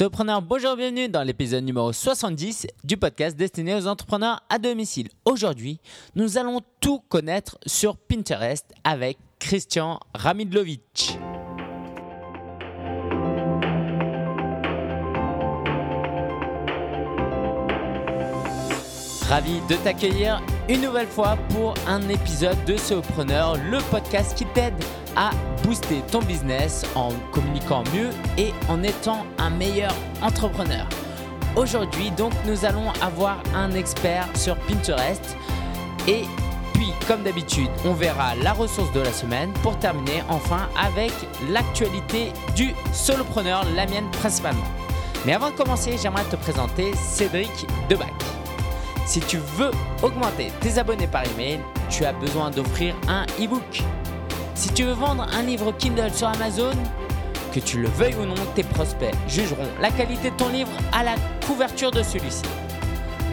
Solopreneur, 0.00 0.40
bonjour, 0.40 0.76
bienvenue 0.76 1.10
dans 1.10 1.22
l'épisode 1.22 1.62
numéro 1.62 1.92
70 1.92 2.68
du 2.84 2.96
podcast 2.96 3.36
destiné 3.36 3.74
aux 3.74 3.86
entrepreneurs 3.86 4.42
à 4.48 4.58
domicile. 4.58 5.08
Aujourd'hui, 5.26 5.78
nous 6.14 6.38
allons 6.38 6.62
tout 6.80 7.00
connaître 7.10 7.58
sur 7.66 7.98
Pinterest 7.98 8.64
avec 8.82 9.18
Christian 9.38 10.00
Ramidlovic. 10.14 11.18
Ravi 19.30 19.60
de 19.68 19.76
t'accueillir 19.76 20.42
une 20.68 20.80
nouvelle 20.80 21.06
fois 21.06 21.38
pour 21.50 21.74
un 21.86 22.08
épisode 22.08 22.56
de 22.64 22.76
Solopreneur, 22.76 23.56
le 23.70 23.78
podcast 23.88 24.36
qui 24.36 24.44
t'aide 24.44 24.74
à 25.14 25.30
booster 25.62 26.02
ton 26.10 26.18
business 26.18 26.84
en 26.96 27.10
communiquant 27.30 27.84
mieux 27.94 28.08
et 28.36 28.52
en 28.68 28.82
étant 28.82 29.24
un 29.38 29.50
meilleur 29.50 29.94
entrepreneur. 30.20 30.84
Aujourd'hui, 31.54 32.10
donc, 32.10 32.32
nous 32.44 32.64
allons 32.64 32.90
avoir 33.00 33.40
un 33.54 33.70
expert 33.70 34.26
sur 34.34 34.56
Pinterest 34.56 35.36
et 36.08 36.24
puis, 36.72 36.88
comme 37.06 37.22
d'habitude, 37.22 37.70
on 37.84 37.92
verra 37.92 38.34
la 38.34 38.52
ressource 38.52 38.92
de 38.92 39.00
la 39.00 39.12
semaine 39.12 39.52
pour 39.62 39.78
terminer 39.78 40.24
enfin 40.28 40.68
avec 40.76 41.12
l'actualité 41.52 42.32
du 42.56 42.74
solopreneur, 42.92 43.64
la 43.76 43.86
mienne 43.86 44.10
principalement. 44.10 44.66
Mais 45.24 45.34
avant 45.34 45.50
de 45.50 45.56
commencer, 45.56 45.96
j'aimerais 46.02 46.24
te 46.24 46.34
présenter 46.34 46.92
Cédric 46.96 47.64
Debac. 47.88 48.39
Si 49.10 49.18
tu 49.18 49.38
veux 49.56 49.72
augmenter 50.04 50.52
tes 50.60 50.78
abonnés 50.78 51.08
par 51.08 51.24
email, 51.32 51.58
tu 51.88 52.04
as 52.04 52.12
besoin 52.12 52.52
d'offrir 52.52 52.94
un 53.08 53.24
e-book. 53.40 53.82
Si 54.54 54.68
tu 54.68 54.84
veux 54.84 54.92
vendre 54.92 55.26
un 55.32 55.42
livre 55.42 55.72
Kindle 55.76 56.14
sur 56.14 56.28
Amazon, 56.28 56.70
que 57.52 57.58
tu 57.58 57.82
le 57.82 57.88
veuilles 57.88 58.14
ou 58.14 58.24
non, 58.24 58.36
tes 58.54 58.62
prospects 58.62 59.12
jugeront 59.26 59.66
la 59.80 59.90
qualité 59.90 60.30
de 60.30 60.36
ton 60.36 60.48
livre 60.50 60.70
à 60.92 61.02
la 61.02 61.16
couverture 61.44 61.90
de 61.90 62.04
celui-ci. 62.04 62.44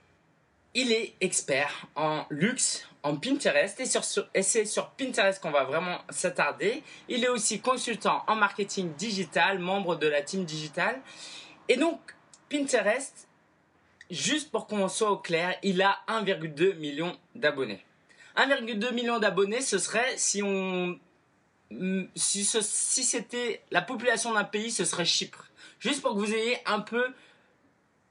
il 0.74 0.90
est 0.90 1.14
expert 1.20 1.86
en 1.94 2.24
luxe, 2.28 2.88
en 3.04 3.16
Pinterest 3.16 3.78
et, 3.80 3.84
et 4.34 4.42
c'est 4.42 4.64
sur 4.64 4.90
Pinterest 4.90 5.40
qu'on 5.40 5.50
va 5.50 5.64
vraiment 5.64 5.98
s'attarder. 6.08 6.82
Il 7.08 7.22
est 7.22 7.28
aussi 7.28 7.60
consultant 7.60 8.24
en 8.26 8.34
marketing 8.34 8.94
digital, 8.94 9.58
membre 9.58 9.96
de 9.96 10.08
la 10.08 10.22
team 10.22 10.44
digital. 10.44 11.00
Et 11.68 11.76
donc, 11.76 12.00
Pinterest, 12.48 13.28
juste 14.10 14.50
pour 14.50 14.66
qu'on 14.66 14.88
soit 14.88 15.10
au 15.10 15.18
clair, 15.18 15.54
il 15.62 15.82
a 15.82 15.98
1,2 16.08 16.76
million 16.76 17.16
d'abonnés. 17.34 17.84
1,2 18.36 18.92
million 18.94 19.18
d'abonnés, 19.18 19.60
ce 19.60 19.78
serait 19.78 20.16
si 20.16 20.42
on 20.42 20.98
si, 22.14 22.44
si 22.44 23.04
c'était 23.04 23.62
la 23.70 23.82
population 23.82 24.32
d'un 24.32 24.44
pays, 24.44 24.70
ce 24.70 24.84
serait 24.84 25.04
Chypre. 25.04 25.50
Juste 25.78 26.00
pour 26.02 26.12
que 26.14 26.18
vous 26.18 26.32
ayez 26.32 26.58
un 26.66 26.80
peu 26.80 27.12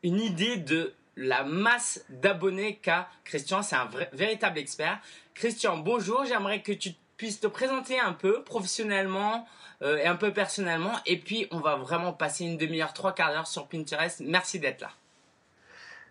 une 0.03 0.19
idée 0.19 0.57
de 0.57 0.93
la 1.17 1.43
masse 1.43 2.03
d'abonnés 2.09 2.79
qu'a 2.81 3.07
Christian. 3.23 3.61
C'est 3.61 3.75
un 3.75 3.89
véritable 4.13 4.57
expert. 4.57 4.99
Christian, 5.33 5.77
bonjour. 5.77 6.25
J'aimerais 6.25 6.61
que 6.61 6.71
tu 6.71 6.91
puisses 7.17 7.39
te 7.39 7.47
présenter 7.47 7.99
un 7.99 8.13
peu 8.13 8.43
professionnellement 8.43 9.47
euh, 9.81 9.97
et 9.97 10.07
un 10.07 10.15
peu 10.15 10.31
personnellement. 10.31 10.93
Et 11.05 11.17
puis, 11.17 11.47
on 11.51 11.59
va 11.59 11.75
vraiment 11.75 12.13
passer 12.13 12.45
une 12.45 12.57
demi-heure, 12.57 12.93
trois 12.93 13.13
quarts 13.13 13.31
d'heure 13.31 13.47
sur 13.47 13.67
Pinterest. 13.67 14.21
Merci 14.25 14.59
d'être 14.59 14.81
là. 14.81 14.89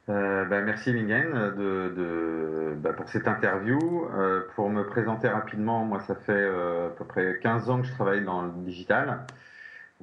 Euh, 0.08 0.44
bah, 0.46 0.60
merci 0.62 0.92
Lingen 0.92 1.54
de, 1.56 2.74
bah, 2.76 2.92
pour 2.92 3.08
cette 3.08 3.28
interview. 3.28 3.78
Euh, 4.14 4.42
pour 4.56 4.68
me 4.68 4.84
présenter 4.84 5.28
rapidement, 5.28 5.84
moi 5.84 6.00
ça 6.00 6.16
fait 6.16 6.48
à 6.48 6.90
peu 6.96 7.04
près 7.04 7.38
15 7.40 7.70
ans 7.70 7.80
que 7.80 7.86
je 7.86 7.92
travaille 7.92 8.24
dans 8.24 8.42
le 8.42 8.50
digital 8.56 9.20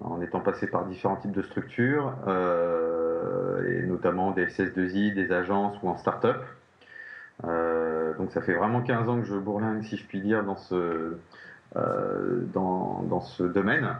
en 0.01 0.21
étant 0.21 0.39
passé 0.39 0.67
par 0.67 0.85
différents 0.85 1.17
types 1.17 1.31
de 1.31 1.41
structures, 1.41 2.13
euh, 2.27 3.81
et 3.81 3.85
notamment 3.85 4.31
des 4.31 4.45
CS2I, 4.45 5.13
des 5.13 5.31
agences 5.31 5.77
ou 5.83 5.89
en 5.89 5.97
start-up. 5.97 6.43
Euh, 7.45 8.13
donc 8.15 8.31
ça 8.31 8.41
fait 8.41 8.53
vraiment 8.53 8.81
15 8.81 9.09
ans 9.09 9.19
que 9.19 9.25
je 9.25 9.35
bourlingue, 9.35 9.83
si 9.83 9.97
je 9.97 10.05
puis 10.05 10.21
dire, 10.21 10.43
dans 10.43 10.57
ce, 10.57 11.17
euh, 11.75 12.41
dans, 12.53 13.03
dans, 13.03 13.21
ce 13.21 13.43
domaine. 13.43 13.95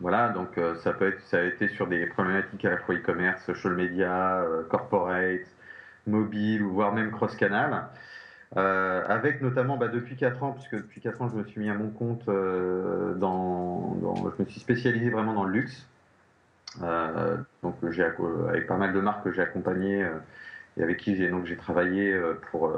Voilà, 0.00 0.28
donc 0.28 0.60
ça, 0.82 0.92
peut 0.92 1.08
être, 1.08 1.22
ça 1.22 1.38
a 1.38 1.42
été 1.42 1.68
sur 1.68 1.86
des 1.86 2.04
problématiques 2.06 2.64
à 2.66 2.70
la 2.70 2.76
fois 2.76 2.94
e-commerce, 2.94 3.42
social 3.44 3.74
media, 3.74 4.44
corporate, 4.68 5.46
mobile, 6.06 6.64
voire 6.64 6.92
même 6.92 7.10
cross-canal. 7.10 7.86
Euh, 8.56 9.02
avec 9.08 9.42
notamment 9.42 9.76
bah, 9.76 9.88
depuis 9.88 10.16
4 10.16 10.42
ans, 10.44 10.52
puisque 10.52 10.76
depuis 10.76 11.00
4 11.00 11.20
ans 11.20 11.28
je 11.28 11.36
me 11.36 11.44
suis 11.44 11.60
mis 11.60 11.68
à 11.68 11.74
mon 11.74 11.90
compte, 11.90 12.28
euh, 12.28 13.14
dans, 13.14 13.96
je 14.36 14.42
me 14.42 14.48
suis 14.48 14.60
spécialisé 14.60 15.10
vraiment 15.10 15.34
dans 15.34 15.44
le 15.44 15.52
luxe. 15.52 15.86
Euh, 16.82 17.36
donc 17.62 17.76
j'ai 17.90 18.04
avec 18.04 18.66
pas 18.66 18.76
mal 18.76 18.92
de 18.92 19.00
marques 19.00 19.24
que 19.24 19.32
j'ai 19.32 19.42
accompagnées 19.42 20.06
et 20.76 20.82
avec 20.82 20.98
qui 20.98 21.16
j'ai 21.16 21.28
donc 21.28 21.46
j'ai 21.46 21.56
travaillé 21.56 22.14
pour 22.50 22.72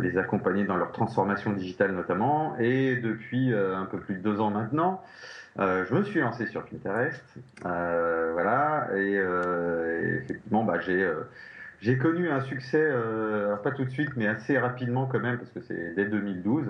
les 0.00 0.18
accompagner 0.18 0.64
dans 0.64 0.76
leur 0.76 0.92
transformation 0.92 1.52
digitale 1.52 1.92
notamment. 1.92 2.56
Et 2.58 2.96
depuis 2.96 3.52
un 3.52 3.86
peu 3.86 3.98
plus 3.98 4.14
de 4.14 4.20
deux 4.20 4.40
ans 4.40 4.50
maintenant, 4.50 5.02
je 5.58 5.92
me 5.92 6.04
suis 6.04 6.20
lancé 6.20 6.46
sur 6.46 6.64
Pinterest, 6.64 7.24
voilà. 7.62 8.88
Et, 8.94 9.14
et 9.14 10.14
effectivement, 10.22 10.64
bah, 10.64 10.78
j'ai 10.80 11.10
j'ai 11.84 11.98
connu 11.98 12.30
un 12.30 12.40
succès, 12.40 12.80
euh, 12.80 13.56
pas 13.56 13.70
tout 13.70 13.84
de 13.84 13.90
suite, 13.90 14.08
mais 14.16 14.26
assez 14.26 14.58
rapidement 14.58 15.04
quand 15.04 15.20
même, 15.20 15.36
parce 15.36 15.50
que 15.50 15.60
c'est 15.60 15.94
dès 15.94 16.06
2012. 16.06 16.64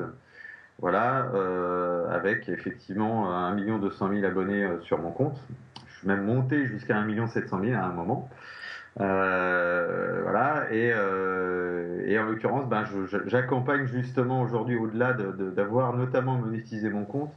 Voilà, 0.80 1.30
euh, 1.34 2.10
avec 2.10 2.48
effectivement 2.48 3.32
1 3.32 3.78
200 3.78 4.08
000 4.08 4.24
abonnés 4.24 4.64
euh, 4.64 4.80
sur 4.80 4.98
mon 4.98 5.12
compte. 5.12 5.40
Je 5.86 5.98
suis 5.98 6.08
même 6.08 6.24
monté 6.24 6.66
jusqu'à 6.66 6.96
1 6.96 7.28
700 7.28 7.60
000 7.62 7.80
à 7.80 7.84
un 7.84 7.92
moment. 7.92 8.28
voilà, 8.96 10.66
et, 10.72 10.92
en 12.18 12.24
l'occurrence, 12.24 12.68
ben, 12.68 12.84
j'accompagne 13.26 13.86
justement 13.86 14.42
aujourd'hui, 14.42 14.74
au-delà 14.74 15.12
d'avoir 15.12 15.92
de, 15.92 15.98
notamment 15.98 16.34
monétisé 16.38 16.90
mon 16.90 17.04
compte, 17.04 17.32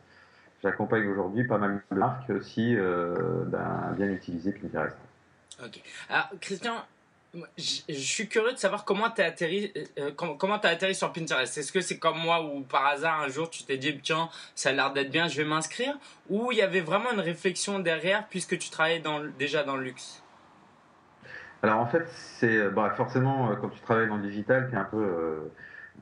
j'accompagne 0.63 1.07
aujourd'hui 1.07 1.43
pas 1.45 1.59
mal 1.59 1.79
de 1.91 1.95
marques 1.95 2.31
aussi 2.31 2.75
ben, 2.75 3.93
bien 3.95 4.09
utiliser 4.09 4.51
Pinterest. 4.51 4.97
Ok. 5.63 5.81
Alors, 6.09 6.29
Christian, 6.39 6.83
je, 7.57 7.93
suis 7.93 8.28
curieux 8.28 8.53
de 8.53 8.57
savoir 8.57 8.85
comment 8.85 9.09
tu 9.09 9.22
atterri 9.22 9.72
euh, 9.75 9.84
euh, 9.99 10.11
comment, 10.16 10.59
as 10.59 10.67
atterri 10.67 10.95
sur 10.95 11.11
Pinterest. 11.11 11.57
Est-ce 11.57 11.72
que 11.72 11.81
c'est 11.81 11.99
comme 11.99 12.17
moi 12.17 12.43
où 12.43 12.61
par 12.61 12.85
hasard 12.85 13.22
un 13.22 13.29
jour 13.29 13.49
tu 13.49 13.63
t'es 13.63 13.78
dit 13.78 13.97
tiens 14.01 14.29
ça 14.55 14.69
a 14.69 14.72
l'air 14.73 14.93
d'être 14.93 15.11
bien, 15.11 15.28
je 15.28 15.41
vais 15.41 15.47
m'inscrire? 15.47 15.97
Ou 16.29 16.51
il 16.51 16.57
y 16.57 16.61
avait 16.61 16.81
vraiment 16.81 17.11
une 17.11 17.19
réflexion 17.19 17.79
derrière 17.79 18.28
puisque 18.29 18.57
tu 18.57 18.69
travaillais 18.69 19.01
déjà 19.37 19.63
dans 19.63 19.75
le 19.75 19.84
luxe? 19.84 20.23
Alors 21.63 21.79
en 21.79 21.87
fait 21.87 22.07
c'est 22.07 22.69
bah, 22.69 22.93
forcément 22.95 23.51
euh, 23.51 23.55
quand 23.55 23.69
tu 23.69 23.79
travailles 23.81 24.07
dans 24.07 24.17
le 24.17 24.28
digital 24.28 24.67
tu 24.69 24.75
es 24.75 24.79
un 24.79 24.85
peu 24.85 25.51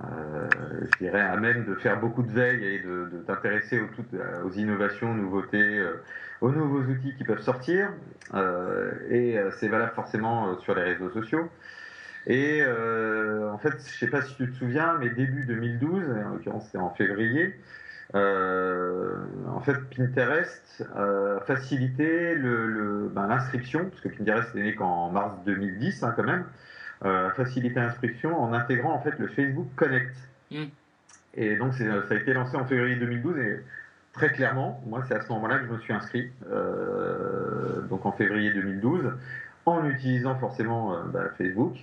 je 0.01 0.97
dirais 0.99 1.21
à 1.21 1.37
même 1.37 1.63
de 1.65 1.75
faire 1.75 1.99
beaucoup 2.01 2.21
de 2.21 2.31
veille 2.31 2.65
et 2.65 2.79
de, 2.79 3.23
t'intéresser 3.25 3.79
aux, 3.79 4.45
aux, 4.45 4.51
innovations, 4.51 5.13
nouveautés 5.13 5.81
aux 6.41 6.51
nouveaux 6.51 6.81
outils 6.81 7.13
qui 7.15 7.23
peuvent 7.23 7.41
sortir. 7.41 7.89
Euh, 8.33 8.91
et 9.09 9.37
euh, 9.37 9.51
c'est 9.59 9.67
valable 9.67 9.93
forcément 9.93 10.49
euh, 10.49 10.57
sur 10.59 10.75
les 10.75 10.83
réseaux 10.83 11.09
sociaux. 11.11 11.49
Et 12.27 12.63
en 12.63 13.57
fait, 13.59 13.73
je 13.77 13.99
sais 13.99 14.07
pas 14.07 14.23
si 14.23 14.35
tu 14.35 14.51
te 14.51 14.57
souviens, 14.57 14.97
mais 14.99 15.11
début 15.11 15.43
2012, 15.43 16.03
en 16.25 16.29
l'occurrence 16.29 16.67
c'est 16.71 16.79
en 16.79 16.89
février, 16.89 17.53
en 18.15 19.61
fait, 19.63 19.75
Pinterest 19.95 20.83
a 20.95 21.39
facilité 21.45 22.35
ben, 22.35 23.27
l'inscription, 23.27 23.81
le, 23.81 23.89
parce 23.89 24.01
que 24.01 24.09
Pinterest 24.09 24.55
est 24.55 24.63
né 24.63 24.73
qu'en 24.73 25.11
mars 25.11 25.35
2010 25.45 26.01
hein, 26.01 26.13
quand 26.15 26.23
même, 26.23 26.45
a 27.03 27.29
facilité 27.35 27.79
l'inscription 27.79 28.41
en 28.41 28.53
intégrant 28.53 28.93
en 28.95 29.01
fait 29.01 29.19
le 29.19 29.27
Facebook 29.27 29.67
Connect. 29.75 30.15
Mm. 30.49 30.63
Et 31.35 31.57
donc 31.57 31.75
ça 31.75 31.83
a 32.09 32.15
été 32.15 32.33
lancé 32.33 32.57
en 32.57 32.65
février 32.65 32.95
2012 32.95 33.37
et 33.37 33.59
très 34.15 34.31
clairement, 34.31 34.81
moi 34.87 35.03
c'est 35.07 35.15
à 35.15 35.21
ce 35.21 35.29
moment-là 35.29 35.59
que 35.59 35.67
je 35.67 35.71
me 35.73 35.79
suis 35.79 35.93
inscrit, 35.93 36.31
donc 37.89 38.05
en 38.05 38.11
février 38.11 38.51
2012 38.51 39.13
en 39.65 39.85
utilisant 39.85 40.35
forcément 40.35 40.93
euh, 40.93 40.97
bah, 41.11 41.23
Facebook, 41.37 41.75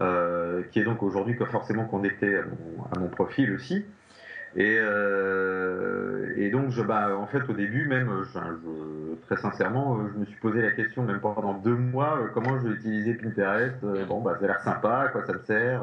euh, 0.00 0.62
qui 0.70 0.80
est 0.80 0.84
donc 0.84 1.02
aujourd'hui 1.02 1.34
forcément 1.34 1.86
connecté 1.86 2.36
à 2.36 2.98
mon, 2.98 3.08
profil 3.08 3.52
aussi. 3.52 3.84
Et, 4.54 4.76
euh, 4.78 6.32
et, 6.36 6.50
donc, 6.50 6.70
je, 6.70 6.80
bah, 6.80 7.16
en 7.18 7.26
fait, 7.26 7.42
au 7.48 7.52
début, 7.52 7.86
même, 7.86 8.10
très 9.26 9.36
sincèrement, 9.36 9.98
je 10.14 10.18
me 10.18 10.24
suis 10.24 10.36
posé 10.36 10.62
la 10.62 10.70
question, 10.70 11.02
même 11.02 11.20
pendant 11.20 11.54
deux 11.54 11.74
mois, 11.74 12.18
comment 12.32 12.58
je 12.58 12.68
vais 12.68 12.74
utiliser 12.74 13.14
Pinterest. 13.14 13.84
bon, 14.08 14.20
bah, 14.20 14.36
ça 14.38 14.44
a 14.44 14.48
l'air 14.48 14.60
sympa, 14.60 15.04
à 15.06 15.08
quoi 15.08 15.26
ça 15.26 15.34
me 15.34 15.42
sert. 15.44 15.82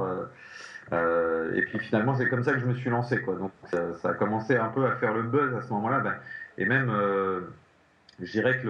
Et 1.56 1.62
puis 1.64 1.80
finalement, 1.80 2.16
c'est 2.16 2.30
comme 2.30 2.44
ça 2.44 2.54
que 2.54 2.60
je 2.60 2.66
me 2.66 2.76
suis 2.76 2.90
lancé. 2.90 3.22
Quoi. 3.22 3.36
Donc, 3.36 3.52
ça, 3.70 4.10
a 4.10 4.14
commencé 4.14 4.56
un 4.56 4.70
peu 4.70 4.86
à 4.86 4.96
faire 4.98 5.14
le 5.14 5.24
buzz 5.24 5.54
à 5.56 5.62
ce 5.62 5.70
moment-là. 5.74 6.00
Ben, 6.00 6.16
et 6.58 6.66
même, 6.66 6.92
je 8.22 8.32
dirais 8.32 8.60
que 8.62 8.68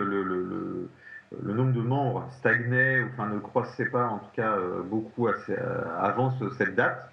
le 1.41 1.53
nombre 1.53 1.73
de 1.73 1.81
membres 1.81 2.27
stagnait, 2.37 3.03
enfin 3.03 3.27
ne 3.27 3.39
croissait 3.39 3.85
pas 3.85 4.07
en 4.07 4.19
tout 4.19 4.31
cas 4.35 4.51
euh, 4.51 4.81
beaucoup 4.83 5.27
assez, 5.27 5.53
euh, 5.53 5.99
avant 5.99 6.33
cette 6.57 6.75
date. 6.75 7.09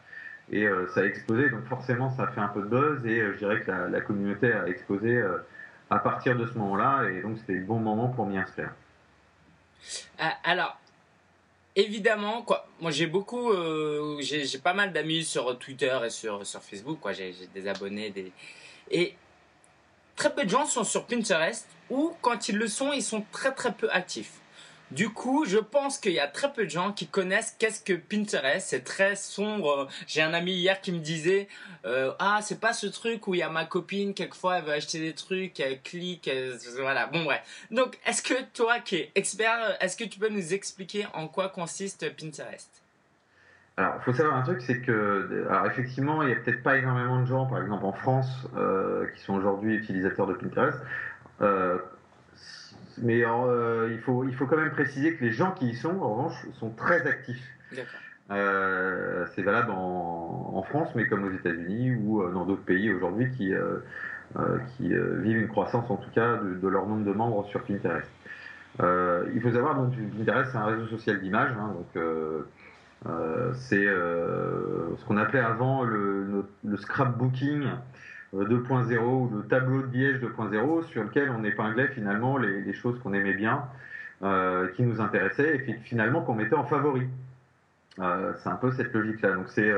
Et 0.53 0.67
euh, 0.67 0.89
ça 0.95 1.01
a 1.01 1.05
explosé, 1.05 1.49
donc 1.49 1.65
forcément 1.67 2.11
ça 2.11 2.25
a 2.25 2.27
fait 2.29 2.41
un 2.41 2.49
peu 2.49 2.63
de 2.63 2.67
buzz 2.67 3.07
et 3.07 3.21
je 3.21 3.39
dirais 3.39 3.61
que 3.61 3.71
la, 3.71 4.01
communauté 4.01 4.53
a 4.53 4.67
explosé 4.67 5.23
à 5.91 5.99
partir 6.01 6.37
de 6.37 6.45
ce 6.47 6.59
moment-là 6.59 7.09
et 7.09 7.23
donc 7.23 7.39
c'était 7.39 7.55
le 7.55 7.65
bon 7.65 7.79
moment 7.79 8.09
pour 8.09 8.27
m'y 8.27 8.37
inscrire. 8.37 8.71
alors, 10.43 10.80
évidemment, 11.77 12.43
quoi, 12.43 12.67
moi 12.81 12.91
j'ai 12.91 13.07
beaucoup, 13.07 13.53
j'ai 14.21 14.59
pas 14.59 14.75
mal 14.75 14.93
d'amis 14.93 15.25
sur 15.25 15.59
Twitter 15.59 15.97
et 16.05 16.11
sur, 16.11 16.47
sur 16.47 16.63
Facebook, 16.63 16.99
quoi, 17.01 17.13
j'ai 17.13 17.35
des 17.55 17.69
abonnés, 17.69 18.11
des... 18.11 18.33
et 18.91 19.15
très 20.17 20.35
peu 20.35 20.45
de 20.45 20.51
gens 20.51 20.67
sont 20.67 20.85
sur 20.85 21.07
Pinterest 21.07 21.67
ou 21.89 22.15
quand 22.21 22.49
ils 22.49 22.57
le 22.57 22.69
sont, 22.69 22.93
ils 22.93 23.03
sont 23.03 23.25
très 23.33 23.53
très 23.55 23.73
peu 23.73 23.91
actifs. 23.91 24.40
Du 24.91 25.09
coup, 25.11 25.45
je 25.47 25.59
pense 25.59 25.99
qu'il 25.99 26.13
y 26.13 26.21
a 26.21 26.27
très 26.27 26.53
peu 26.53 26.65
de 26.65 26.71
gens 26.71 26.93
qui 26.93 27.07
connaissent 27.07 27.55
qu'est-ce 27.59 27.83
que 27.83 27.93
Pinterest. 27.93 28.67
C'est 28.69 28.83
très 28.83 29.15
sombre. 29.15 29.89
J'ai 30.09 30.23
un 30.23 30.35
ami 30.35 30.53
hier 30.53 30.81
qui 30.81 30.91
me 30.93 30.99
disait 30.99 31.49
euh, 31.85 32.13
ah 32.19 32.41
c'est 32.43 32.61
pas 32.61 32.73
ce 32.73 32.87
truc 32.87 33.27
où 33.29 33.35
il 33.35 33.39
y 33.39 33.43
a 33.43 33.49
ma 33.49 33.65
copine 33.65 34.15
quelquefois 34.15 34.59
elle 34.59 34.65
veut 34.65 34.73
acheter 34.73 34.99
des 34.99 35.15
trucs, 35.15 35.61
elle 35.61 35.81
clique, 35.81 36.31
voilà. 36.81 37.07
Bon 37.07 37.25
bref. 37.25 37.41
Donc 37.71 37.99
est-ce 38.05 38.23
que 38.23 38.35
toi 38.53 38.81
qui 38.81 38.97
es 38.97 39.13
expert, 39.15 39.77
est-ce 39.81 39.97
que 39.97 40.05
tu 40.05 40.19
peux 40.19 40.29
nous 40.29 40.55
expliquer 40.55 41.07
en 41.15 41.29
quoi 41.29 41.49
consiste 41.49 42.05
Pinterest? 42.17 42.69
Alors, 43.77 43.95
il 43.99 44.03
faut 44.03 44.13
savoir 44.13 44.37
un 44.37 44.43
truc, 44.43 44.61
c'est 44.61 44.83
que, 44.83 45.47
alors 45.49 45.65
effectivement, 45.65 46.23
il 46.23 46.27
n'y 46.27 46.35
a 46.35 46.37
peut-être 46.37 46.63
pas 46.63 46.77
énormément 46.77 47.19
de 47.19 47.25
gens, 47.25 47.47
par 47.47 47.63
exemple 47.63 47.87
en 47.87 47.95
France, 47.95 48.47
euh, 48.55 49.07
qui 49.15 49.23
sont 49.23 49.33
aujourd'hui 49.33 49.75
utilisateurs 49.75 50.27
de 50.27 50.35
Pinterest. 50.35 50.79
Euh, 51.41 51.79
mais 53.03 53.25
euh, 53.25 53.89
il, 53.93 53.99
faut, 53.99 54.25
il 54.25 54.35
faut 54.35 54.47
quand 54.47 54.57
même 54.57 54.71
préciser 54.71 55.15
que 55.15 55.25
les 55.25 55.33
gens 55.33 55.53
qui 55.53 55.69
y 55.69 55.75
sont, 55.75 55.99
en 56.01 56.15
revanche, 56.15 56.47
sont 56.59 56.71
très 56.71 57.07
actifs. 57.07 57.45
Euh, 58.31 59.27
c'est 59.35 59.43
valable 59.43 59.71
en, 59.73 60.63
France, 60.69 60.91
mais 60.95 61.09
comme 61.09 61.25
aux 61.25 61.33
États-Unis 61.33 61.97
ou 61.97 62.23
dans 62.31 62.45
d'autres 62.45 62.63
pays 62.63 62.93
aujourd'hui 62.93 63.29
qui, 63.31 63.53
qui 64.77 64.89
vivent 64.89 65.39
une 65.39 65.49
croissance, 65.49 65.91
en 65.91 65.97
tout 65.97 66.11
cas, 66.11 66.37
de, 66.37 66.69
leur 66.69 66.87
nombre 66.87 67.05
de 67.05 67.13
membres 67.13 67.45
sur 67.47 67.65
Pinterest. 67.65 68.09
il 68.79 69.41
faut 69.43 69.51
savoir 69.51 69.75
donc 69.75 69.95
Pinterest, 70.17 70.53
c'est 70.53 70.59
un 70.59 70.67
réseau 70.67 70.87
social 70.87 71.21
d'image, 71.21 71.51
hein, 71.59 71.75
donc 71.75 72.05
c'est 73.55 73.87
ce 73.87 75.05
qu'on 75.07 75.17
appelait 75.17 75.41
avant 75.41 75.83
le, 75.83 76.45
le 76.63 76.77
scrapbooking 76.77 77.65
2.0 78.35 78.93
euh, 78.93 78.99
ou 79.01 79.31
le 79.35 79.43
tableau 79.43 79.83
de 79.83 79.93
Liège 79.93 80.21
2.0 80.21 80.87
sur 80.87 81.03
lequel 81.03 81.31
on 81.31 81.45
épinglait 81.45 81.89
finalement 81.89 82.39
les, 82.39 82.73
choses 82.73 82.99
qu'on 83.01 83.13
aimait 83.13 83.35
bien, 83.35 83.65
euh, 84.23 84.69
qui 84.69 84.83
nous 84.83 85.01
intéressaient 85.01 85.65
et 85.67 85.75
finalement 85.85 86.23
qu'on 86.23 86.35
mettait 86.35 86.55
en 86.55 86.65
favori. 86.65 87.09
Euh, 87.99 88.33
c'est 88.39 88.49
un 88.49 88.57
peu 88.57 88.71
cette 88.73 88.93
logique-là. 88.93 89.33
Donc 89.33 89.49
c'est 89.49 89.73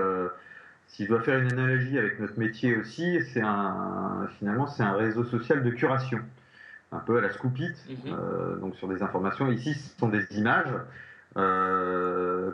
si 0.88 1.04
je 1.04 1.08
dois 1.08 1.20
faire 1.20 1.38
une 1.38 1.50
analogie 1.50 1.98
avec 1.98 2.20
notre 2.20 2.38
métier 2.38 2.76
aussi, 2.76 3.18
c'est 3.32 3.40
un, 3.40 4.28
finalement 4.38 4.66
c'est 4.66 4.82
un 4.82 4.92
réseau 4.92 5.24
social 5.24 5.62
de 5.62 5.70
curation, 5.70 6.20
un 6.90 6.98
peu 6.98 7.16
à 7.16 7.22
la 7.22 7.32
Scoopit, 7.32 7.72
mm-hmm. 7.88 8.60
donc 8.60 8.76
sur 8.76 8.88
des 8.88 9.02
informations. 9.02 9.50
Ici, 9.50 9.72
ce 9.72 9.98
sont 9.98 10.08
des 10.08 10.26
images 10.36 10.68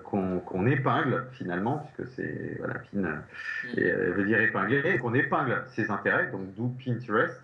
euh, 0.05 0.39
qu'on 0.41 0.67
épingle 0.67 1.27
finalement, 1.33 1.89
puisque 1.97 2.11
c'est 2.15 2.57
voilà, 2.59 2.75
pin 2.75 2.99
mm. 3.01 3.79
et, 3.79 3.91
veut 3.91 4.25
dire 4.25 4.41
épingler, 4.41 4.99
qu'on 4.99 5.15
épingle 5.15 5.65
ses 5.69 5.91
intérêts, 5.91 6.31
donc 6.31 6.55
d'où 6.55 6.75
Pinterest. 6.85 7.43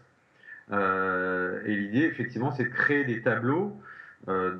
Euh, 0.72 1.60
et 1.66 1.76
l'idée, 1.76 2.04
effectivement, 2.04 2.50
c'est 2.52 2.64
de 2.64 2.70
créer 2.70 3.04
des 3.04 3.20
tableaux 3.22 3.78
euh, 4.28 4.56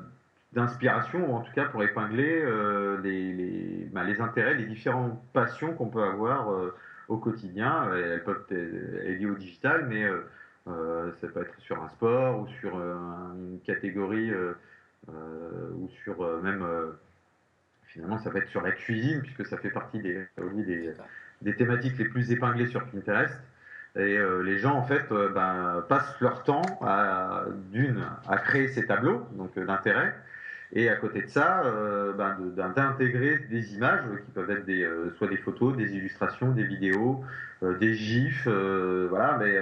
d'inspiration, 0.53 1.31
ou 1.31 1.35
en 1.35 1.41
tout 1.41 1.51
cas 1.53 1.65
pour 1.65 1.83
épingler 1.83 2.45
les, 3.03 3.33
les, 3.33 3.89
bah, 3.91 4.03
les, 4.03 4.21
intérêts, 4.21 4.53
les 4.53 4.65
différentes 4.65 5.19
passions 5.33 5.73
qu'on 5.73 5.87
peut 5.87 6.03
avoir 6.03 6.47
au 7.09 7.17
quotidien. 7.17 7.89
Elles 7.93 8.23
peuvent 8.23 8.45
être 8.49 9.19
liées 9.19 9.25
au 9.25 9.35
digital, 9.35 9.85
mais 9.89 10.07
ça 10.65 11.27
peut 11.27 11.41
être 11.41 11.59
sur 11.59 11.83
un 11.83 11.89
sport 11.89 12.41
ou 12.41 12.47
sur 12.61 12.75
une 12.77 13.59
catégorie 13.65 14.31
euh, 15.09 15.69
ou 15.75 15.87
sur 16.03 16.19
euh, 16.23 16.41
même 16.41 16.63
euh, 16.63 16.93
finalement 17.95 18.19
ça 18.19 18.29
va 18.29 18.39
être 18.39 18.49
sur 18.49 18.61
la 18.61 18.71
cuisine 18.71 19.21
puisque 19.21 19.45
ça 19.47 19.57
fait 19.57 19.71
partie 19.71 19.99
des, 19.99 20.27
des, 20.53 20.93
des 21.41 21.55
thématiques 21.55 21.97
les 21.97 22.05
plus 22.05 22.31
épinglées 22.31 22.67
sur 22.67 22.85
Pinterest. 22.85 23.33
Et 23.97 24.19
les 24.43 24.57
gens, 24.57 24.75
en 24.75 24.83
fait, 24.83 25.05
ben, 25.09 25.81
passent 25.87 26.19
leur 26.19 26.43
temps 26.43 26.63
à, 26.81 27.45
d'une, 27.71 28.03
à 28.27 28.37
créer 28.37 28.67
ces 28.67 28.85
tableaux, 28.85 29.25
donc 29.37 29.57
d'intérêt, 29.57 30.13
et 30.73 30.89
à 30.89 30.97
côté 30.97 31.21
de 31.21 31.29
ça, 31.29 31.63
ben, 32.17 32.35
d'intégrer 32.75 33.37
des 33.49 33.73
images 33.75 34.03
qui 34.25 34.31
peuvent 34.31 34.51
être 34.51 34.65
des, 34.65 34.85
soit 35.17 35.29
des 35.29 35.37
photos, 35.37 35.77
des 35.77 35.95
illustrations, 35.95 36.51
des 36.51 36.65
vidéos, 36.65 37.23
des 37.61 37.93
gifs, 37.93 38.49
voilà, 38.49 39.37
mais, 39.39 39.57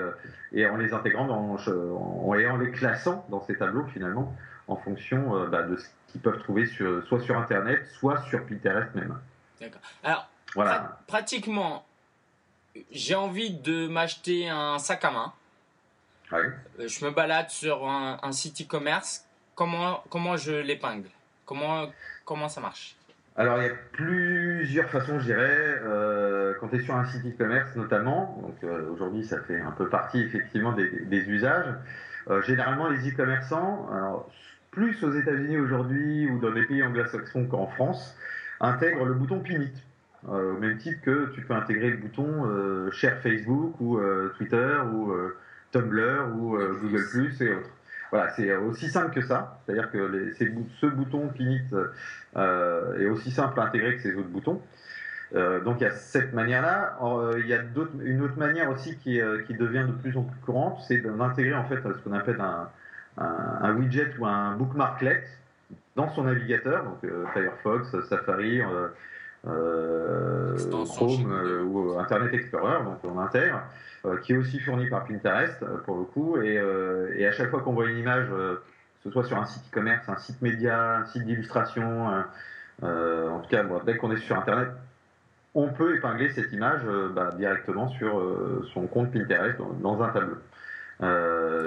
et 0.51 0.65
en 0.65 0.77
les 0.77 0.93
intégrant 0.93 1.27
dans, 1.27 1.55
en, 1.55 2.33
et 2.33 2.47
en 2.47 2.57
les 2.57 2.71
classant 2.71 3.27
dans 3.29 3.41
ces 3.41 3.55
tableaux 3.55 3.85
finalement 3.93 4.35
en 4.67 4.75
fonction 4.75 5.35
euh, 5.35 5.47
bah, 5.47 5.63
de 5.63 5.75
ce 5.75 5.87
qu'ils 6.07 6.21
peuvent 6.21 6.39
trouver 6.39 6.65
sur, 6.65 7.05
soit 7.07 7.21
sur 7.21 7.37
Internet, 7.37 7.85
soit 7.99 8.21
sur 8.23 8.45
Pinterest 8.45 8.93
même. 8.95 9.17
D'accord. 9.59 9.81
Alors, 10.03 10.27
voilà. 10.55 10.99
pratiquement, 11.07 11.85
j'ai 12.91 13.15
envie 13.15 13.51
de 13.51 13.87
m'acheter 13.87 14.49
un 14.49 14.79
sac 14.79 15.05
à 15.05 15.11
main. 15.11 15.33
Euh, 16.33 16.49
je 16.79 17.05
me 17.05 17.11
balade 17.11 17.49
sur 17.49 17.87
un, 17.87 18.31
site 18.31 18.61
e-commerce. 18.61 19.25
Comment, 19.55 20.03
comment 20.09 20.35
je 20.35 20.53
l'épingle? 20.53 21.09
Comment, 21.45 21.91
comment 22.25 22.49
ça 22.49 22.61
marche? 22.61 22.95
Alors, 23.35 23.57
il 23.61 23.65
y 23.65 23.69
a 23.69 23.75
plusieurs 23.91 24.89
façons, 24.89 25.19
je 25.19 25.25
dirais. 25.25 25.79
Euh, 25.83 26.53
quand 26.59 26.69
tu 26.69 26.77
es 26.77 26.83
sur 26.83 26.95
un 26.95 27.05
site 27.05 27.25
e-commerce, 27.25 27.75
notamment, 27.75 28.39
donc 28.41 28.71
aujourd'hui, 28.91 29.23
ça 29.25 29.41
fait 29.43 29.59
un 29.59 29.71
peu 29.71 29.89
partie 29.89 30.21
effectivement 30.21 30.71
des, 30.71 30.89
des 30.89 31.29
usages. 31.29 31.75
généralement, 32.45 32.89
les 32.89 33.09
e-commerçants, 33.09 33.89
plus 34.73 35.03
aux 35.03 35.11
États-Unis 35.11 35.57
aujourd'hui 35.57 36.29
ou 36.29 36.39
dans 36.39 36.51
des 36.51 36.65
pays 36.65 36.83
anglo-saxons 36.83 37.45
qu'en 37.47 37.67
France, 37.67 38.17
intègrent 38.59 39.05
le 39.05 39.13
bouton 39.13 39.39
Pin 39.39 39.65
euh, 40.29 40.53
au 40.53 40.59
même 40.59 40.77
titre 40.77 41.01
que 41.01 41.31
tu 41.33 41.41
peux 41.41 41.53
intégrer 41.53 41.89
le 41.89 41.97
bouton 41.97 42.45
euh, 42.45 42.89
Share 42.91 43.17
Facebook 43.17 43.75
ou 43.81 43.97
euh, 43.97 44.33
Twitter 44.37 44.77
ou 44.93 45.13
Tumblr 45.71 46.35
ou 46.35 46.57
Google 46.81 47.03
Plus 47.11 47.41
et 47.41 47.53
autres. 47.53 47.69
Voilà, 48.11 48.29
c'est 48.35 48.55
aussi 48.55 48.89
simple 48.89 49.13
que 49.13 49.21
ça. 49.21 49.59
C'est-à-dire 49.65 49.89
que 49.91 49.97
les, 49.97 50.33
ce 50.33 50.85
bouton 50.85 51.29
Pinit 51.29 51.61
est 52.35 53.07
aussi 53.07 53.31
simple 53.31 53.59
à 53.59 53.63
intégrer 53.63 53.95
que 53.95 54.03
ces 54.03 54.13
autres 54.13 54.29
boutons. 54.29 54.61
donc 55.33 55.81
il 55.81 55.83
y 55.83 55.87
a 55.87 55.91
cette 55.91 56.31
manière-là. 56.31 56.99
il 57.39 57.47
y 57.47 57.55
a 57.55 57.61
une 58.03 58.21
autre 58.21 58.37
manière 58.37 58.69
aussi 58.69 58.97
qui, 58.97 59.19
qui, 59.47 59.53
devient 59.55 59.85
de 59.87 59.93
plus 59.93 60.15
en 60.15 60.23
plus 60.23 60.39
courante, 60.41 60.79
c'est 60.87 60.97
d'intégrer 60.97 61.55
en 61.55 61.63
fait 61.63 61.81
ce 61.81 61.97
qu'on 62.03 62.13
appelle 62.13 62.39
un, 62.39 62.69
un, 63.17 63.75
widget 63.75 64.17
ou 64.19 64.25
un 64.25 64.55
bookmarklet 64.55 65.23
dans 65.95 66.09
son 66.09 66.23
navigateur, 66.23 66.83
donc 66.83 67.03
euh, 67.03 67.25
Firefox, 67.33 67.99
Safari, 68.09 68.61
euh, 68.61 68.87
euh, 69.47 70.57
Chrome 70.85 71.65
ou 71.65 71.97
Internet 71.99 72.33
Explorer, 72.33 72.83
donc 72.83 72.99
on 73.03 73.19
intègre, 73.19 73.61
qui 74.23 74.33
est 74.33 74.37
aussi 74.37 74.59
fourni 74.59 74.87
par 74.87 75.05
Pinterest 75.05 75.63
pour 75.85 75.97
le 75.97 76.03
coup, 76.03 76.41
et, 76.41 76.61
et 77.15 77.25
à 77.25 77.31
chaque 77.31 77.49
fois 77.49 77.61
qu'on 77.61 77.73
voit 77.73 77.87
une 77.87 77.97
image, 77.97 78.27
que 78.27 78.59
ce 79.03 79.11
soit 79.11 79.23
sur 79.23 79.37
un 79.37 79.45
site 79.45 79.63
e-commerce, 79.71 80.07
un 80.09 80.17
site 80.17 80.41
média, 80.41 80.97
un 80.97 81.05
site 81.05 81.25
d'illustration, 81.25 82.23
en 82.81 83.39
tout 83.39 83.49
cas, 83.49 83.63
dès 83.85 83.97
qu'on 83.97 84.11
est 84.11 84.17
sur 84.17 84.37
Internet, 84.37 84.69
on 85.55 85.69
peut 85.69 85.95
épingler 85.95 86.29
cette 86.31 86.51
image 86.51 86.81
bah, 87.13 87.31
directement 87.37 87.87
sur 87.89 88.21
son 88.73 88.87
compte 88.87 89.11
Pinterest 89.11 89.57
dans, 89.81 90.01
un 90.01 90.09
tableau. 90.09 90.37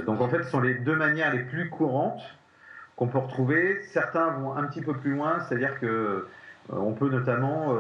Donc 0.07 0.21
en 0.21 0.28
fait, 0.28 0.43
ce 0.45 0.50
sont 0.50 0.61
les 0.61 0.75
deux 0.75 0.97
manières 0.97 1.33
les 1.33 1.43
plus 1.43 1.69
courantes 1.69 2.23
qu'on 2.97 3.09
peut 3.09 3.19
retrouver. 3.19 3.81
Certains 3.93 4.28
vont 4.31 4.57
un 4.57 4.64
petit 4.64 4.81
peu 4.81 4.95
plus 4.95 5.14
loin, 5.14 5.40
c'est-à-dire 5.40 5.78
que 5.81 6.26
on 6.71 6.93
peut 6.93 7.09
notamment 7.09 7.76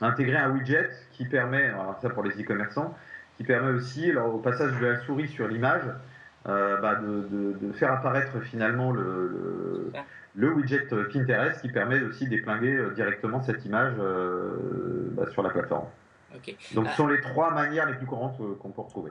intégrer 0.00 0.36
un 0.36 0.50
widget 0.50 0.90
qui 1.12 1.24
permet, 1.24 1.64
alors 1.64 1.98
ça 2.00 2.10
pour 2.10 2.22
les 2.22 2.30
e-commerçants, 2.40 2.96
qui 3.36 3.44
permet 3.44 3.70
aussi, 3.70 4.14
au 4.16 4.38
passage 4.38 4.78
de 4.78 4.86
la 4.86 4.98
souris 5.00 5.28
sur 5.28 5.48
l'image, 5.48 5.84
euh, 6.48 6.78
bah, 6.78 6.96
de, 6.96 7.72
faire 7.72 7.92
apparaître 7.92 8.40
finalement 8.40 8.92
le, 8.92 9.92
le, 10.34 10.52
widget 10.52 10.88
Pinterest 11.12 11.60
qui 11.60 11.68
permet 11.68 12.00
aussi 12.02 12.26
d'épingler 12.28 12.74
euh, 12.74 12.90
directement 12.94 13.42
cette 13.42 13.64
image 13.66 13.92
euh, 13.98 15.10
bah, 15.12 15.26
sur 15.32 15.42
la 15.42 15.50
plateforme. 15.50 15.86
Donc 16.74 16.88
ce 16.88 16.96
sont 16.96 17.06
les 17.06 17.20
trois 17.20 17.50
manières 17.50 17.86
les 17.86 17.94
plus 17.94 18.06
courantes 18.06 18.38
qu'on 18.58 18.70
peut 18.70 18.80
retrouver. 18.80 19.10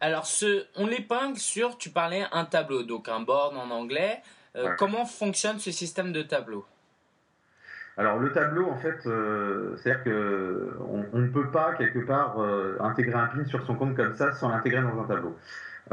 Alors 0.00 0.26
ce, 0.26 0.66
on 0.76 0.86
l'épingle 0.86 1.38
sur, 1.38 1.78
tu 1.78 1.90
parlais, 1.90 2.24
un 2.32 2.44
tableau, 2.44 2.82
donc 2.82 3.08
un 3.08 3.20
board 3.20 3.56
en 3.56 3.70
anglais. 3.70 4.22
Comment 4.78 5.04
fonctionne 5.04 5.58
ce 5.58 5.72
système 5.72 6.12
de 6.12 6.22
tableau? 6.22 6.64
Alors 7.96 8.18
le 8.18 8.32
tableau, 8.32 8.68
en 8.68 8.76
fait, 8.76 9.06
euh, 9.06 9.76
c'est-à-dire 9.76 10.02
que 10.02 10.76
on, 11.12 11.18
ne 11.18 11.28
peut 11.28 11.50
pas 11.50 11.74
quelque 11.74 12.00
part 12.00 12.40
euh, 12.40 12.76
intégrer 12.80 13.14
un 13.14 13.26
pin 13.26 13.44
sur 13.44 13.64
son 13.66 13.76
compte 13.76 13.94
comme 13.94 14.16
ça 14.16 14.32
sans 14.32 14.48
l'intégrer 14.48 14.82
dans 14.82 15.00
un 15.00 15.06
tableau. 15.06 15.36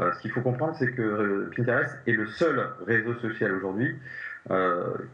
Euh, 0.00 0.12
ce 0.12 0.20
qu'il 0.20 0.32
faut 0.32 0.40
comprendre, 0.40 0.74
c'est 0.76 0.90
que 0.92 1.48
Pinterest 1.56 1.96
est 2.06 2.12
le 2.12 2.26
seul 2.26 2.70
réseau 2.86 3.14
social 3.20 3.52
aujourd'hui 3.52 3.96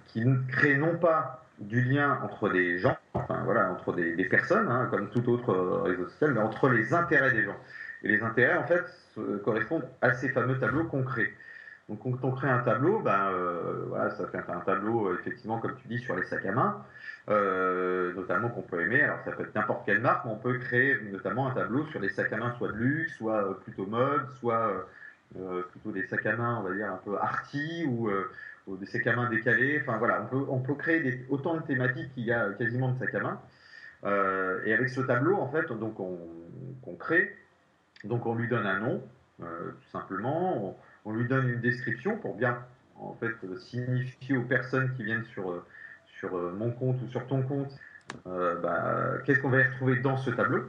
qui 0.07 0.25
crée 0.49 0.77
non 0.77 0.97
pas 0.97 1.45
du 1.59 1.83
lien 1.83 2.19
entre 2.23 2.49
des 2.49 2.79
gens, 2.79 2.97
enfin 3.13 3.43
voilà, 3.45 3.71
entre 3.71 3.93
des, 3.93 4.25
personnes, 4.25 4.69
hein, 4.71 4.89
comme 4.91 5.11
tout 5.11 5.29
autre 5.29 5.83
réseau 5.85 6.09
social, 6.09 6.33
mais 6.33 6.41
entre 6.41 6.71
les 6.71 6.95
intérêts 6.95 7.33
des 7.33 7.45
gens. 7.45 7.57
Et 8.03 8.09
les 8.09 8.23
intérêts, 8.23 8.57
en 8.57 8.67
fait, 8.67 8.85
correspondent 9.45 9.89
à 10.01 10.13
ces 10.15 10.29
fameux 10.29 10.59
tableaux 10.59 10.85
concrets. 10.85 11.33
Donc 11.89 12.03
quand 12.03 12.29
on 12.29 12.33
crée 12.33 12.49
un 12.49 12.59
tableau, 12.59 13.01
ben, 13.01 13.31
euh, 13.33 13.85
voilà, 13.89 14.11
ça 14.11 14.27
fait 14.27 14.39
un 14.39 14.61
tableau 14.61 15.09
euh, 15.09 15.19
effectivement 15.21 15.59
comme 15.59 15.75
tu 15.77 15.89
dis 15.89 15.99
sur 15.99 16.15
les 16.17 16.23
sacs 16.25 16.45
à 16.45 16.53
main, 16.53 16.85
euh, 17.31 18.13
notamment 18.13 18.51
qu'on 18.51 18.63
peut 18.63 18.81
aimer. 18.81 19.01
Alors 19.01 19.21
ça 19.25 19.33
peut 19.33 19.43
être 19.45 19.55
n'importe 19.55 19.87
quelle 19.87 20.01
marque, 20.01 20.27
mais 20.27 20.33
on 20.33 20.37
peut 20.37 20.59
créer 20.59 21.01
notamment 21.11 21.49
un 21.49 21.53
tableau 21.53 21.87
sur 21.87 21.99
des 22.01 22.11
sacs 22.11 22.33
à 22.33 22.37
main 22.37 22.55
soit 22.59 22.69
de 22.69 22.77
luxe, 22.77 23.17
soit 23.17 23.59
plutôt 23.61 23.87
mode, 23.87 24.29
soit 24.39 24.87
plutôt 25.71 25.93
des 25.93 26.03
sacs 26.03 26.27
à 26.27 26.37
main, 26.37 26.59
on 26.61 26.69
va 26.69 26.75
dire 26.75 26.93
un 26.93 27.01
peu 27.03 27.17
arty 27.19 27.85
ou, 27.87 28.11
des 28.77 28.87
sacs 28.87 29.07
à 29.07 29.17
main 29.17 29.31
décalés. 29.31 29.79
Enfin 29.81 29.97
voilà, 29.97 30.21
on 30.23 30.27
peut, 30.27 30.71
on 30.71 30.75
créer 30.75 31.27
autant 31.31 31.57
de 31.57 31.63
thématiques 31.63 32.13
qu'il 32.13 32.25
y 32.25 32.33
a 32.33 32.51
quasiment 32.51 32.93
de 32.93 32.99
sacs 32.99 33.15
à 33.15 33.21
main. 33.21 33.41
et 34.67 34.75
avec 34.75 34.91
ce 34.91 35.01
tableau, 35.01 35.37
en 35.37 35.49
fait, 35.49 35.73
donc 35.73 35.99
on, 36.01 36.95
crée, 36.97 37.35
donc 38.05 38.27
on 38.27 38.35
lui 38.35 38.49
donne 38.49 38.67
un 38.67 38.81
nom, 38.81 39.03
tout 39.41 39.91
simplement 39.93 40.77
on 41.09 41.13
lui 41.13 41.27
donne 41.27 41.49
une 41.49 41.61
description 41.61 42.17
pour 42.19 42.37
bien 42.37 42.59
en 42.97 43.15
fait 43.15 43.35
signifier 43.59 44.37
aux 44.37 44.43
personnes 44.43 44.93
qui 44.97 45.05
viennent 45.05 45.25
sur, 45.25 45.51
euh, 45.51 45.65
sur 46.19 46.37
euh, 46.37 46.55
mon 46.57 46.71
compte 46.71 47.01
ou 47.03 47.09
sur 47.09 47.27
ton 47.27 47.43
compte 47.43 47.73
euh, 48.27 48.61
bah, 48.61 49.19
qu'est-ce 49.25 49.39
qu'on 49.41 49.49
va 49.51 49.61
y 49.61 49.65
retrouver 49.65 49.97
dans 49.97 50.17
ce 50.17 50.31
tableau. 50.31 50.65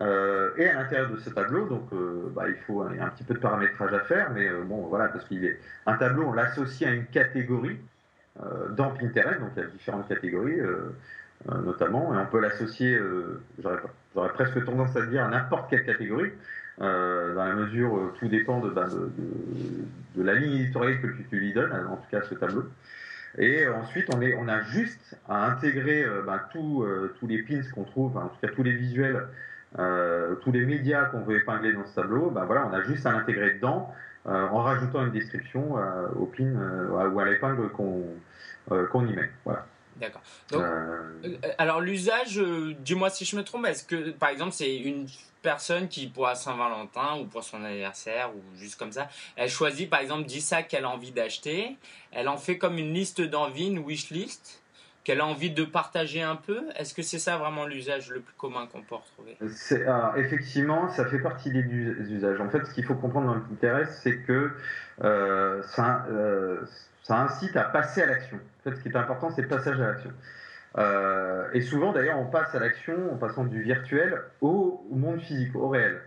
et 0.00 0.68
à 0.68 0.74
l'intérieur 0.74 1.10
de 1.10 1.16
ce 1.16 1.30
tableau, 1.30 1.66
donc 1.66 1.88
bah, 2.34 2.44
il 2.48 2.56
faut 2.66 2.82
un, 2.82 2.98
un, 2.98 3.08
petit 3.08 3.24
peu 3.24 3.34
de 3.34 3.38
paramétrage 3.38 3.94
à 3.94 4.00
faire, 4.00 4.30
mais 4.30 4.46
bon 4.66 4.86
voilà, 4.86 5.08
parce 5.08 5.24
qu'il 5.24 5.44
est 5.44 5.58
un 5.86 5.96
tableau, 5.96 6.24
on 6.24 6.32
l'associe 6.32 6.90
à 6.90 6.92
une 6.92 7.06
catégorie 7.06 7.78
dans 8.72 8.90
Pinterest, 8.90 9.40
donc 9.40 9.52
il 9.56 9.62
y 9.62 9.64
a 9.64 9.68
différentes 9.68 10.06
catégories 10.06 10.60
notamment, 11.64 12.14
et 12.14 12.18
on 12.18 12.26
peut 12.26 12.40
l'associer, 12.40 12.98
j'aurais 13.62 14.32
presque 14.32 14.64
tendance 14.64 14.96
à 14.96 15.06
dire 15.06 15.24
à 15.24 15.28
n'importe 15.28 15.70
quelle 15.70 15.84
catégorie. 15.84 16.32
Euh, 16.82 17.34
dans 17.34 17.44
la 17.44 17.54
mesure 17.54 17.90
où 17.90 18.10
tout 18.18 18.28
dépend 18.28 18.60
bah, 18.60 18.84
de, 18.84 19.10
de, 20.14 20.22
la 20.22 20.34
ligne 20.34 20.60
éditoriale 20.60 21.00
que 21.00 21.06
tu, 21.06 21.36
lui 21.36 21.54
donnes, 21.54 21.72
en 21.72 21.96
tout 21.96 22.10
cas 22.10 22.20
ce 22.22 22.34
tableau. 22.34 22.64
Et 23.38 23.66
ensuite, 23.66 24.08
on, 24.14 24.20
est, 24.20 24.34
on 24.34 24.46
a 24.46 24.60
juste 24.62 25.18
à 25.26 25.46
intégrer 25.46 26.04
euh, 26.04 26.22
bah, 26.22 26.48
euh, 26.54 27.14
tous 27.18 27.26
les 27.26 27.42
pins 27.42 27.62
qu'on 27.74 27.84
trouve, 27.84 28.18
en 28.18 28.28
tout 28.28 28.36
cas 28.42 28.48
tous 28.48 28.62
les 28.62 28.72
visuels, 28.72 29.26
tous 30.42 30.52
les 30.52 30.64
médias 30.64 31.06
qu'on 31.06 31.20
veut 31.20 31.36
épingler 31.36 31.72
dans 31.72 31.86
ce 31.86 31.94
tableau. 31.94 32.30
Bah, 32.30 32.44
voilà, 32.46 32.66
on 32.66 32.72
a 32.72 32.82
juste 32.82 33.06
à 33.06 33.12
l'intégrer 33.12 33.54
dedans 33.54 33.92
en 34.24 34.58
rajoutant 34.58 35.04
une 35.06 35.12
description 35.12 35.76
au 36.18 36.26
pin 36.26 36.50
ou 36.90 37.20
à 37.20 37.24
l'épingle 37.24 37.68
qu'on 37.68 39.06
y 39.06 39.14
met. 39.14 39.30
Voilà. 39.44 39.66
D'accord. 40.00 40.22
alors 41.58 41.80
l'usage, 41.80 42.40
dis-moi 42.80 43.10
si 43.10 43.24
je 43.24 43.36
me 43.36 43.42
trompe, 43.42 43.66
est-ce 43.66 43.84
que 43.84 44.10
par 44.10 44.28
exemple 44.28 44.52
c'est 44.52 44.76
une 44.76 45.06
personne 45.42 45.88
qui, 45.88 46.08
pour 46.08 46.28
Saint-Valentin 46.28 47.18
ou 47.20 47.24
pour 47.24 47.44
son 47.44 47.62
anniversaire 47.64 48.30
ou 48.34 48.40
juste 48.58 48.76
comme 48.76 48.92
ça, 48.92 49.08
elle 49.36 49.48
choisit 49.48 49.88
par 49.88 50.00
exemple 50.00 50.24
10 50.24 50.40
sacs 50.40 50.68
qu'elle 50.68 50.84
a 50.84 50.90
envie 50.90 51.12
d'acheter. 51.12 51.76
Elle 52.12 52.28
en 52.28 52.36
fait 52.36 52.58
comme 52.58 52.78
une 52.78 52.92
liste 52.92 53.20
d'envie, 53.20 53.68
une 53.68 53.78
wish 53.78 54.10
list 54.10 54.60
qu'elle 55.06 55.20
a 55.20 55.26
envie 55.26 55.52
de 55.52 55.64
partager 55.64 56.20
un 56.20 56.34
peu? 56.34 56.64
Est-ce 56.76 56.92
que 56.92 57.02
c'est 57.02 57.20
ça 57.20 57.36
vraiment 57.36 57.64
l'usage 57.64 58.10
le 58.10 58.18
plus 58.18 58.34
commun 58.36 58.66
qu'on 58.66 58.82
peut 58.82 58.96
retrouver? 58.96 59.38
Effectivement, 60.16 60.88
ça 60.88 61.06
fait 61.06 61.20
partie 61.20 61.52
des 61.52 61.60
usages. 61.60 62.40
En 62.40 62.50
fait, 62.50 62.64
ce 62.64 62.74
qu'il 62.74 62.84
faut 62.84 62.96
comprendre 62.96 63.28
dans 63.28 63.34
le 63.34 63.42
Pinterest, 63.42 64.00
c'est 64.02 64.18
que 64.22 64.50
euh, 65.04 65.62
ça, 65.62 66.06
euh, 66.10 66.60
ça 67.06 67.20
incite 67.20 67.56
à 67.56 67.62
passer 67.62 68.02
à 68.02 68.06
l'action. 68.06 68.36
En 68.36 68.62
fait, 68.64 68.76
ce 68.76 68.82
qui 68.82 68.88
est 68.88 68.96
important, 68.96 69.30
c'est 69.30 69.42
le 69.42 69.46
passage 69.46 69.80
à 69.80 69.86
l'action. 69.86 70.10
Euh, 70.76 71.46
et 71.52 71.60
souvent, 71.60 71.92
d'ailleurs, 71.92 72.18
on 72.18 72.24
passe 72.24 72.52
à 72.56 72.58
l'action 72.58 73.12
en 73.12 73.16
passant 73.16 73.44
du 73.44 73.62
virtuel 73.62 74.22
au, 74.40 74.84
monde 74.90 75.20
physique, 75.20 75.54
au 75.54 75.68
réel. 75.68 76.00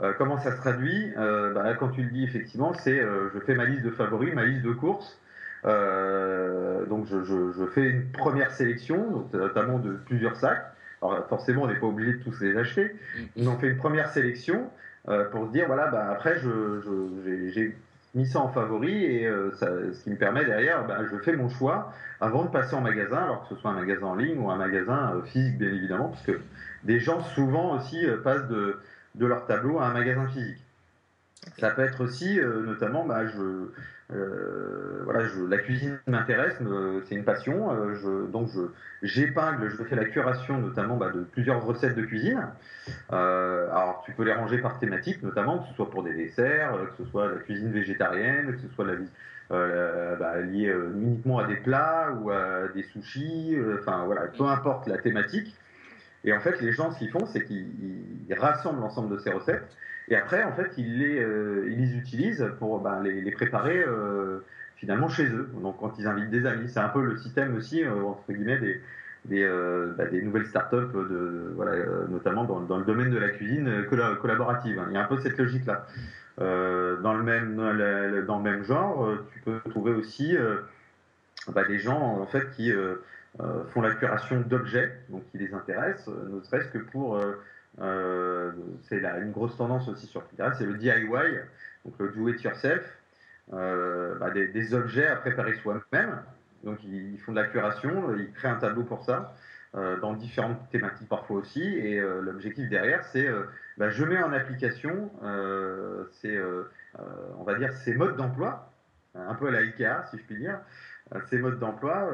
Euh, 0.00 0.12
comment 0.18 0.38
ça 0.38 0.50
se 0.50 0.56
traduit? 0.56 1.12
Euh, 1.16 1.54
bah, 1.54 1.72
Quand 1.78 1.90
tu 1.90 2.02
le 2.02 2.10
dis, 2.10 2.24
effectivement, 2.24 2.74
c'est 2.74 3.00
je 3.00 3.38
fais 3.46 3.54
ma 3.54 3.66
liste 3.66 3.84
de 3.84 3.90
favoris, 3.90 4.34
ma 4.34 4.44
liste 4.44 4.62
de 4.62 4.72
courses. 4.72 5.16
donc, 5.62 7.06
je, 7.06 7.66
fais 7.72 7.88
une 7.88 8.10
première 8.10 8.50
sélection, 8.50 9.28
notamment 9.32 9.78
de 9.78 9.92
plusieurs 9.92 10.34
sacs. 10.34 10.66
Alors, 11.02 11.24
forcément, 11.28 11.62
on 11.62 11.66
n'est 11.68 11.78
pas 11.78 11.86
obligé 11.86 12.14
de 12.14 12.22
tous 12.24 12.40
les 12.40 12.56
acheter. 12.56 12.96
Mm. 13.36 13.46
On 13.46 13.58
fait 13.58 13.68
une 13.68 13.78
première 13.78 14.10
sélection 14.10 14.68
pour 15.30 15.46
se 15.46 15.52
dire 15.52 15.66
voilà, 15.68 15.86
bah, 15.86 16.08
après, 16.10 16.40
j'ai 16.40 17.76
mis 18.14 18.26
ça 18.26 18.40
en 18.40 18.48
favori 18.48 19.04
et 19.04 19.26
euh, 19.26 19.50
ce 19.52 20.02
qui 20.04 20.10
me 20.10 20.16
permet 20.16 20.44
derrière, 20.44 20.86
bah, 20.86 20.98
je 21.10 21.16
fais 21.18 21.34
mon 21.34 21.48
choix 21.48 21.92
avant 22.20 22.44
de 22.44 22.50
passer 22.50 22.74
en 22.74 22.80
magasin, 22.80 23.18
alors 23.18 23.42
que 23.42 23.54
ce 23.54 23.60
soit 23.60 23.70
un 23.70 23.74
magasin 23.74 24.06
en 24.06 24.14
ligne 24.14 24.38
ou 24.38 24.50
un 24.50 24.56
magasin 24.56 25.14
euh, 25.14 25.22
physique 25.22 25.58
bien 25.58 25.72
évidemment, 25.72 26.08
parce 26.08 26.22
que 26.22 26.38
des 26.84 27.00
gens 27.00 27.20
souvent 27.20 27.76
aussi 27.76 28.04
euh, 28.06 28.18
passent 28.18 28.48
de, 28.48 28.78
de, 29.14 29.26
leur 29.26 29.46
tableau 29.46 29.78
à 29.78 29.86
un 29.86 29.92
magasin 29.92 30.26
physique. 30.28 30.62
Ça 31.58 31.70
peut 31.70 31.82
être 31.82 32.04
aussi, 32.04 32.38
notamment, 32.38 33.04
bah, 33.04 33.26
je, 33.26 33.68
voilà, 35.04 35.24
je, 35.24 35.40
la 35.44 35.58
cuisine 35.58 35.98
m'intéresse, 36.06 36.56
c'est 37.08 37.14
une 37.14 37.24
passion. 37.24 37.72
Euh, 37.72 37.94
je, 37.94 38.30
donc 38.30 38.48
j'épingle, 39.02 39.68
je, 39.68 39.82
fais 39.84 39.96
la 39.96 40.04
curation 40.04 40.58
notamment 40.58 40.96
bah, 40.96 41.10
de 41.10 41.20
plusieurs 41.20 41.64
recettes 41.64 41.96
de 41.96 42.02
cuisine. 42.02 42.48
Euh, 43.12 43.70
alors 43.70 44.02
tu 44.04 44.12
peux 44.12 44.24
les 44.24 44.32
ranger 44.32 44.58
par 44.58 44.78
thématique, 44.78 45.22
notamment 45.22 45.58
que 45.58 45.68
ce 45.68 45.74
soit 45.74 45.90
pour 45.90 46.02
des 46.02 46.14
desserts, 46.14 46.76
que 46.96 47.04
ce 47.04 47.10
soit 47.10 47.28
la 47.28 47.38
cuisine 47.38 47.72
végétarienne, 47.72 48.52
que 48.54 48.58
ce 48.58 48.68
soit 48.74 48.86
la, 48.86 50.16
bah, 50.16 50.40
uniquement 50.40 51.38
à 51.38 51.46
des 51.46 51.56
plats 51.56 52.12
ou 52.20 52.30
à 52.30 52.68
des 52.74 52.82
sushis. 52.84 53.56
Enfin 53.80 54.04
voilà, 54.06 54.22
peu 54.28 54.44
importe 54.44 54.86
la 54.86 54.98
thématique. 54.98 55.56
Et 56.24 56.32
en 56.32 56.40
fait, 56.40 56.60
les 56.60 56.72
gens, 56.72 56.92
ce 56.92 56.98
qu'ils 56.98 57.10
font, 57.10 57.26
c'est 57.26 57.44
qu'ils 57.44 58.36
rassemblent 58.38 58.80
l'ensemble 58.80 59.12
de 59.12 59.18
ces 59.18 59.30
recettes 59.30 59.68
et 60.12 60.16
après, 60.16 60.44
en 60.44 60.52
fait, 60.52 60.70
ils 60.76 60.98
les, 60.98 61.18
euh, 61.22 61.64
utilisent 61.66 62.46
pour 62.58 62.80
ben, 62.80 63.02
les, 63.02 63.30
préparer 63.30 63.82
euh, 63.82 64.40
finalement 64.76 65.08
chez 65.08 65.24
eux. 65.24 65.48
Donc, 65.62 65.78
quand 65.80 65.98
ils 65.98 66.06
invitent 66.06 66.28
des 66.28 66.44
amis, 66.44 66.68
c'est 66.68 66.80
un 66.80 66.90
peu 66.90 67.02
le 67.02 67.16
système 67.16 67.56
aussi, 67.56 67.82
euh, 67.82 68.02
entre 68.02 68.30
guillemets, 68.30 68.58
des, 69.24 69.48
bah, 69.96 70.04
nouvelles 70.12 70.44
startups, 70.44 70.92
notamment 72.10 72.44
dans, 72.44 72.76
le 72.76 72.84
domaine 72.84 73.08
de 73.08 73.16
la 73.16 73.30
cuisine 73.30 73.86
collaborative. 73.88 74.78
Hein. 74.80 74.86
Il 74.90 74.94
y 74.94 74.98
a 74.98 75.02
un 75.02 75.08
peu 75.08 75.18
cette 75.18 75.38
logique-là. 75.38 75.86
dans, 76.36 77.14
le 77.14 77.22
même, 77.22 77.56
dans 77.56 78.36
le 78.36 78.42
même 78.42 78.64
genre, 78.64 79.16
tu 79.32 79.40
peux 79.40 79.60
trouver 79.70 79.92
aussi 79.92 80.36
bah, 81.54 81.64
des 81.64 81.78
gens 81.78 82.18
en 82.20 82.26
fait, 82.26 82.50
qui 82.50 82.70
font 83.70 83.80
la 83.80 83.94
curation 83.94 84.42
d'objets, 84.42 84.92
donc 85.08 85.22
qui 85.30 85.38
les 85.38 85.54
intéressent, 85.54 86.08
ne 86.08 86.42
serait-ce 86.42 86.68
que 86.68 86.78
pour 86.78 87.18
euh, 87.80 88.52
c'est 88.82 88.98
une 88.98 89.32
grosse 89.32 89.56
tendance 89.56 89.88
aussi 89.88 90.06
sur 90.06 90.22
Pinterest, 90.24 90.58
c'est 90.58 90.66
le 90.66 90.74
DIY, 90.74 91.06
donc 91.84 91.94
le 91.98 92.08
do 92.10 92.28
it 92.28 92.42
yourself, 92.42 92.82
euh, 93.52 94.16
bah, 94.18 94.30
des, 94.30 94.74
objets 94.74 95.06
à 95.06 95.16
préparer 95.16 95.54
soi-même. 95.54 96.22
Donc 96.64 96.78
ils, 96.84 97.18
font 97.18 97.32
de 97.32 97.40
la 97.40 97.46
curation, 97.48 98.14
ils 98.16 98.30
créent 98.32 98.48
un 98.48 98.56
tableau 98.56 98.84
pour 98.84 99.04
ça, 99.04 99.34
euh, 99.74 99.98
dans 99.98 100.12
différentes 100.12 100.68
thématiques 100.70 101.08
parfois 101.08 101.38
aussi. 101.38 101.62
Et 101.62 102.00
l'objectif 102.00 102.68
derrière, 102.68 103.04
c'est 103.04 103.28
bah, 103.78 103.88
je 103.88 104.04
mets 104.04 104.22
en 104.22 104.32
application, 104.32 105.10
c'est 106.12 106.38
on 107.38 107.44
va 107.44 107.54
dire 107.54 107.72
ces 107.72 107.94
modes 107.94 108.16
d'emploi, 108.16 108.70
un 109.14 109.34
peu 109.34 109.48
à 109.48 109.50
la 109.50 109.58
IKEA 109.58 110.04
si 110.10 110.18
je 110.18 110.22
puis 110.22 110.36
dire, 110.36 110.60
ces 111.30 111.38
modes 111.38 111.58
d'emploi, 111.58 112.08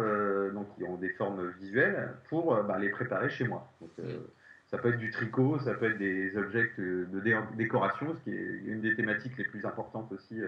donc 0.55 0.75
qui 0.77 0.85
ont 0.85 0.97
des 0.97 1.11
formes 1.11 1.49
visuelles, 1.61 2.11
pour 2.29 2.63
bah, 2.63 2.79
les 2.79 2.91
préparer 2.91 3.29
chez 3.29 3.47
moi. 3.47 3.69
Ça 4.71 4.79
peut 4.79 4.91
être 4.91 4.99
du 4.99 5.11
tricot, 5.11 5.59
ça 5.65 5.75
peut 5.75 5.91
être 5.91 5.99
des 5.99 6.37
objets 6.37 6.71
de 6.79 7.21
décoration, 7.57 8.15
ce 8.15 8.21
qui 8.25 8.37
est 8.37 8.63
une 8.67 8.81
des 8.81 8.95
thématiques 8.95 9.37
les 9.39 9.45
plus 9.45 9.65
importantes 9.65 10.11
aussi 10.13 10.41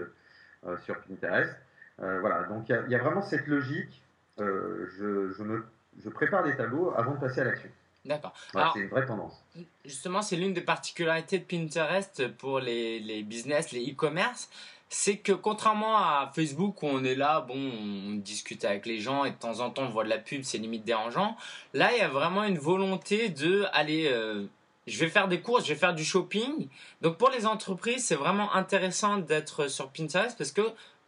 sur 0.85 1.01
Pinterest. 1.01 1.57
voilà, 1.99 2.45
donc 2.45 2.69
il 2.69 2.91
y, 2.91 2.95
a 2.95 2.99
vraiment 2.99 3.23
cette 3.23 3.47
logique. 3.47 4.03
Je, 4.39 5.33
je, 5.37 5.43
me, 5.43 5.65
je 6.03 6.09
prépare 6.11 6.45
des 6.45 6.55
tableaux 6.55 6.93
avant 6.97 7.13
de 7.13 7.21
passer 7.21 7.41
à 7.41 7.45
l'action. 7.45 7.71
D'accord. 8.05 8.33
c'est 8.53 8.81
une 8.81 8.89
vraie 8.89 9.07
tendance. 9.07 9.43
Justement, 9.85 10.23
c'est 10.23 10.37
l'une 10.37 10.55
des 10.55 10.63
particularités 10.63 11.39
de 11.39 11.45
Pinterest 11.45 12.29
pour 12.39 12.61
les, 12.61 12.99
les 13.01 13.23
business, 13.23 13.73
les 13.73 13.91
e-commerce. 13.91 14.49
C'est 14.93 15.19
que 15.19 15.31
contrairement 15.31 15.97
à 15.97 16.33
Facebook 16.35 16.83
où 16.83 16.87
on 16.87 17.05
est 17.05 17.15
là, 17.15 17.43
bon, 17.43 17.55
on 17.55 18.17
discute 18.17 18.65
avec 18.65 18.87
les 18.87 18.99
gens 18.99 19.25
et 19.25 19.31
de 19.31 19.37
temps 19.37 19.61
en 19.61 19.71
temps 19.71 19.85
on 19.85 19.89
voit 19.89 20.03
de 20.03 20.09
la 20.09 20.19
pub, 20.19 20.43
c'est 20.43 20.59
limite 20.59 20.85
dérangeant. 20.85 21.37
Là, 21.75 21.91
il 21.93 21.99
y 21.99 22.03
a 22.03 22.09
vraiment 22.09 22.43
une 22.43 22.59
volonté 22.59 23.29
de 23.29 23.67
aller, 23.73 24.09
euh, 24.13 24.47
je 24.89 24.99
vais 24.99 25.09
faire 25.09 25.29
des 25.29 25.41
courses, 25.41 25.65
je 25.65 25.75
vais 25.75 25.79
faire 25.79 25.95
du 25.95 26.05
shopping. 26.05 26.69
Donc 27.03 27.19
pour 27.19 27.31
les 27.31 27.47
entreprises, 27.47 28.05
c'est 28.05 28.17
vraiment 28.17 28.53
intéressant 28.53 29.19
d'être 29.19 29.69
sur 29.69 29.91
Pinterest 29.91 30.37
parce 30.37 30.51
que 30.51 30.63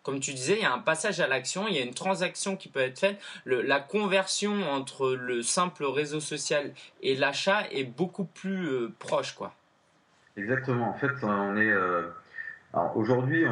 comme 0.04 0.20
tu 0.20 0.32
disais, 0.32 0.54
il 0.54 0.62
y 0.62 0.64
a 0.64 0.72
un 0.72 0.78
passage 0.78 1.20
à 1.20 1.26
l'action, 1.26 1.66
il 1.68 1.74
y 1.74 1.78
a 1.78 1.82
une 1.82 1.94
transaction 1.94 2.56
qui 2.56 2.68
peut 2.68 2.80
être 2.80 2.98
faite. 2.98 3.20
la 3.46 3.80
conversion 3.80 4.70
entre 4.70 5.10
le 5.10 5.42
simple 5.42 5.84
réseau 5.84 6.20
social 6.20 6.72
et 7.02 7.16
l'achat 7.16 7.68
est 7.70 7.84
beaucoup 7.84 8.24
plus 8.24 8.68
euh, 8.68 8.92
proche, 8.98 9.34
quoi. 9.34 9.54
Exactement. 10.36 10.88
En 10.88 10.94
fait, 10.94 11.12
on 11.22 11.56
est. 11.56 11.70
Euh, 11.70 12.08
aujourd'hui, 12.94 13.44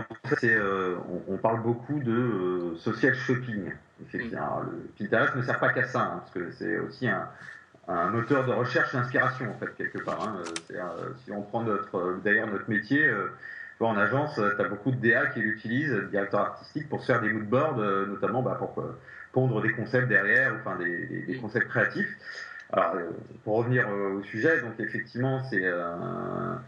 euh, 0.45 0.97
on, 1.29 1.37
parle 1.37 1.63
beaucoup 1.63 2.01
de 2.01 2.75
social 2.79 3.15
shopping. 3.15 3.73
Mm. 4.01 4.19
le 4.23 4.91
Pinterest 4.99 5.37
ne 5.37 5.43
sert 5.43 5.59
pas 5.59 5.73
qu'à 5.73 5.85
ça, 5.85 6.01
hein, 6.01 6.19
parce 6.21 6.31
que 6.33 6.51
c'est 6.53 6.79
aussi 6.79 7.09
un, 7.09 7.29
moteur 8.11 8.47
de 8.47 8.53
recherche 8.53 8.93
d'inspiration, 8.95 9.51
en 9.51 9.59
fait, 9.59 9.75
quelque 9.77 9.99
part. 10.05 10.23
Hein. 10.23 10.43
si 11.25 11.33
on 11.33 11.43
prend 11.43 11.63
notre, 11.63 12.21
d'ailleurs 12.23 12.47
notre 12.47 12.71
métier 12.71 13.11
en 13.87 13.97
agence, 13.97 14.39
euh, 14.39 14.55
tu 14.57 14.63
as 14.63 14.69
beaucoup 14.69 14.91
de 14.91 14.97
DA 14.97 15.27
qui 15.27 15.41
l'utilisent, 15.41 15.95
directeurs 16.11 16.41
artistiques, 16.41 16.89
pour 16.89 17.01
se 17.01 17.07
faire 17.07 17.21
des 17.21 17.31
moodboards, 17.31 17.79
euh, 17.79 18.07
notamment 18.07 18.43
bah, 18.43 18.57
pour 18.59 18.79
euh, 18.83 18.99
pondre 19.33 19.63
des 19.63 19.73
concepts 19.73 20.09
derrière, 20.09 20.55
enfin 20.61 20.77
des, 20.77 21.37
concepts 21.41 21.69
créatifs. 21.69 22.17
Alors, 22.73 22.95
pour 23.43 23.57
revenir 23.57 23.89
au 23.89 24.23
sujet, 24.23 24.61
donc 24.61 24.79
effectivement, 24.79 25.43
c'est 25.51 25.67
un, 25.67 26.63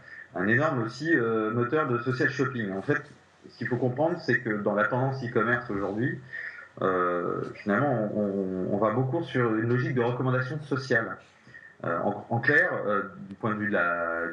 énorme 0.47 0.83
aussi 0.83 1.15
moteur 1.53 1.87
de 1.87 1.99
social 1.99 2.29
shopping. 2.29 2.71
En 2.71 2.81
fait, 2.81 3.01
ce 3.49 3.57
qu'il 3.57 3.67
faut 3.67 3.77
comprendre, 3.77 4.17
c'est 4.19 4.39
que 4.39 4.49
dans 4.49 4.73
la 4.73 4.85
tendance 4.85 5.23
e-commerce 5.23 5.69
aujourd'hui, 5.69 6.19
finalement, 7.55 8.11
on, 8.15 8.77
va 8.77 8.91
beaucoup 8.91 9.23
sur 9.23 9.55
une 9.55 9.69
logique 9.69 9.95
de 9.95 10.01
recommandation 10.01 10.59
sociale. 10.63 11.17
en, 11.83 12.39
clair, 12.39 12.71
du 13.29 13.35
point 13.35 13.53
de 13.53 13.59
vue 13.59 13.67
de 13.67 13.73
la, 13.73 14.23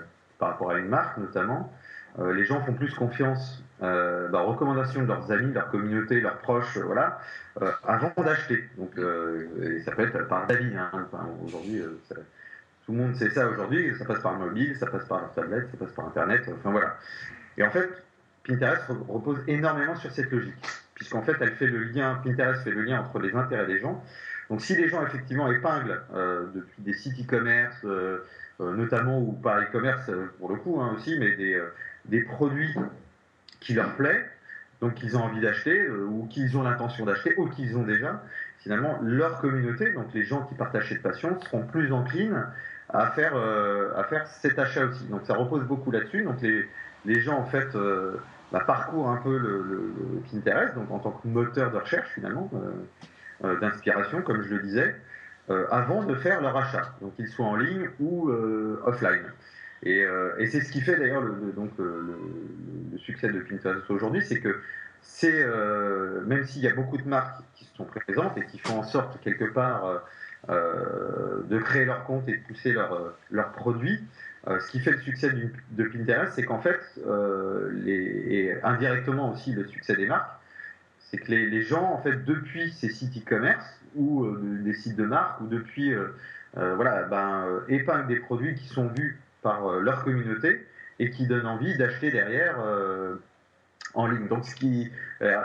par 0.40 0.48
rapport 0.48 0.70
à 0.70 0.78
une 0.78 0.88
marque 0.88 1.18
notamment, 1.18 1.72
euh, 2.18 2.34
les 2.34 2.44
gens 2.44 2.60
font 2.64 2.72
plus 2.72 2.92
confiance 2.94 3.62
euh, 3.82 4.28
recommandations 4.32 5.02
de 5.02 5.06
leurs 5.06 5.30
amis, 5.30 5.50
de 5.50 5.54
leur 5.54 5.70
communauté, 5.70 6.20
leurs 6.20 6.38
proches, 6.38 6.76
euh, 6.76 6.82
voilà, 6.82 7.20
avant 7.86 8.12
d'acheter. 8.16 8.68
Donc, 8.76 8.92
ça 9.84 9.92
peut 9.92 10.02
être 10.02 10.26
par 10.28 10.46
d'avis. 10.46 10.76
Hein. 10.76 10.90
aujourd'hui, 11.46 11.82
tout 12.90 12.96
le 12.96 13.02
monde 13.04 13.14
sait 13.14 13.30
ça 13.30 13.48
aujourd'hui. 13.48 13.94
Ça 13.96 14.04
passe 14.04 14.20
par 14.20 14.32
le 14.32 14.46
mobile, 14.46 14.76
ça 14.76 14.86
passe 14.86 15.04
par 15.04 15.20
leur 15.20 15.32
tablette, 15.32 15.68
ça 15.70 15.76
passe 15.76 15.92
par 15.92 16.06
Internet. 16.08 16.50
Enfin 16.58 16.72
voilà. 16.72 16.98
Et 17.56 17.62
en 17.62 17.70
fait, 17.70 17.88
Pinterest 18.44 18.82
repose 19.08 19.38
énormément 19.46 19.94
sur 19.94 20.10
cette 20.10 20.28
logique, 20.32 20.66
puisqu'en 20.96 21.22
fait, 21.22 21.36
elle 21.40 21.52
fait 21.52 21.68
le 21.68 21.84
lien. 21.84 22.20
Pinterest 22.24 22.64
fait 22.64 22.72
le 22.72 22.82
lien 22.82 23.00
entre 23.00 23.20
les 23.20 23.32
intérêts 23.32 23.66
des 23.66 23.78
gens. 23.78 24.02
Donc, 24.48 24.60
si 24.60 24.74
les 24.74 24.88
gens 24.88 25.06
effectivement 25.06 25.48
épinglent 25.52 26.00
depuis 26.52 26.82
des 26.82 26.94
sites 26.94 27.20
e-commerce, 27.20 27.86
notamment 28.58 29.20
ou 29.20 29.32
par 29.34 29.60
e-commerce 29.60 30.10
pour 30.40 30.48
le 30.48 30.56
coup 30.56 30.80
hein, 30.80 30.92
aussi, 30.96 31.16
mais 31.16 31.36
des 31.36 31.62
des 32.06 32.22
produits 32.22 32.74
qui 33.60 33.74
leur 33.74 33.94
plaisent, 33.94 34.24
donc 34.80 34.94
qu'ils 34.94 35.16
ont 35.16 35.22
envie 35.22 35.40
d'acheter, 35.40 35.78
euh, 35.78 36.06
ou 36.06 36.26
qu'ils 36.26 36.56
ont 36.56 36.62
l'intention 36.62 37.04
d'acheter, 37.04 37.34
ou 37.36 37.46
qu'ils 37.48 37.76
ont 37.76 37.82
déjà, 37.82 38.22
finalement, 38.58 38.98
leur 39.02 39.40
communauté, 39.40 39.92
donc 39.92 40.06
les 40.14 40.24
gens 40.24 40.42
qui 40.46 40.54
partagent 40.54 40.88
cette 40.88 41.02
passion, 41.02 41.38
seront 41.40 41.62
plus 41.66 41.92
enclines 41.92 42.46
à 42.88 43.08
faire, 43.08 43.32
euh, 43.36 43.92
à 43.96 44.04
faire 44.04 44.26
cet 44.26 44.58
achat 44.58 44.86
aussi. 44.86 45.06
Donc 45.06 45.22
ça 45.24 45.34
repose 45.34 45.64
beaucoup 45.64 45.90
là-dessus. 45.90 46.22
Donc 46.24 46.40
les, 46.40 46.68
les, 47.04 47.20
gens, 47.20 47.38
en 47.38 47.44
fait, 47.44 47.74
euh, 47.74 48.16
bah, 48.52 48.60
parcourent 48.66 49.10
un 49.10 49.18
peu 49.18 49.36
le, 49.36 49.62
le, 49.62 50.22
Pinterest, 50.30 50.74
donc 50.74 50.90
en 50.90 50.98
tant 50.98 51.12
que 51.12 51.28
moteur 51.28 51.70
de 51.70 51.76
recherche, 51.76 52.08
finalement, 52.14 52.50
d'inspiration, 53.42 54.22
comme 54.22 54.42
je 54.42 54.54
le 54.54 54.60
disais, 54.60 54.96
avant 55.70 56.04
de 56.04 56.14
faire 56.14 56.40
leur 56.40 56.56
achat, 56.56 56.94
donc 57.00 57.16
qu'ils 57.16 57.28
soient 57.28 57.46
en 57.46 57.56
ligne 57.56 57.88
ou 57.98 58.30
offline. 58.84 59.22
Euh, 59.86 60.36
et, 60.38 60.46
c'est 60.46 60.60
ce 60.60 60.72
qui 60.72 60.80
fait 60.80 60.96
d'ailleurs 60.96 61.22
le, 61.22 61.52
donc 61.54 61.70
le, 61.78 62.18
succès 62.98 63.28
de 63.28 63.40
Pinterest 63.40 63.88
aujourd'hui, 63.90 64.22
c'est 64.22 64.40
que 64.40 64.60
c'est 65.00 65.42
euh, 65.42 66.20
même 66.26 66.44
s'il 66.44 66.62
y 66.62 66.68
a 66.68 66.74
beaucoup 66.74 66.98
de 66.98 67.08
marques 67.08 67.42
qui 67.54 67.66
sont 67.74 67.84
présentes 67.84 68.36
et 68.36 68.44
qui 68.44 68.58
font 68.58 68.78
en 68.78 68.82
sorte 68.82 69.18
quelque 69.22 69.46
part 69.46 70.02
euh, 70.50 71.42
de 71.48 71.58
créer 71.58 71.86
leur 71.86 72.04
compte 72.04 72.28
et 72.28 72.36
de 72.36 72.42
pousser 72.42 72.72
leurs 72.72 73.14
leur 73.30 73.52
produits, 73.52 74.02
ce 74.46 74.70
qui 74.70 74.80
fait 74.80 74.92
le 74.92 75.00
succès 75.00 75.30
de 75.70 75.84
Pinterest, 75.84 76.32
c'est 76.34 76.44
qu'en 76.44 76.60
fait, 76.60 76.80
et 77.86 78.54
indirectement 78.62 79.32
aussi 79.32 79.52
le 79.52 79.66
succès 79.66 79.96
des 79.96 80.06
marques, 80.06 80.30
c'est 80.98 81.18
que 81.18 81.30
les, 81.30 81.46
les, 81.46 81.62
gens, 81.62 81.92
en 81.92 82.00
fait, 82.02 82.24
depuis 82.24 82.72
ces 82.72 82.88
sites 82.88 83.18
e-commerce 83.18 83.66
ou 83.96 84.26
des 84.36 84.72
sites 84.72 84.96
de 84.96 85.04
marques 85.04 85.42
ou 85.42 85.46
depuis, 85.46 85.94
voilà, 86.54 87.02
ben, 87.02 87.60
épinglent 87.68 88.06
des 88.06 88.20
produits 88.20 88.54
qui 88.54 88.66
sont 88.66 88.88
vus 88.88 89.20
par 89.42 89.66
euh, 89.66 89.80
leur 89.80 90.04
communauté 90.04 90.66
et 90.98 91.10
qui 91.10 91.26
donne 91.26 91.46
envie 91.46 91.76
d'acheter 91.76 92.10
derrière 92.10 92.56
euh, 92.60 93.16
en 93.94 94.06
ligne. 94.06 94.28
Donc, 94.28 94.44
ce 94.44 94.54
qui 94.54 94.90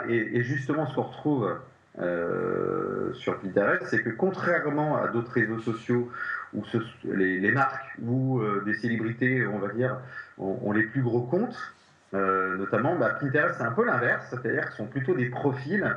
et, 0.08 0.42
justement 0.42 0.86
ce 0.86 0.94
qu'on 0.94 1.02
retrouve 1.02 1.58
euh, 1.98 3.12
sur 3.14 3.38
Pinterest, 3.40 3.86
c'est 3.86 4.02
que 4.02 4.10
contrairement 4.10 4.96
à 4.96 5.08
d'autres 5.08 5.32
réseaux 5.32 5.60
sociaux 5.60 6.10
où 6.54 6.62
les, 7.04 7.50
marques 7.50 7.98
ou 8.02 8.40
des 8.64 8.74
célébrités, 8.74 9.46
on 9.46 9.58
va 9.58 9.68
dire, 9.68 9.98
ont, 10.38 10.72
les 10.72 10.84
plus 10.84 11.02
gros 11.02 11.22
comptes, 11.22 11.74
notamment, 12.12 12.96
bah, 12.96 13.18
Pinterest 13.20 13.56
c'est 13.58 13.64
un 13.64 13.72
peu 13.72 13.84
l'inverse, 13.84 14.26
c'est-à-dire 14.30 14.66
que 14.66 14.70
ce 14.70 14.76
sont 14.78 14.86
plutôt 14.86 15.14
des 15.14 15.28
profils 15.28 15.96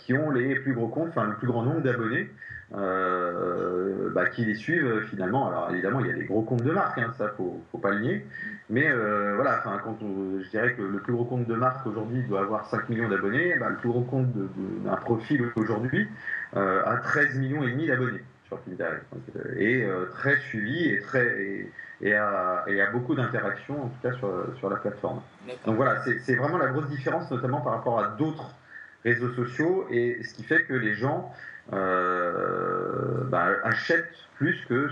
qui 0.00 0.14
ont 0.14 0.30
les 0.30 0.54
plus 0.56 0.72
gros 0.72 0.88
comptes, 0.88 1.08
enfin 1.10 1.24
le 1.24 1.34
plus 1.34 1.46
grand 1.46 1.62
nombre 1.62 1.82
d'abonnés. 1.82 2.30
Euh, 2.74 4.10
bah, 4.14 4.26
qui 4.30 4.46
les 4.46 4.54
suivent 4.54 4.86
euh, 4.86 5.00
finalement. 5.02 5.48
Alors 5.48 5.70
évidemment, 5.70 6.00
il 6.00 6.06
y 6.06 6.10
a 6.10 6.14
des 6.14 6.24
gros 6.24 6.40
comptes 6.40 6.62
de 6.62 6.70
marque, 6.70 6.96
hein, 6.96 7.12
ça 7.18 7.28
faut, 7.36 7.62
faut 7.70 7.76
pas 7.78 7.90
le 7.90 8.00
nier. 8.00 8.26
Mais 8.70 8.88
euh, 8.88 9.34
voilà, 9.36 9.62
quand 9.62 9.98
je 10.00 10.48
dirais 10.48 10.72
que 10.72 10.80
le 10.80 10.98
plus 11.00 11.12
gros 11.12 11.26
compte 11.26 11.46
de 11.46 11.54
marque 11.54 11.86
aujourd'hui 11.86 12.22
doit 12.22 12.40
avoir 12.40 12.64
5 12.70 12.88
millions 12.88 13.10
d'abonnés, 13.10 13.56
bah, 13.58 13.68
le 13.68 13.76
plus 13.76 13.90
gros 13.90 14.02
compte 14.02 14.28
d'un 14.32 14.96
profil 14.96 15.50
aujourd'hui 15.56 16.08
a 16.54 16.96
13 17.02 17.38
millions 17.38 17.62
et 17.62 17.72
demi 17.72 17.86
d'abonnés 17.86 18.22
sur 18.46 18.58
Pinterest. 18.60 19.04
Et 19.58 19.86
très 20.12 20.36
suivi 20.38 20.88
et 20.88 21.00
très 21.00 21.68
et, 22.00 22.14
a, 22.14 22.64
et 22.66 22.80
a, 22.80 22.90
beaucoup 22.90 23.14
d'interactions 23.14 23.84
en 23.84 23.88
tout 23.88 24.00
cas 24.02 24.12
sur, 24.12 24.30
sur 24.58 24.70
la 24.70 24.76
plateforme. 24.76 25.20
Donc 25.66 25.76
voilà, 25.76 26.02
c'est 26.24 26.36
vraiment 26.36 26.58
la 26.58 26.68
grosse 26.68 26.88
différence 26.88 27.30
notamment 27.30 27.60
par 27.60 27.74
rapport 27.74 28.00
à 28.00 28.08
d'autres 28.18 28.54
réseaux 29.04 29.32
sociaux 29.34 29.86
et 29.90 30.22
ce 30.22 30.34
qui 30.34 30.44
fait 30.44 30.64
que 30.64 30.74
les 30.74 30.94
gens 30.94 31.32
euh, 31.72 33.24
bah, 33.24 33.48
achètent 33.64 34.16
plus 34.36 34.64
que 34.66 34.90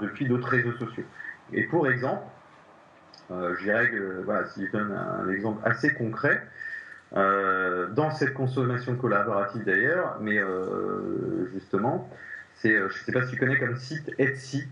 depuis 0.00 0.26
d'autres 0.26 0.48
réseaux 0.48 0.72
sociaux. 0.72 1.04
Et 1.52 1.64
pour 1.64 1.88
exemple, 1.88 2.24
euh, 3.30 3.54
je 3.58 3.64
dirais 3.64 3.90
que, 3.90 4.22
voilà, 4.24 4.46
si 4.46 4.66
je 4.66 4.72
donne 4.72 4.92
un, 4.92 5.28
exemple 5.28 5.60
assez 5.64 5.92
concret, 5.92 6.42
euh, 7.16 7.86
dans 7.88 8.10
cette 8.10 8.34
consommation 8.34 8.96
collaborative 8.96 9.64
d'ailleurs, 9.64 10.18
mais 10.20 10.40
justement, 11.52 12.10
c'est, 12.56 12.76
je 12.76 12.84
ne 12.84 12.88
sais 12.88 13.12
pas 13.12 13.24
si 13.26 13.32
tu 13.32 13.38
connais 13.38 13.58
comme 13.58 13.76
site 13.76 14.10
Etsy, 14.18 14.66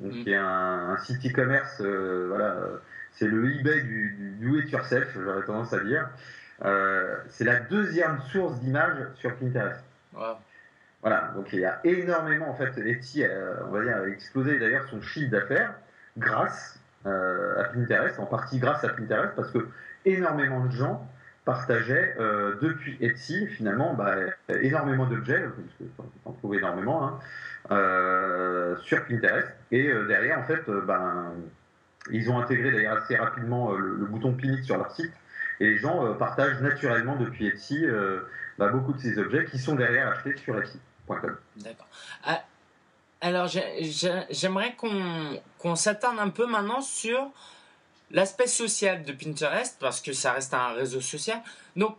mm. 0.00 0.10
qui 0.10 0.30
est 0.30 0.36
un, 0.36 0.96
site 0.98 1.24
e-commerce, 1.24 1.80
voilà, 1.80 2.56
c'est 3.12 3.26
le 3.26 3.48
eBay 3.58 3.82
du, 3.82 4.16
du 4.18 4.30
do 4.46 4.58
it 4.58 4.70
yourself, 4.70 5.08
j'aurais 5.14 5.42
tendance 5.42 5.72
à 5.72 5.80
dire. 5.80 6.08
C'est 6.60 7.44
la 7.44 7.60
deuxième 7.60 8.20
source 8.32 8.58
d'images 8.60 9.06
sur 9.16 9.34
Pinterest. 9.36 9.84
Voilà, 11.02 11.32
donc 11.36 11.52
il 11.52 11.60
y 11.60 11.64
a 11.64 11.80
énormément, 11.84 12.50
en 12.50 12.54
fait, 12.54 12.76
Etsy, 12.78 13.22
euh, 13.22 13.54
on 13.68 13.70
va 13.70 13.84
dire, 13.84 13.96
a 13.96 14.08
explosé 14.08 14.58
d'ailleurs 14.58 14.84
son 14.88 15.00
chiffre 15.00 15.30
d'affaires 15.30 15.74
grâce 16.16 16.80
euh, 17.06 17.60
à 17.60 17.64
Pinterest, 17.64 18.18
en 18.18 18.26
partie 18.26 18.58
grâce 18.58 18.82
à 18.82 18.88
Pinterest, 18.88 19.32
parce 19.36 19.50
que 19.52 19.68
énormément 20.04 20.64
de 20.64 20.72
gens 20.72 21.08
partageaient 21.44 22.16
euh, 22.18 22.56
depuis 22.60 22.98
Etsy, 23.00 23.46
finalement, 23.46 23.94
bah, 23.94 24.16
énormément 24.60 25.06
d'objets, 25.06 25.44
parce 25.96 26.10
qu'on 26.24 26.32
trouve 26.32 26.56
énormément, 26.56 27.20
hein, 27.70 28.76
sur 28.82 29.06
Pinterest. 29.06 29.48
Et 29.70 29.92
derrière, 30.08 30.40
en 30.40 30.44
fait, 30.44 30.68
ben, 30.68 31.32
ils 32.10 32.28
ont 32.28 32.40
intégré 32.40 32.72
d'ailleurs 32.72 32.98
assez 32.98 33.14
rapidement 33.14 33.72
le, 33.72 34.04
bouton 34.06 34.32
Pinit 34.32 34.64
sur 34.64 34.76
leur 34.76 34.90
site, 34.90 35.12
et 35.60 35.66
les 35.66 35.78
gens 35.78 36.14
partagent 36.14 36.60
naturellement 36.60 37.16
depuis 37.16 37.46
Etsy 37.46 37.84
bah, 38.58 38.68
beaucoup 38.68 38.92
de 38.92 39.00
ces 39.00 39.18
objets 39.18 39.44
qui 39.44 39.58
sont 39.58 39.74
derrière 39.74 40.08
achetés 40.08 40.36
sur 40.36 40.60
Etsy.com. 40.60 41.36
D'accord. 41.56 41.86
Ah, 42.24 42.42
alors 43.20 43.48
j'aimerais 43.48 44.76
qu'on 44.76 45.76
s'attarde 45.76 46.18
un 46.18 46.30
peu 46.30 46.46
maintenant 46.46 46.80
sur 46.80 47.30
l'aspect 48.10 48.46
social 48.46 49.02
de 49.04 49.12
Pinterest 49.12 49.76
parce 49.80 50.00
que 50.00 50.12
ça 50.12 50.32
reste 50.32 50.54
un 50.54 50.68
réseau 50.68 51.00
social. 51.00 51.40
Donc 51.76 51.98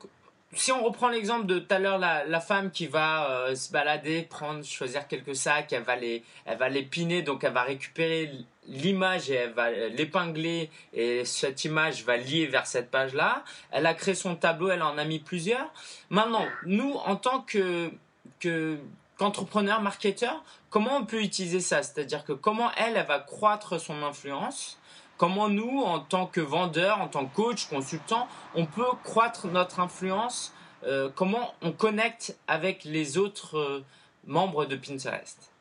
si 0.53 0.71
on 0.71 0.83
reprend 0.83 1.09
l'exemple 1.09 1.45
de 1.45 1.59
tout 1.59 1.73
à 1.73 1.79
l'heure, 1.79 1.99
la, 1.99 2.39
femme 2.41 2.71
qui 2.71 2.87
va 2.87 3.29
euh, 3.29 3.55
se 3.55 3.71
balader, 3.71 4.23
prendre, 4.23 4.63
choisir 4.63 5.07
quelques 5.07 5.35
sacs, 5.35 5.71
elle 5.73 5.83
va 5.83 5.95
les, 5.95 6.23
elle 6.45 6.57
va 6.57 6.69
les 6.69 7.21
donc 7.21 7.43
elle 7.43 7.53
va 7.53 7.63
récupérer 7.63 8.31
l'image 8.67 9.29
et 9.29 9.35
elle 9.35 9.53
va 9.53 9.69
l'épingler 9.69 10.69
et 10.93 11.23
cette 11.25 11.65
image 11.65 12.03
va 12.03 12.17
lier 12.17 12.47
vers 12.47 12.65
cette 12.65 12.89
page-là. 12.89 13.43
Elle 13.71 13.85
a 13.85 13.93
créé 13.93 14.15
son 14.15 14.35
tableau, 14.35 14.69
elle 14.69 14.81
en 14.81 14.97
a 14.97 15.05
mis 15.05 15.19
plusieurs. 15.19 15.71
Maintenant, 16.09 16.45
nous, 16.65 16.93
en 16.93 17.15
tant 17.15 17.41
que, 17.41 17.91
que 18.39 18.77
qu'entrepreneur, 19.17 19.81
marketeur, 19.81 20.43
comment 20.69 20.97
on 20.97 21.05
peut 21.05 21.21
utiliser 21.21 21.59
ça? 21.59 21.83
C'est-à-dire 21.83 22.23
que 22.23 22.33
comment 22.33 22.71
elle, 22.77 22.97
elle 22.97 23.05
va 23.05 23.19
croître 23.19 23.79
son 23.79 24.01
influence? 24.01 24.79
Comment 25.19 25.49
nous, 25.49 25.81
en 25.81 25.99
tant 25.99 26.27
que 26.27 26.39
vendeur, 26.39 27.01
en 27.01 27.09
tant 27.09 27.25
que 27.25 27.35
coach, 27.35 27.67
consultant, 27.67 28.29
on 28.55 28.65
peut 28.65 28.85
croître 29.03 29.47
notre 29.47 29.81
influence 29.81 30.55
euh, 30.85 31.09
Comment 31.13 31.53
on 31.61 31.73
connecte 31.73 32.37
avec 32.47 32.85
les 32.85 33.17
autres 33.17 33.57
euh, 33.57 33.83
membres 34.25 34.65
de 34.65 34.77
Pinterest? 34.77 35.51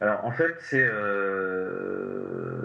Alors 0.00 0.24
en 0.24 0.30
fait, 0.30 0.54
c'est 0.60 0.80
euh, 0.80 2.62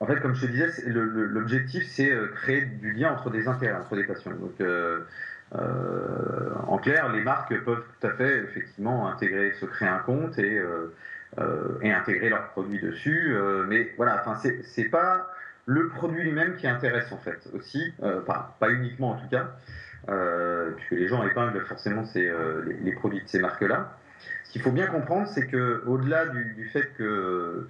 comme 0.00 0.34
je 0.34 0.46
te 0.46 0.50
disais, 0.50 0.68
l'objectif 0.88 1.84
c'est 1.88 2.12
créer 2.34 2.62
du 2.62 2.92
lien 2.92 3.12
entre 3.12 3.30
des 3.30 3.46
intérêts, 3.46 3.80
entre 3.80 3.94
des 3.94 4.02
passions. 4.02 4.32
En 6.66 6.78
clair, 6.78 7.12
les 7.12 7.22
marques 7.22 7.56
peuvent 7.64 7.84
tout 8.00 8.06
à 8.08 8.10
fait 8.10 8.38
effectivement 8.38 9.06
intégrer, 9.08 9.52
se 9.52 9.64
créer 9.64 9.88
un 9.88 10.00
compte 10.00 10.36
et 10.40 10.60
et 11.82 11.92
intégrer 11.92 12.28
leurs 12.28 12.48
produits 12.48 12.80
dessus. 12.80 13.34
Euh, 13.34 13.64
mais 13.66 13.92
voilà, 13.96 14.20
enfin, 14.20 14.40
c'est 14.62 14.88
pas 14.88 15.30
le 15.66 15.88
produit 15.88 16.22
lui-même 16.22 16.56
qui 16.56 16.66
intéresse 16.66 17.10
en 17.10 17.16
fait 17.18 17.48
aussi, 17.54 17.92
euh, 18.02 18.20
pas, 18.20 18.56
pas 18.60 18.70
uniquement 18.70 19.12
en 19.12 19.16
tout 19.16 19.28
cas, 19.28 19.48
puisque 20.76 20.92
les 20.92 21.08
gens 21.08 21.26
épinglent 21.26 21.64
forcément 21.64 22.04
c'est 22.04 22.30
les, 22.82 22.92
produits 22.92 23.22
de 23.22 23.28
ces 23.28 23.38
marques-là. 23.38 23.96
Ce 24.44 24.52
qu'il 24.52 24.62
faut 24.62 24.72
bien 24.72 24.86
comprendre, 24.86 25.26
c'est 25.26 25.46
que 25.46 25.82
au-delà 25.86 26.26
du, 26.26 26.68
fait 26.72 26.92
que 26.96 27.68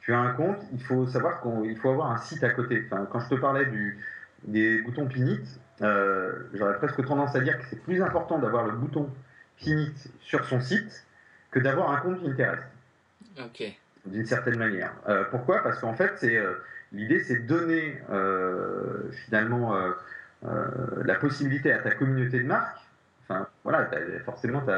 tu 0.00 0.12
as 0.12 0.18
un 0.18 0.32
compte, 0.32 0.58
il 0.72 0.82
faut 0.82 1.06
savoir 1.06 1.40
qu'il 1.40 1.76
faut 1.76 1.90
avoir 1.90 2.10
un 2.10 2.18
site 2.18 2.42
à 2.42 2.50
côté. 2.50 2.84
Enfin, 2.86 3.06
quand 3.10 3.20
je 3.20 3.28
te 3.28 3.34
parlais 3.36 3.66
du, 3.66 3.98
des 4.44 4.82
boutons 4.82 5.06
Pinit, 5.06 5.40
j'aurais 5.80 6.76
presque 6.78 7.04
tendance 7.06 7.34
à 7.36 7.40
dire 7.40 7.56
que 7.58 7.64
c'est 7.70 7.80
plus 7.82 8.02
important 8.02 8.38
d'avoir 8.40 8.66
le 8.66 8.72
bouton 8.72 9.08
Pinit 9.56 9.94
sur 10.20 10.44
son 10.44 10.60
site 10.60 11.06
que 11.52 11.60
d'avoir 11.60 11.90
un 11.92 11.98
compte 11.98 12.20
Pinterest. 12.22 12.66
D'une 14.06 14.26
certaine 14.26 14.58
manière. 14.58 14.92
Euh, 15.08 15.24
pourquoi? 15.30 15.62
Parce 15.62 15.80
qu'en 15.80 15.94
fait, 15.94 16.12
euh, 16.24 16.54
l'idée, 16.92 17.20
c'est 17.20 17.46
donner 17.46 18.00
euh, 18.10 19.10
finalement 19.24 19.76
la 21.04 21.14
possibilité 21.16 21.72
à 21.72 21.78
ta 21.78 21.90
communauté 21.90 22.38
de 22.40 22.46
marques. 22.46 22.78
Enfin, 23.22 23.48
voilà, 23.64 23.90
forcément, 24.24 24.62
tu 24.62 24.70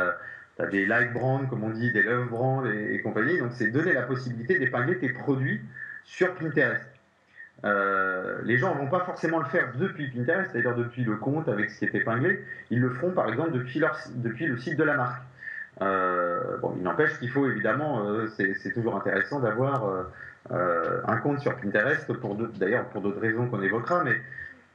as, 0.63 0.67
des 0.67 0.87
like 0.87 1.13
brands, 1.13 1.47
comme 1.47 1.63
on 1.63 1.71
dit, 1.71 1.93
des 1.93 2.03
love 2.03 2.31
brands 2.31 2.65
et, 2.65 3.01
compagnie. 3.03 3.39
Donc, 3.39 3.53
c'est 3.53 3.69
donner 3.69 3.93
la 3.93 4.03
possibilité 4.03 4.59
d'épingler 4.59 4.99
tes 4.99 5.11
produits 5.11 5.61
sur 6.05 6.35
Pinterest. 6.35 6.87
les 7.65 8.57
gens 8.57 8.75
ne 8.75 8.81
vont 8.81 8.89
pas 8.89 9.05
forcément 9.05 9.41
le 9.41 9.45
faire 9.45 9.75
depuis 9.77 10.09
Pinterest, 10.09 10.51
c'est-à-dire 10.51 10.75
depuis 10.75 11.05
le 11.05 11.17
compte 11.17 11.49
avec 11.49 11.71
ce 11.71 11.81
qui 11.81 11.85
est 11.85 11.95
épinglé. 11.95 12.43
Ils 12.71 12.81
le 12.81 12.89
feront 12.91 13.11
par 13.11 13.29
exemple 13.29 13.53
depuis 13.53 14.47
le 14.47 14.57
site 14.57 14.77
de 14.79 14.85
la 14.85 14.97
marque. 14.97 15.23
Euh, 15.81 16.57
bon, 16.59 16.75
il 16.77 16.83
n'empêche 16.83 17.19
qu'il 17.19 17.31
faut 17.31 17.47
évidemment, 17.49 18.05
euh, 18.05 18.27
c'est 18.37 18.73
toujours 18.73 18.97
intéressant 18.97 19.41
d'avoir 19.41 19.85
euh, 20.51 21.01
un 21.07 21.17
compte 21.19 21.41
sur 21.41 21.55
Pinterest, 21.57 22.11
d'ailleurs 22.59 22.87
pour 22.87 23.03
d'autres 23.03 23.21
raisons 23.21 23.49
qu'on 23.49 23.63
évoquera, 23.63 24.03
mais 24.03 24.21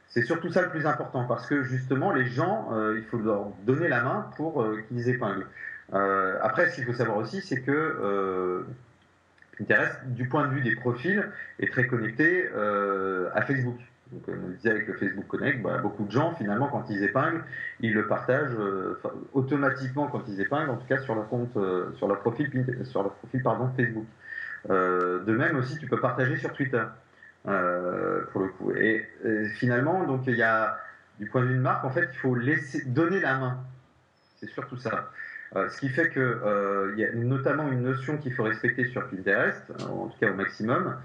c'est 0.08 0.22
surtout 0.22 0.50
ça 0.50 0.62
le 0.62 0.70
plus 0.70 0.86
important 0.86 1.24
parce 1.24 1.46
que 1.46 1.62
justement 1.62 2.12
les 2.12 2.26
gens, 2.26 2.68
il 2.94 3.02
faut 3.02 3.18
leur 3.18 3.48
donner 3.66 3.88
la 3.88 4.02
main 4.02 4.30
pour 4.36 4.64
qu'ils 4.88 5.08
épinglent. 5.08 5.46
après, 5.92 6.70
ce 6.70 6.76
qu'il 6.76 6.84
faut 6.84 6.94
savoir 6.94 7.16
aussi, 7.16 7.40
c'est 7.40 7.60
que 7.62 8.64
Pinterest, 9.58 9.98
du 10.06 10.28
point 10.28 10.46
de 10.46 10.52
vue 10.52 10.60
des 10.60 10.76
profils, 10.76 11.28
est 11.58 11.72
très 11.72 11.88
connecté 11.88 12.48
à 13.34 13.42
Facebook. 13.42 13.78
Donc, 14.12 14.22
on 14.28 14.32
le 14.32 14.70
avec 14.70 14.86
le 14.86 14.94
Facebook 14.94 15.26
Connect, 15.26 15.62
bah, 15.62 15.78
beaucoup 15.78 16.04
de 16.04 16.10
gens, 16.10 16.34
finalement, 16.34 16.68
quand 16.68 16.84
ils 16.90 17.02
épinglent, 17.02 17.42
ils 17.80 17.94
le 17.94 18.06
partagent 18.06 18.56
euh, 18.58 19.00
automatiquement 19.32 20.08
quand 20.08 20.28
ils 20.28 20.40
épinglent, 20.40 20.70
en 20.70 20.76
tout 20.76 20.86
cas 20.86 20.98
sur 20.98 21.14
leur 21.14 21.28
compte, 21.28 21.56
euh, 21.56 21.90
sur 21.96 22.06
leur 22.06 22.20
profil, 22.20 22.50
sur 22.84 23.02
leur 23.02 23.14
profil 23.14 23.42
pardon, 23.42 23.70
Facebook. 23.76 24.06
Euh, 24.70 25.24
de 25.24 25.32
même 25.34 25.56
aussi, 25.56 25.78
tu 25.78 25.86
peux 25.86 26.00
partager 26.00 26.36
sur 26.36 26.52
Twitter, 26.52 26.84
pour 27.44 28.42
le 28.42 28.48
coup. 28.58 28.72
Et, 28.72 29.06
finalement, 29.54 30.04
donc 30.04 30.26
il 30.26 30.36
y 30.36 30.42
a, 30.42 30.78
du 31.18 31.26
point 31.26 31.42
de 31.42 31.46
vue 31.46 31.56
de 31.56 31.60
marque, 31.60 31.84
en 31.84 31.90
fait, 31.90 32.08
il 32.12 32.18
faut 32.18 32.34
laisser 32.34 32.84
donner 32.84 33.20
la 33.20 33.38
main. 33.38 33.58
C'est 34.36 34.50
surtout 34.50 34.76
ça. 34.76 35.10
ce 35.54 35.78
qui 35.78 35.88
fait 35.88 36.10
que 36.10 36.92
il 36.94 37.00
y 37.00 37.04
a 37.04 37.12
notamment 37.12 37.70
une 37.72 37.82
notion 37.82 38.18
qu'il 38.18 38.34
faut 38.34 38.42
respecter 38.42 38.84
sur 38.86 39.08
Pinterest, 39.08 39.72
en 39.88 40.08
tout 40.08 40.18
cas 40.20 40.30
au 40.30 40.34
maximum, 40.34 40.96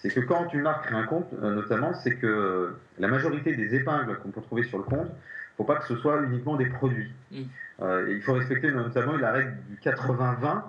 c'est 0.00 0.10
que 0.10 0.20
quand 0.20 0.52
une 0.54 0.62
marque 0.62 0.86
crée 0.86 0.96
un 0.96 1.04
compte, 1.04 1.28
euh, 1.42 1.54
notamment, 1.54 1.92
c'est 1.94 2.14
que 2.14 2.26
euh, 2.26 2.76
la 2.98 3.08
majorité 3.08 3.54
des 3.54 3.74
épingles 3.74 4.16
qu'on 4.18 4.30
peut 4.30 4.40
trouver 4.40 4.62
sur 4.62 4.78
le 4.78 4.84
compte, 4.84 5.08
il 5.08 5.10
ne 5.10 5.56
faut 5.56 5.64
pas 5.64 5.76
que 5.76 5.86
ce 5.86 5.96
soit 5.96 6.22
uniquement 6.22 6.56
des 6.56 6.66
produits. 6.66 7.12
Mm. 7.32 7.42
Euh, 7.82 8.12
il 8.12 8.22
faut 8.22 8.34
respecter 8.34 8.70
notamment 8.70 9.16
la 9.16 9.32
règle 9.32 9.56
du 9.68 9.76
80-20. 9.76 10.62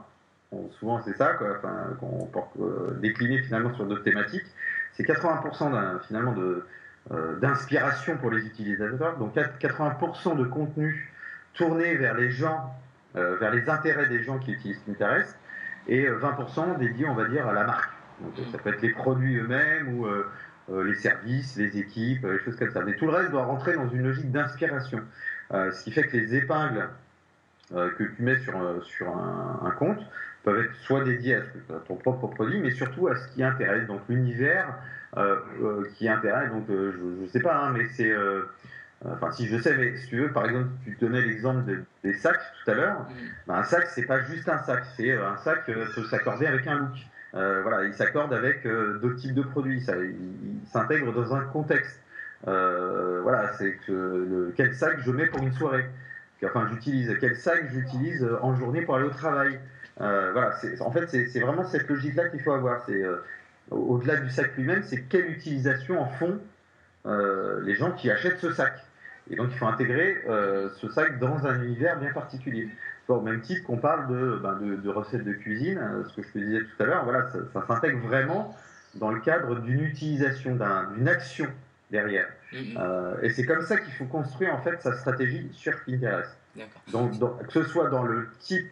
souvent, 0.80 1.02
c'est 1.04 1.16
ça, 1.16 1.34
quoi, 1.34 1.62
qu'on 2.00 2.26
peut 2.58 2.98
décliner 3.02 3.42
finalement 3.44 3.74
sur 3.76 3.86
d'autres 3.86 4.04
thématiques. 4.04 4.46
C'est 4.94 5.08
80% 5.08 6.02
finalement 6.08 6.34
de, 6.34 6.66
d'inspiration 7.40 8.18
pour 8.18 8.32
les 8.32 8.46
utilisateurs, 8.46 9.18
donc 9.18 9.36
80% 9.36 10.38
de 10.38 10.44
contenu 10.46 11.14
tourné 11.54 11.96
vers 11.96 12.16
les 12.16 12.32
gens, 12.32 12.76
vers 13.14 13.52
les 13.52 13.70
intérêts 13.70 14.08
des 14.08 14.24
gens 14.24 14.40
qui 14.40 14.52
utilisent 14.52 14.82
Pinterest, 14.86 15.38
et 15.88 16.08
20% 16.08 16.78
dédié, 16.80 17.08
on 17.08 17.16
va 17.16 17.26
dire, 17.26 17.48
à 17.48 17.54
la 17.54 17.64
marque. 17.64 17.99
Donc, 18.22 18.34
ça 18.52 18.58
peut 18.58 18.70
être 18.70 18.82
les 18.82 18.92
produits 18.92 19.38
eux-mêmes 19.38 19.98
ou 19.98 20.06
euh, 20.06 20.30
euh, 20.72 20.84
les 20.84 20.96
services, 20.96 21.56
les 21.56 21.78
équipes, 21.78 22.26
les 22.26 22.40
choses 22.40 22.56
comme 22.58 22.72
ça. 22.72 22.82
Mais 22.82 22.96
tout 22.96 23.06
le 23.06 23.12
reste 23.12 23.32
doit 23.32 23.46
rentrer 23.46 23.74
dans 23.74 23.90
une 23.90 24.04
logique 24.04 24.32
d'inspiration. 24.32 25.02
Euh, 25.54 25.72
ce 25.72 25.84
qui 25.84 25.92
fait 25.92 26.04
que 26.04 26.18
les 26.18 26.36
épingles 26.36 26.90
que 27.72 28.04
tu 28.04 28.24
mets 28.24 28.40
sur, 28.40 28.84
sur 28.84 29.16
un, 29.16 29.72
compte 29.78 30.00
peuvent 30.44 30.60
être 30.60 30.74
soit 30.78 31.04
dédiées 31.04 31.36
à, 31.36 31.42
ton 31.88 31.98
propre 31.98 32.26
produit, 32.26 32.60
mais 32.60 32.72
surtout 32.72 33.10
à 33.10 33.16
ce 33.16 33.28
qui 33.28 33.44
intéresse. 33.44 33.86
Donc 33.86 34.02
l'univers 34.10 34.74
qui 35.94 36.10
intéresse. 36.10 36.50
Donc 36.50 36.66
je 36.68 37.22
ne 37.22 37.28
sais 37.28 37.42
pas, 37.42 37.56
hein, 37.56 37.74
mais 37.78 37.86
c'est 37.94 38.12
Enfin, 39.06 39.32
si 39.32 39.48
je 39.48 39.58
sais, 39.58 39.78
mais 39.78 39.96
si 39.96 40.08
tu 40.08 40.18
veux, 40.18 40.32
par 40.34 40.46
exemple, 40.46 40.68
tu 40.84 40.98
donnais 41.00 41.22
l'exemple 41.22 41.64
des 42.04 42.14
sacs 42.16 42.42
tout 42.64 42.72
à 42.72 42.74
l'heure. 42.74 43.00
Mm. 43.00 43.14
Ben, 43.48 43.56
un 43.56 43.64
sac, 43.64 43.88
c'est 43.94 44.06
pas 44.06 44.22
juste 44.24 44.50
un 44.50 44.58
sac, 44.64 44.84
c'est 44.98 45.14
un 45.14 45.38
sac 45.38 45.66
peut 45.68 46.04
s'accorder 46.10 46.48
avec 46.48 46.68
un 46.68 46.80
look. 46.80 46.98
Euh, 47.36 47.62
voilà, 47.62 47.84
il 47.84 47.94
s'accorde 47.94 48.34
avec 48.34 48.66
euh, 48.66 49.00
d'autres 49.00 49.18
types 49.18 49.34
de 49.34 49.44
produits. 49.44 49.82
Ça, 49.82 49.96
il, 49.98 50.16
s'intègre 50.72 51.14
dans 51.14 51.36
un 51.36 51.42
contexte. 51.42 52.00
Euh, 52.48 53.20
voilà, 53.22 53.54
c'est 53.54 53.78
que 53.86 54.54
quel 54.56 54.74
sac 54.74 55.00
je 55.00 55.12
mets 55.12 55.28
pour 55.28 55.44
une 55.44 55.54
soirée. 55.54 55.86
Enfin, 56.44 56.68
j'utilise 56.72 57.16
quel 57.20 57.36
sac 57.36 57.66
j'utilise 57.72 58.26
en 58.42 58.56
journée 58.56 58.82
pour 58.84 58.96
aller 58.96 59.06
au 59.06 59.12
travail. 59.12 59.60
voilà, 59.98 60.56
en 60.80 60.92
fait, 60.92 61.08
c'est 61.08 61.40
vraiment 61.40 61.66
cette 61.66 61.88
logique-là 61.90 62.30
qu'il 62.30 62.42
faut 62.42 62.54
avoir. 62.54 62.88
Au-delà 63.72 64.16
du 64.18 64.30
sac 64.30 64.56
lui-même, 64.56 64.84
c'est 64.84 65.02
quelle 65.02 65.30
utilisation 65.30 66.02
en 66.02 66.08
font 66.08 66.40
les 67.06 67.76
gens 67.76 67.92
qui 67.92 68.10
achètent 68.10 68.40
ce 68.40 68.54
sac. 68.54 68.74
Et 69.30 69.36
donc, 69.36 69.50
il 69.52 69.58
faut 69.58 69.68
intégrer 69.68 70.24
ce 70.78 70.90
sac 70.90 71.20
dans 71.20 71.46
un 71.46 71.62
univers 71.62 72.00
bien 72.00 72.14
particulier 72.14 72.70
au 73.16 73.22
même 73.22 73.42
titre 73.42 73.64
qu'on 73.66 73.78
parle 73.78 74.08
ben, 74.42 74.58
de, 74.62 74.76
de, 74.76 74.90
recettes 74.90 75.24
de 75.24 75.34
cuisine, 75.34 75.78
euh, 75.78 76.04
ce 76.08 76.16
que 76.16 76.28
je 76.28 76.34
te 76.34 76.40
disais 76.40 76.60
tout 76.60 76.84
à 76.84 76.86
l'heure, 76.86 77.04
voilà, 77.04 77.30
ça, 77.54 77.66
s'intègre 77.68 78.00
vraiment 78.08 78.56
dans 78.96 79.12
le 79.12 79.20
cadre 79.20 79.60
d'une 79.60 79.82
utilisation, 79.82 80.58
d'une 80.96 81.08
action 81.08 81.48
derrière. 81.92 82.28
Mm-hmm. 82.54 82.78
Euh, 82.78 83.22
et 83.22 83.30
c'est 83.30 83.46
comme 83.46 83.62
ça 83.62 83.78
qu'il 83.78 83.94
faut 83.94 84.06
construire 84.06 84.54
en 84.54 84.62
fait 84.62 84.82
sa 84.82 84.94
stratégie 84.94 85.48
sur 85.52 85.74
Pinterest. 85.86 86.36
Donc, 86.92 87.12
que 87.20 87.52
ce 87.52 87.64
soit 87.64 87.90
dans 87.90 88.04
le 88.04 88.28
type 88.40 88.70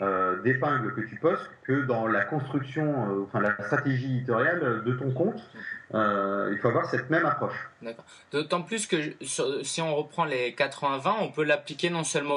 euh, 0.00 0.40
d'épingle 0.42 0.94
que 0.94 1.00
tu 1.00 1.16
postes 1.16 1.50
que 1.64 1.82
dans 1.82 2.06
la 2.06 2.24
construction, 2.24 2.84
euh, 2.84 3.24
enfin 3.24 3.40
la 3.40 3.60
stratégie 3.64 4.18
éditoriale 4.18 4.82
de 4.84 4.92
ton 4.92 5.10
compte. 5.10 5.42
Euh, 5.92 6.50
il 6.52 6.58
faut 6.58 6.68
avoir 6.68 6.86
cette 6.86 7.10
même 7.10 7.26
approche. 7.26 7.68
D'autant 8.30 8.62
plus 8.62 8.86
que 8.86 8.96
si 9.22 9.80
on 9.80 9.96
reprend 9.96 10.24
les 10.24 10.52
80-20, 10.52 11.14
on 11.20 11.32
peut 11.32 11.42
l'appliquer 11.42 11.90
non 11.90 12.04
seulement 12.04 12.36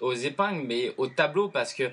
aux, 0.00 0.14
épingles, 0.14 0.64
mais 0.66 0.94
au 0.96 1.06
tableau, 1.06 1.48
parce 1.48 1.74
que 1.74 1.90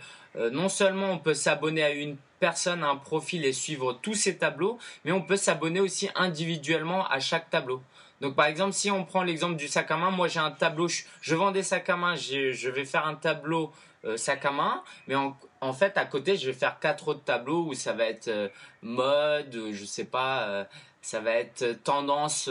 non 0.51 0.69
seulement 0.69 1.11
on 1.11 1.17
peut 1.17 1.33
s'abonner 1.33 1.83
à 1.83 1.91
une 1.91 2.15
personne, 2.39 2.83
à 2.83 2.89
un 2.89 2.95
profil 2.95 3.43
et 3.43 3.51
suivre 3.51 3.99
tous 4.01 4.13
ces 4.13 4.37
tableaux, 4.37 4.77
mais 5.03 5.11
on 5.11 5.21
peut 5.21 5.35
s'abonner 5.35 5.81
aussi 5.81 6.09
individuellement 6.15 7.07
à 7.07 7.19
chaque 7.19 7.49
tableau. 7.49 7.81
Donc 8.21 8.35
par 8.35 8.45
exemple, 8.45 8.73
si 8.73 8.91
on 8.91 9.03
prend 9.03 9.23
l'exemple 9.23 9.55
du 9.55 9.67
sac 9.67 9.91
à 9.91 9.97
main, 9.97 10.11
moi 10.11 10.27
j'ai 10.27 10.39
un 10.39 10.51
tableau, 10.51 10.87
je, 10.87 11.35
vends 11.35 11.51
des 11.51 11.63
sacs 11.63 11.89
à 11.89 11.97
main, 11.97 12.15
je 12.15 12.69
vais 12.69 12.85
faire 12.85 13.05
un 13.05 13.15
tableau 13.15 13.73
euh, 14.05 14.17
sac 14.17 14.45
à 14.45 14.51
main, 14.51 14.83
mais 15.07 15.15
en, 15.15 15.73
fait 15.73 15.97
à 15.97 16.05
côté 16.05 16.37
je 16.37 16.47
vais 16.47 16.57
faire 16.57 16.79
quatre 16.79 17.09
autres 17.09 17.23
tableaux 17.23 17.65
où 17.65 17.73
ça 17.73 17.93
va 17.93 18.05
être 18.05 18.27
euh, 18.27 18.49
mode, 18.81 19.71
je 19.71 19.85
sais 19.85 20.05
pas, 20.05 20.67
ça 21.01 21.19
va 21.19 21.31
être 21.31 21.83
tendance, 21.83 22.49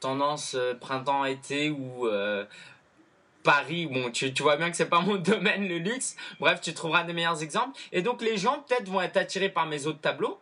tendance 0.00 0.56
printemps-été 0.80 1.70
ou 1.70 2.08
Paris, 3.42 3.86
bon, 3.86 4.10
tu, 4.10 4.34
tu 4.34 4.42
vois 4.42 4.56
bien 4.56 4.70
que 4.70 4.76
c'est 4.76 4.90
pas 4.90 5.00
mon 5.02 5.16
domaine 5.16 5.66
le 5.66 5.78
luxe. 5.78 6.16
Bref, 6.38 6.60
tu 6.60 6.74
trouveras 6.74 7.04
des 7.04 7.14
meilleurs 7.14 7.42
exemples. 7.42 7.78
Et 7.92 8.02
donc 8.02 8.20
les 8.20 8.36
gens 8.36 8.62
peut-être 8.68 8.88
vont 8.88 9.00
être 9.00 9.16
attirés 9.16 9.48
par 9.48 9.66
mes 9.66 9.86
autres 9.86 10.00
tableaux 10.00 10.38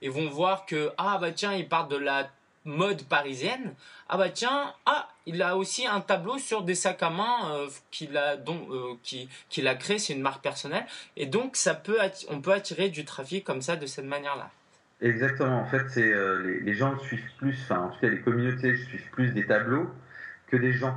et 0.00 0.08
vont 0.08 0.28
voir 0.30 0.64
que 0.64 0.90
ah 0.96 1.18
bah 1.20 1.32
tiens, 1.32 1.52
il 1.52 1.68
part 1.68 1.88
de 1.88 1.96
la 1.96 2.30
mode 2.64 3.02
parisienne. 3.04 3.74
Ah 4.08 4.16
bah 4.16 4.30
tiens, 4.30 4.74
ah 4.86 5.08
il 5.26 5.42
a 5.42 5.56
aussi 5.56 5.86
un 5.86 6.00
tableau 6.00 6.38
sur 6.38 6.62
des 6.62 6.74
sacs 6.74 7.02
à 7.02 7.10
main 7.10 7.52
euh, 7.52 7.68
qu'il 7.90 8.16
a 8.16 8.34
euh, 8.34 8.94
qui 9.02 9.28
qu'il 9.48 9.68
a 9.68 9.74
créé, 9.74 9.98
c'est 9.98 10.12
une 10.12 10.22
marque 10.22 10.42
personnelle. 10.42 10.86
Et 11.16 11.26
donc 11.26 11.56
ça 11.56 11.74
peut 11.74 11.98
on 12.28 12.40
peut 12.40 12.52
attirer 12.52 12.88
du 12.88 13.04
trafic 13.04 13.44
comme 13.44 13.62
ça 13.62 13.76
de 13.76 13.86
cette 13.86 14.06
manière-là. 14.06 14.50
Exactement. 15.00 15.60
En 15.60 15.66
fait, 15.66 15.88
c'est 15.90 16.12
euh, 16.12 16.42
les, 16.42 16.60
les, 16.60 16.74
gens 16.74 16.98
suivent 16.98 17.30
plus, 17.38 17.56
enfin 17.62 17.82
en 17.82 17.88
tout 17.90 18.00
cas 18.00 18.08
les 18.08 18.20
communautés 18.20 18.76
suivent 18.76 19.10
plus 19.12 19.32
des 19.32 19.46
tableaux 19.46 19.88
que 20.48 20.56
des 20.56 20.72
gens 20.72 20.94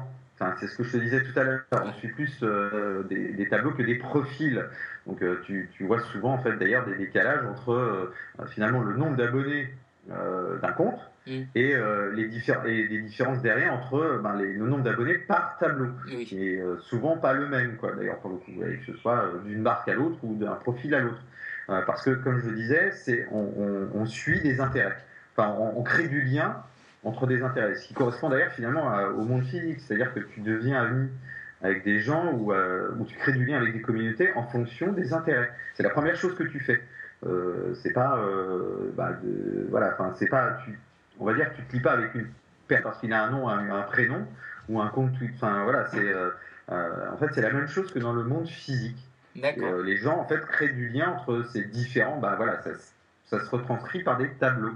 c'est 0.60 0.68
ce 0.68 0.78
que 0.78 0.84
je 0.84 0.92
te 0.94 0.98
disais 0.98 1.22
tout 1.24 1.40
à 1.40 1.44
l'heure. 1.44 1.64
On 1.72 1.94
suit 1.94 2.10
plus 2.10 2.40
euh, 2.44 3.04
des, 3.04 3.48
tableaux 3.50 3.72
que 3.72 3.84
des 3.84 3.96
profils. 3.96 4.66
Donc 5.06 5.22
euh, 5.22 5.42
tu, 5.46 5.70
vois 5.82 6.00
souvent 6.00 6.34
en 6.34 6.38
fait 6.40 6.56
d'ailleurs 6.58 6.86
des 6.86 6.96
décalages 6.96 7.46
entre 7.46 8.12
finalement 8.50 8.82
le 8.82 8.96
nombre 8.96 9.18
d'abonnés 9.18 9.74
d'un 10.08 10.72
compte 10.76 11.00
mm. 11.28 11.42
et, 11.56 11.76
les 12.14 12.52
et 12.66 12.88
des 12.88 13.02
différences 13.02 13.42
derrière 13.42 13.74
entre 13.74 14.20
ben, 14.24 14.36
les, 14.36 14.54
le 14.54 14.66
nombre 14.68 14.84
d'abonnés 14.84 15.18
par 15.18 15.58
tableau, 15.60 15.90
qui 16.26 16.48
est 16.48 16.64
souvent 16.80 17.18
pas 17.18 17.34
le 17.34 17.48
même 17.48 17.78
quoi. 17.78 17.94
D'ailleurs 17.94 18.20
pour 18.20 18.32
le 18.32 18.38
coup, 18.38 18.52
que 18.60 18.86
ce 18.86 18.98
soit 18.98 19.32
d'une 19.46 19.62
marque 19.62 19.88
à 19.88 19.94
l'autre 19.94 20.18
ou 20.24 20.36
d'un 20.36 20.56
profil 20.56 20.94
à 20.96 21.00
l'autre. 21.00 21.22
parce 21.68 22.04
que 22.04 22.12
comme 22.12 22.40
je 22.40 22.50
le 22.50 22.56
disais, 22.56 22.92
c'est 22.92 23.28
on, 23.32 24.06
suit 24.06 24.42
des 24.42 24.60
intérêts. 24.60 24.98
Enfin, 25.36 25.56
on 25.58 25.82
crée 25.84 26.08
du 26.08 26.22
lien 26.22 26.64
entre 27.04 27.26
des 27.26 27.42
intérêts, 27.42 27.76
ce 27.76 27.88
qui 27.88 27.94
correspond 27.94 28.30
d'ailleurs 28.30 28.52
finalement 28.52 28.94
au 29.18 29.24
monde 29.24 29.44
physique, 29.44 29.80
c'est-à-dire 29.80 30.14
que 30.14 30.20
tu 30.20 30.42
deviens 30.42 30.82
ami 30.82 31.10
avec 31.64 31.84
des 31.84 32.00
gens 32.00 32.34
ou 32.34 32.52
euh, 32.52 32.90
où, 33.00 33.06
tu 33.06 33.16
crées 33.18 33.34
du 33.34 33.46
lien 33.46 33.58
avec 33.58 33.74
des 33.74 33.82
communautés 33.82 34.34
en 34.36 34.44
fonction 34.44 34.92
des 34.94 35.14
intérêts. 35.14 35.52
C'est 35.76 35.84
la 35.84 35.90
première 35.90 36.16
chose 36.16 36.36
que 36.36 36.44
tu 36.44 36.60
fais. 36.60 36.82
Euh, 37.26 37.76
c'est 37.76 37.94
pas, 37.94 38.18
euh, 38.18 38.92
bah, 38.96 39.12
voilà, 39.70 39.94
enfin 39.94 40.14
c'est 40.18 40.30
pas, 40.30 40.58
tu, 40.66 40.80
on 41.22 41.26
va 41.26 41.34
dire, 41.34 41.50
que 41.52 41.58
tu 41.58 41.64
te 41.64 41.74
lis 41.74 41.82
pas 41.82 41.94
avec 41.94 42.14
une 42.16 42.28
personne 42.68 42.84
parce 42.84 43.00
qu'il 43.00 43.14
a 43.14 43.24
un 43.24 43.32
nom, 43.32 43.48
un, 43.48 43.82
prénom 43.84 44.26
ou 44.68 44.82
un 44.82 44.90
compte 44.90 45.12
Enfin 45.36 45.64
voilà, 45.64 45.88
c'est, 45.88 46.14
en 46.70 47.18
fait 47.18 47.28
c'est 47.34 47.42
la 47.42 47.52
même 47.52 47.68
chose 47.68 47.92
que 47.94 48.00
dans 48.00 48.14
le 48.14 48.24
monde 48.24 48.48
physique. 48.48 48.98
les 49.36 49.98
gens 49.98 50.18
en 50.18 50.26
fait 50.26 50.40
créent 50.46 50.74
du 50.74 50.90
lien 50.90 51.10
entre 51.10 51.46
ces 51.52 51.64
différents, 51.64 52.18
bah 52.18 52.36
voilà, 52.38 52.62
ça, 52.62 52.72
ça 53.32 53.40
se 53.40 53.50
retranscrit 53.50 54.04
par 54.04 54.18
des 54.18 54.30
tableaux, 54.30 54.76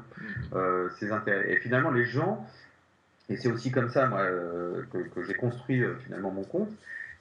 euh, 0.54 0.90
ces 0.98 1.12
intérêts. 1.12 1.52
Et 1.52 1.58
finalement, 1.58 1.92
les 1.92 2.06
gens, 2.06 2.48
et 3.30 3.36
c'est 3.36 3.52
aussi 3.52 3.70
comme 3.70 3.90
ça 3.90 4.08
moi, 4.08 4.22
euh, 4.22 4.84
que, 5.14 5.24
j'ai 5.24 5.34
construit 5.34 5.84
euh, 5.84 5.96
finalement 6.06 6.32
mon 6.32 6.44
compte, 6.44 6.72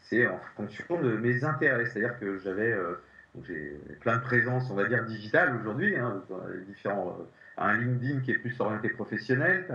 c'est 0.03 0.27
en 0.29 0.39
fonction 0.57 1.03
de 1.03 1.17
mes 1.17 1.45
intérêts. 1.45 1.87
C'est-à-dire 1.87 2.19
que 2.21 2.39
j'avais 2.39 2.73
j'ai 3.49 3.81
plein 4.01 4.19
de 4.19 4.23
présences, 4.23 4.71
on 4.71 4.75
va 4.75 4.85
dire, 4.85 5.05
digitales 5.05 5.57
aujourd'hui, 5.61 5.97
hein, 5.97 6.23
différents. 6.69 7.19
Un 7.57 7.77
LinkedIn 7.77 8.21
qui 8.21 8.33
est 8.33 8.39
plus 8.39 8.59
orienté 8.61 8.89
professionnel, 8.89 9.67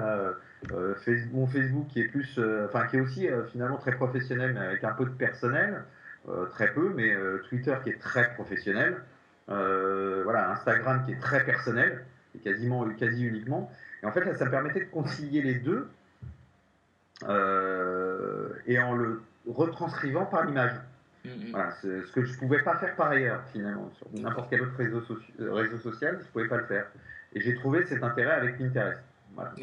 Facebook, 1.04 1.34
mon 1.34 1.48
Facebook 1.48 1.88
qui 1.88 2.02
est 2.02 2.08
plus, 2.08 2.40
enfin 2.66 2.88
qui 2.88 2.98
est 2.98 3.02
aussi 3.02 3.28
finalement 3.52 3.78
très 3.78 3.94
professionnel, 3.94 4.54
mais 4.54 4.66
avec 4.66 4.84
un 4.84 4.92
peu 4.94 5.06
de 5.06 5.12
personnel, 5.12 5.84
très 6.52 6.74
peu, 6.74 6.92
mais 6.96 7.16
Twitter 7.48 7.76
qui 7.84 7.92
est 7.92 8.00
très 8.00 8.34
professionnel. 8.34 8.98
Euh, 9.50 10.22
voilà, 10.24 10.52
Instagram 10.52 11.04
qui 11.06 11.14
est 11.14 11.20
très 11.20 11.44
personnel, 11.44 12.06
et 12.36 12.40
quasiment, 12.40 12.88
quasi 12.90 13.26
uniquement. 13.26 13.72
Et 14.04 14.06
en 14.06 14.12
fait, 14.12 14.22
ça 14.36 14.46
me 14.46 14.52
permettait 14.52 14.82
de 14.82 14.90
concilier 14.90 15.42
les 15.42 15.56
deux 15.56 15.90
euh, 17.28 18.50
et 18.68 18.80
en 18.80 18.96
le 18.96 19.22
retranscrivant 19.48 20.26
par 20.26 20.46
l'image. 20.46 20.74
Mm-hmm. 21.26 21.52
Voilà, 21.52 21.72
ce 21.82 22.12
que 22.12 22.24
je 22.24 22.34
ne 22.34 22.38
pouvais 22.38 22.62
pas 22.62 22.78
faire 22.78 22.96
par 22.96 23.10
ailleurs, 23.10 23.44
finalement. 23.52 23.92
Sur 23.98 24.08
n'importe 24.14 24.50
quel 24.52 24.62
autre 24.62 24.76
réseau, 24.78 25.02
euh, 25.42 25.54
réseau, 25.54 25.78
social, 25.80 26.18
je 26.22 26.28
ne 26.28 26.32
pouvais 26.32 26.48
pas 26.48 26.58
le 26.58 26.66
faire. 26.66 26.86
Et 27.34 27.42
j'ai 27.42 27.56
trouvé 27.56 27.86
cet 27.86 28.04
intérêt 28.04 28.34
avec 28.34 28.58
Pinterest. 28.58 29.02
Voilà, 29.36 29.54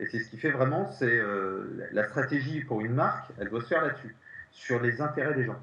et 0.00 0.06
c'est 0.06 0.20
ce 0.20 0.30
qui 0.30 0.38
fait 0.38 0.50
vraiment, 0.50 0.86
c'est 0.92 1.20
la 1.92 2.06
stratégie 2.06 2.60
pour 2.60 2.82
une 2.82 2.94
marque, 2.94 3.30
elle 3.38 3.48
doit 3.48 3.62
se 3.62 3.66
faire 3.66 3.82
là-dessus, 3.82 4.14
sur 4.52 4.80
les 4.80 5.00
intérêts 5.00 5.34
des 5.34 5.44
gens. 5.44 5.58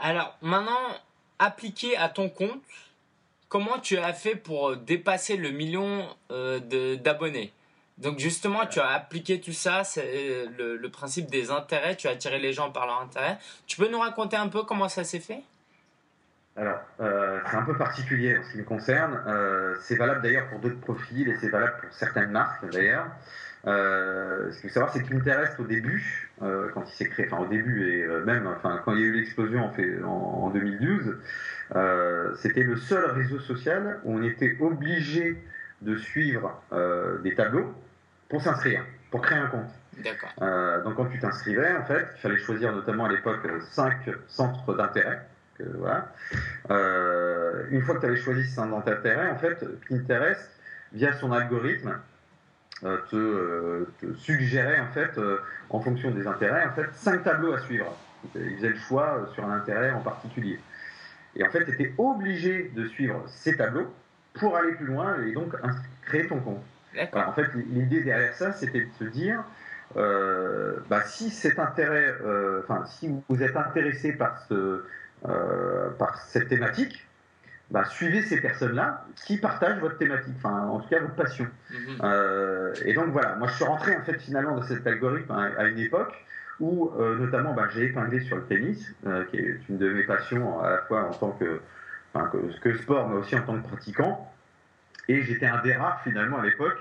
Alors 0.00 0.36
maintenant, 0.40 0.96
appliqué 1.38 1.96
à 1.96 2.08
ton 2.08 2.28
compte, 2.28 2.62
comment 3.48 3.78
tu 3.78 3.98
as 3.98 4.12
fait 4.12 4.36
pour 4.36 4.76
dépasser 4.76 5.36
le 5.36 5.50
million 5.50 6.08
euh, 6.30 6.96
d'abonnés? 6.96 7.52
Donc 7.98 8.18
justement, 8.18 8.66
tu 8.66 8.78
as 8.78 8.88
appliqué 8.88 9.40
tout 9.40 9.52
ça, 9.52 9.82
c'est 9.82 10.04
euh, 10.04 10.78
le, 10.78 10.90
principe 10.90 11.30
des 11.30 11.50
intérêts, 11.50 11.96
tu 11.96 12.08
as 12.08 12.10
attiré 12.10 12.38
les 12.38 12.52
gens 12.52 12.70
par 12.70 12.86
leur 12.86 13.00
intérêt. 13.00 13.38
Tu 13.66 13.78
peux 13.78 13.88
nous 13.88 14.00
raconter 14.00 14.36
un 14.36 14.48
peu 14.48 14.64
comment 14.64 14.88
ça 14.88 15.02
s'est 15.02 15.20
fait? 15.20 15.42
Alors, 16.56 16.80
euh, 17.00 17.38
c'est 17.50 17.56
un 17.56 17.62
peu 17.62 17.76
particulier 17.76 18.38
en 18.38 18.42
ce 18.42 18.52
qui 18.52 18.58
me 18.58 18.64
concerne. 18.64 19.20
c'est 19.80 19.96
valable 19.96 20.22
d'ailleurs 20.22 20.48
pour 20.48 20.60
d'autres 20.60 20.80
profils 20.80 21.28
et 21.28 21.36
c'est 21.36 21.50
valable 21.50 21.74
pour 21.82 21.92
certaines 21.92 22.30
marques 22.30 22.70
d'ailleurs. 22.70 23.06
ce 23.64 24.60
qu'il 24.60 24.70
faut 24.70 24.74
savoir, 24.74 24.92
c'est 24.92 25.02
qu'Interest 25.02 25.58
au 25.60 25.64
début, 25.64 26.26
euh, 26.42 26.68
quand 26.74 26.84
il 26.86 26.92
s'est 26.94 27.08
créé, 27.08 27.26
enfin 27.30 27.42
au 27.42 27.46
début 27.46 27.88
et 27.88 28.02
euh, 28.02 28.22
même 28.24 28.46
enfin, 28.46 28.80
quand 28.84 28.92
il 28.92 29.00
y 29.00 29.04
a 29.04 29.06
eu 29.06 29.12
l'explosion 29.12 29.70
en, 30.04 30.06
en, 30.06 30.50
2012, 30.50 31.16
euh, 31.74 32.34
c'était 32.36 32.62
le 32.62 32.76
seul 32.76 33.06
réseau 33.12 33.38
social 33.40 34.00
où 34.04 34.18
on 34.18 34.22
était 34.22 34.58
obligé 34.60 35.42
de 35.80 35.96
suivre 35.96 36.62
des 37.22 37.34
tableaux 37.34 37.74
pour 38.28 38.40
s'inscrire, 38.42 38.82
pour 39.10 39.20
créer 39.20 39.38
un 39.38 39.46
compte. 39.46 39.70
D'accord. 40.02 40.82
donc 40.84 40.96
quand 40.96 41.06
tu 41.06 41.18
t'inscrivais, 41.18 41.72
en 41.72 41.84
fait, 41.84 42.06
il 42.16 42.20
fallait 42.20 42.36
choisir 42.38 42.74
notamment 42.74 43.06
à 43.06 43.10
l'époque 43.10 43.46
cinq 43.70 44.10
centres 44.26 44.74
d'intérêt. 44.74 45.20
Voilà. 45.78 46.12
une 47.70 47.82
fois 47.82 47.96
que 47.96 48.00
tu 48.00 48.06
avais 48.06 48.16
choisi 48.16 48.44
ce 48.48 48.54
centre 48.56 48.84
d'intérêt, 48.84 49.30
en 49.30 49.36
fait, 49.36 49.64
Pinterest, 49.88 50.50
via 50.92 51.12
son 51.12 51.32
algorithme, 51.32 51.98
euh, 52.84 52.98
te, 53.10 54.06
te, 54.06 54.12
suggérait 54.18 54.80
en 54.80 54.88
fait, 54.88 55.16
euh, 55.16 55.38
en 55.70 55.80
fonction 55.80 56.10
des 56.10 56.26
intérêts, 56.26 56.66
en 56.66 56.72
fait, 56.72 56.86
cinq 56.92 57.24
tableaux 57.24 57.54
à 57.54 57.60
suivre. 57.60 57.96
Il 58.34 58.56
faisait 58.56 58.68
le 58.68 58.76
choix 58.76 59.16
euh, 59.16 59.32
sur 59.32 59.46
un 59.46 59.56
intérêt 59.56 59.92
en 59.92 60.00
particulier. 60.00 60.60
Et 61.36 61.46
en 61.46 61.50
fait, 61.50 61.64
tu 61.64 61.72
étais 61.72 61.94
obligé 61.96 62.70
de 62.74 62.86
suivre 62.86 63.24
ces 63.28 63.56
tableaux 63.56 63.90
pour 64.34 64.56
aller 64.56 64.72
plus 64.72 64.86
loin 64.86 65.16
et 65.22 65.32
donc 65.32 65.54
créer 66.02 66.26
ton 66.26 66.40
compte. 66.40 66.62
en 67.14 67.32
fait, 67.32 67.46
l'idée 67.54 68.02
derrière 68.02 68.34
ça, 68.34 68.52
c'était 68.52 68.82
de 68.82 68.92
se 68.98 69.04
dire, 69.04 69.42
bah, 69.94 71.02
si 71.06 71.30
cet 71.30 71.58
intérêt, 71.58 72.14
enfin, 72.62 72.84
si 72.86 73.10
vous 73.28 73.42
êtes 73.42 73.56
intéressé 73.56 74.12
par, 74.12 74.38
ce, 74.48 74.82
par 75.98 76.20
cette 76.20 76.48
thématique, 76.48 77.06
bah, 77.70 77.84
suivez 77.84 78.22
ces 78.22 78.40
personnes-là 78.40 79.04
qui 79.26 79.38
partagent 79.38 79.80
votre 79.80 79.98
thématique, 79.98 80.34
enfin 80.36 80.68
en 80.68 80.78
tout 80.78 80.88
cas 80.88 81.00
votre 81.00 81.14
passion. 81.14 81.46
Mhm. 81.70 81.78
Euh, 82.04 82.72
et 82.84 82.94
donc 82.94 83.08
voilà, 83.08 83.34
moi 83.36 83.48
je 83.48 83.54
suis 83.54 83.64
rentré 83.64 83.96
en 83.96 84.02
fait 84.02 84.18
finalement 84.20 84.54
dans 84.54 84.62
cet 84.62 84.86
algorithme 84.86 85.32
à, 85.32 85.64
une 85.64 85.78
époque 85.78 86.14
où 86.60 86.92
euh, 86.96 87.16
notamment 87.18 87.54
bah, 87.54 87.66
j'ai 87.74 87.86
épinglé 87.86 88.20
sur 88.20 88.36
le 88.36 88.44
tennis, 88.44 88.94
euh, 89.06 89.24
qui 89.24 89.38
est 89.38 89.58
une 89.68 89.78
de 89.78 89.90
mes 89.90 90.04
passions 90.04 90.60
à 90.60 90.70
la 90.70 90.78
fois 90.78 91.08
en 91.08 91.12
tant 91.12 91.30
que, 91.32 91.60
que, 92.14 92.60
que 92.60 92.74
sport 92.78 93.08
mais 93.08 93.16
aussi 93.16 93.34
en 93.34 93.42
tant 93.42 93.60
que 93.60 93.66
pratiquant. 93.66 94.32
Et 95.08 95.22
j'étais 95.22 95.46
un 95.46 95.60
des 95.62 95.74
rares 95.74 96.02
finalement 96.02 96.38
à 96.38 96.44
l'époque 96.44 96.78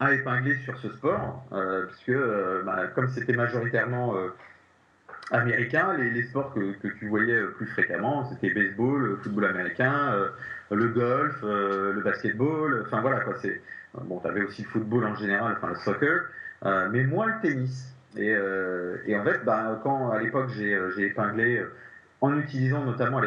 à 0.00 0.12
épingler 0.12 0.56
sur 0.56 0.76
ce 0.78 0.90
sport, 0.90 1.46
puisque 1.88 2.18
bah, 2.64 2.88
comme 2.94 3.08
c'était 3.08 3.32
majoritairement 3.32 4.14
américains, 5.30 5.96
les, 5.96 6.22
sports 6.24 6.54
que, 6.54 6.88
tu 6.88 7.08
voyais 7.08 7.42
plus 7.56 7.66
fréquemment, 7.66 8.28
c'était 8.30 8.50
baseball, 8.50 9.06
le 9.06 9.16
football 9.16 9.46
américain, 9.46 10.12
euh, 10.12 10.28
le 10.70 10.88
golf, 10.88 11.36
euh, 11.42 11.92
le 11.92 12.00
basketball, 12.00 12.84
enfin 12.86 13.00
voilà 13.00 13.20
quoi. 13.20 13.34
C'est 13.40 13.60
bon, 14.02 14.18
t'avais 14.18 14.42
aussi 14.42 14.62
le 14.62 14.68
football 14.68 15.04
en 15.04 15.14
général, 15.14 15.54
enfin 15.56 15.68
le 15.68 15.76
soccer, 15.76 16.26
euh, 16.64 16.88
mais 16.90 17.04
moins 17.04 17.26
le 17.26 17.40
tennis. 17.42 17.92
Et, 18.16 18.34
en 18.34 19.24
fait, 19.24 19.44
bah, 19.44 19.80
quand 19.82 20.10
à 20.10 20.18
l'époque 20.22 20.48
j'ai 20.50 21.02
épinglé, 21.02 21.62
en 22.22 22.38
utilisant 22.38 22.82
notamment 22.82 23.20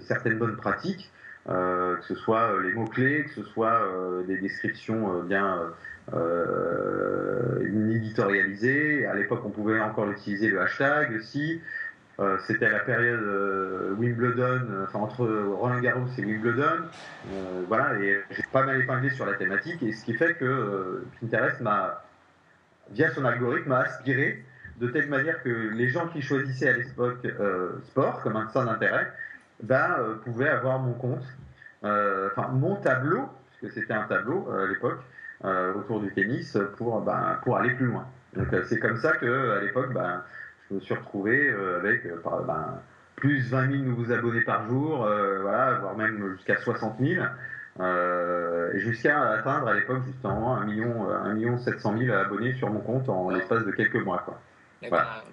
certaines 0.00 0.38
bonnes 0.38 0.56
pratiques, 0.56 1.10
que 1.46 2.04
ce 2.06 2.14
soit 2.14 2.60
les 2.62 2.72
mots 2.72 2.86
clés, 2.86 3.24
que 3.24 3.30
ce 3.30 3.42
soit 3.42 3.80
des 4.26 4.38
descriptions 4.38 5.22
bien 5.22 5.72
euh, 6.14 7.92
éditorialisé. 7.94 9.06
À 9.06 9.14
l'époque, 9.14 9.42
on 9.44 9.50
pouvait 9.50 9.80
encore 9.80 10.10
utiliser 10.10 10.48
le 10.48 10.60
hashtag 10.60 11.14
aussi. 11.16 11.60
Euh, 12.20 12.36
c'était 12.46 12.66
à 12.66 12.70
la 12.70 12.80
période 12.80 13.22
euh, 13.22 13.94
Wimbledon, 13.98 14.84
enfin 14.84 14.98
entre 15.00 15.26
Roland 15.26 15.80
Garros 15.80 16.06
et 16.16 16.24
Wimbledon. 16.24 16.86
voilà, 17.68 17.98
et 18.00 18.20
j'ai 18.30 18.42
pas 18.52 18.64
mal 18.64 18.80
épinglé 18.80 19.10
sur 19.10 19.26
la 19.26 19.34
thématique, 19.34 19.82
et 19.82 19.92
ce 19.92 20.04
qui 20.04 20.14
fait 20.14 20.34
que 20.34 21.04
Pinterest 21.20 21.60
m'a 21.60 22.04
via 22.90 23.10
son 23.12 23.24
algorithme, 23.24 23.72
a 23.72 23.80
aspiré 23.80 24.44
de 24.80 24.88
telle 24.88 25.08
manière 25.08 25.42
que 25.42 25.48
les 25.48 25.88
gens 25.88 26.08
qui 26.08 26.22
choisissaient 26.22 26.70
à 26.70 26.76
l'époque 26.76 27.26
sport 27.84 28.22
comme 28.22 28.36
un 28.36 28.48
centre 28.48 28.66
d'intérêt 28.66 29.12
ben, 29.62 30.18
pouvaient 30.24 30.48
avoir 30.48 30.78
mon 30.78 30.92
compte, 30.94 31.24
enfin 31.82 32.48
mon 32.52 32.76
tableau, 32.76 33.28
puisque 33.50 33.74
c'était 33.74 33.94
un 33.94 34.04
tableau 34.04 34.50
à 34.50 34.66
l'époque, 34.66 35.00
autour 35.76 36.00
du 36.00 36.12
tennis 36.12 36.56
pour, 36.76 37.00
ben, 37.00 37.38
pour 37.42 37.56
aller 37.56 37.74
plus 37.74 37.86
loin. 37.86 38.06
Donc 38.36 38.48
c'est 38.64 38.78
comme 38.78 38.96
ça 38.98 39.12
que 39.12 39.50
à 39.56 39.60
l'époque, 39.60 39.92
ben, 39.92 40.22
je 40.68 40.76
me 40.76 40.80
suis 40.80 40.94
retrouvé 40.94 41.50
avec 41.76 42.06
ben, 42.24 42.80
plus 43.16 43.50
20 43.50 43.70
000 43.70 43.82
nouveaux 43.84 44.12
abonnés 44.12 44.42
par 44.42 44.68
jour, 44.68 44.98
voilà, 45.42 45.78
voire 45.80 45.96
même 45.96 46.34
jusqu'à 46.36 46.56
60 46.56 46.98
000. 47.00 47.24
Euh, 47.80 48.76
jusqu'à 48.78 49.30
atteindre 49.30 49.68
à 49.68 49.74
l'époque 49.74 50.02
justement 50.04 50.56
1 50.56 50.64
million, 50.64 51.08
1 51.10 51.34
million 51.34 51.58
700 51.58 51.96
000 51.98 52.12
abonnés 52.12 52.52
sur 52.54 52.70
mon 52.70 52.80
compte 52.80 53.08
en 53.08 53.30
l'espace 53.30 53.64
de 53.64 53.70
quelques 53.70 54.02
mois. 54.04 54.22
Quoi. 54.24 54.40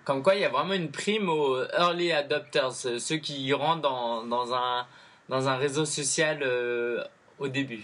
Comme 0.03 0.23
quoi, 0.23 0.35
il 0.35 0.41
y 0.41 0.45
a 0.45 0.49
vraiment 0.49 0.73
une 0.73 0.91
prime 0.91 1.29
aux 1.29 1.63
early 1.77 2.11
adopters, 2.11 2.71
ceux 2.71 3.17
qui 3.17 3.53
rentrent 3.53 3.81
dans, 3.81 4.25
dans, 4.25 4.53
un, 4.53 4.85
dans 5.29 5.47
un 5.47 5.57
réseau 5.57 5.85
social 5.85 6.39
euh, 6.41 7.03
au 7.39 7.47
début. 7.47 7.83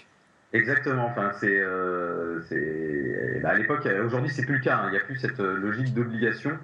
Exactement. 0.53 1.05
Enfin, 1.05 1.31
c'est, 1.39 1.47
euh, 1.59 2.39
bah, 3.41 3.49
à 3.49 3.55
l'époque, 3.55 3.87
aujourd'hui, 4.03 4.31
c'est 4.31 4.45
plus 4.45 4.55
le 4.55 4.63
cas. 4.63 4.77
Hein. 4.77 4.87
Il 4.87 4.91
n'y 4.91 4.97
a 4.97 5.01
plus 5.01 5.17
cette 5.17 5.39
logique 5.39 5.93
d'obligation. 5.93 6.57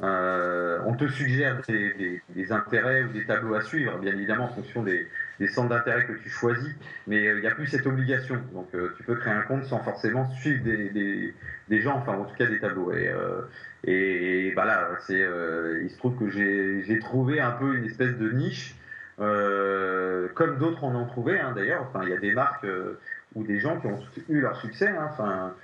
Euh, 0.00 0.78
on 0.86 0.94
te 0.94 1.08
suggère 1.08 1.60
des, 1.68 2.52
intérêts 2.52 3.02
ou 3.02 3.08
des 3.08 3.24
tableaux 3.24 3.54
à 3.54 3.62
suivre, 3.62 3.98
bien 3.98 4.12
évidemment 4.12 4.44
en 4.44 4.54
fonction 4.54 4.82
des, 4.82 5.08
centres 5.46 5.68
d'intérêt 5.68 6.04
que 6.04 6.14
tu 6.14 6.28
choisis, 6.28 6.74
mais 7.06 7.26
euh, 7.26 7.36
il 7.36 7.42
n'y 7.42 7.46
a 7.46 7.52
plus 7.52 7.66
cette 7.66 7.86
obligation. 7.86 8.40
Donc 8.52 8.68
euh, 8.74 8.92
tu 8.96 9.04
peux 9.04 9.14
créer 9.14 9.32
un 9.32 9.42
compte 9.42 9.64
sans 9.64 9.78
forcément 9.78 10.28
suivre 10.30 10.64
des, 10.64 11.80
gens, 11.80 11.96
enfin 11.96 12.14
en 12.14 12.24
tout 12.24 12.34
cas 12.34 12.46
des 12.46 12.58
tableaux. 12.58 12.92
Et, 12.92 13.08
et, 13.84 14.52
bah 14.56 14.90
c'est, 15.06 15.24
il 15.82 15.90
se 15.90 15.96
trouve 15.98 16.18
que 16.18 16.28
j'ai 16.28 16.98
trouvé 16.98 17.40
un 17.40 17.52
peu 17.52 17.76
une 17.76 17.84
espèce 17.84 18.16
de 18.16 18.30
niche, 18.30 18.74
comme 19.18 20.58
d'autres 20.58 20.82
en 20.82 20.94
ont 20.94 21.06
trouvé 21.06 21.38
hein, 21.38 21.52
d'ailleurs. 21.54 21.82
Enfin, 21.82 22.00
il 22.02 22.10
y 22.10 22.14
a 22.14 22.18
des 22.18 22.32
marques 22.32 22.66
ou 23.34 23.44
des 23.44 23.60
gens 23.60 23.78
qui 23.80 23.86
ont 23.86 24.00
eu 24.28 24.40
leur 24.40 24.56
succès. 24.56 24.88
Hein, 24.88 25.08
enfin, 25.12 25.54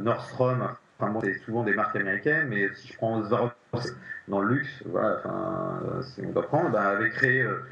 Nordstrom 0.00 0.68
Enfin 1.00 1.12
bon, 1.12 1.20
c'est 1.22 1.38
souvent 1.44 1.62
des 1.62 1.74
marques 1.74 1.94
américaines, 1.94 2.48
mais 2.48 2.68
si 2.74 2.88
je 2.88 2.96
prends 2.96 3.22
Zara 3.22 3.54
dans 4.26 4.40
le 4.40 4.54
luxe, 4.54 4.82
voilà, 4.86 5.18
enfin, 5.18 5.80
on 6.24 6.32
doit 6.32 6.46
prendre, 6.46 6.70
bah, 6.70 6.88
avait 6.88 7.10
créé 7.10 7.42
euh, 7.42 7.62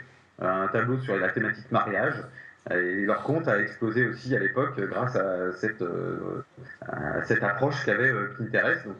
un 0.40 0.68
tableau 0.68 0.98
sur 1.00 1.16
la 1.16 1.28
thématique 1.30 1.70
mariage. 1.70 2.14
Et 2.70 3.06
leur 3.06 3.22
compte 3.22 3.46
a 3.46 3.60
explosé 3.60 4.06
aussi 4.06 4.34
à 4.34 4.40
l'époque 4.40 4.80
grâce 4.80 5.14
à 5.14 5.52
cette, 5.52 5.82
euh, 5.82 6.44
à 6.82 7.22
cette 7.22 7.42
approche 7.44 7.84
qu'avait 7.84 8.10
euh, 8.10 8.34
Pinterest. 8.36 8.84
Donc, 8.84 8.96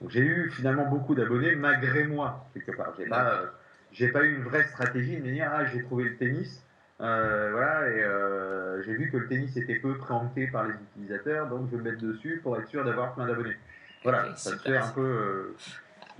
donc 0.00 0.10
j'ai 0.10 0.20
eu 0.20 0.50
finalement 0.50 0.86
beaucoup 0.86 1.14
d'abonnés 1.14 1.56
malgré 1.56 2.04
moi, 2.04 2.48
quelque 2.54 2.76
part. 2.76 2.92
J'ai 2.96 3.06
pas, 3.06 3.42
j'ai 3.90 4.08
pas 4.08 4.22
eu 4.22 4.36
une 4.36 4.44
vraie 4.44 4.64
stratégie 4.64 5.16
de 5.16 5.22
me 5.22 5.32
dire, 5.32 5.50
ah, 5.52 5.64
j'ai 5.64 5.82
trouvé 5.82 6.04
le 6.04 6.16
tennis. 6.16 6.64
Euh, 7.00 7.50
voilà, 7.50 7.88
et 7.88 8.02
euh, 8.04 8.82
j'ai 8.84 8.94
vu 8.94 9.10
que 9.10 9.16
le 9.16 9.26
tennis 9.26 9.56
était 9.56 9.74
peu 9.76 9.96
préempté 9.98 10.46
par 10.46 10.68
les 10.68 10.74
utilisateurs, 10.74 11.48
donc 11.48 11.66
je 11.66 11.76
vais 11.76 11.82
me 11.82 11.90
mettre 11.90 12.02
dessus 12.02 12.40
pour 12.42 12.56
être 12.58 12.68
sûr 12.68 12.84
d'avoir 12.84 13.14
plein 13.14 13.26
d'abonnés. 13.26 13.56
Voilà, 14.04 14.36
ça 14.36 14.50
se 14.50 14.56
fait 14.56 14.76
un 14.76 14.88
peu. 14.88 15.00
Euh, 15.00 15.56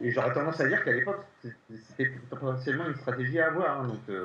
et 0.01 0.11
j'aurais 0.11 0.33
tendance 0.33 0.61
à 0.61 0.69
dire 0.69 0.85
qu'à 0.85 0.93
l'époque, 0.93 1.25
c'était 1.69 2.11
potentiellement 2.31 2.87
une 2.87 2.97
stratégie 2.97 3.41
à 3.41 3.49
avoir, 3.49 3.81
hein, 3.81 3.89
donc 3.89 4.17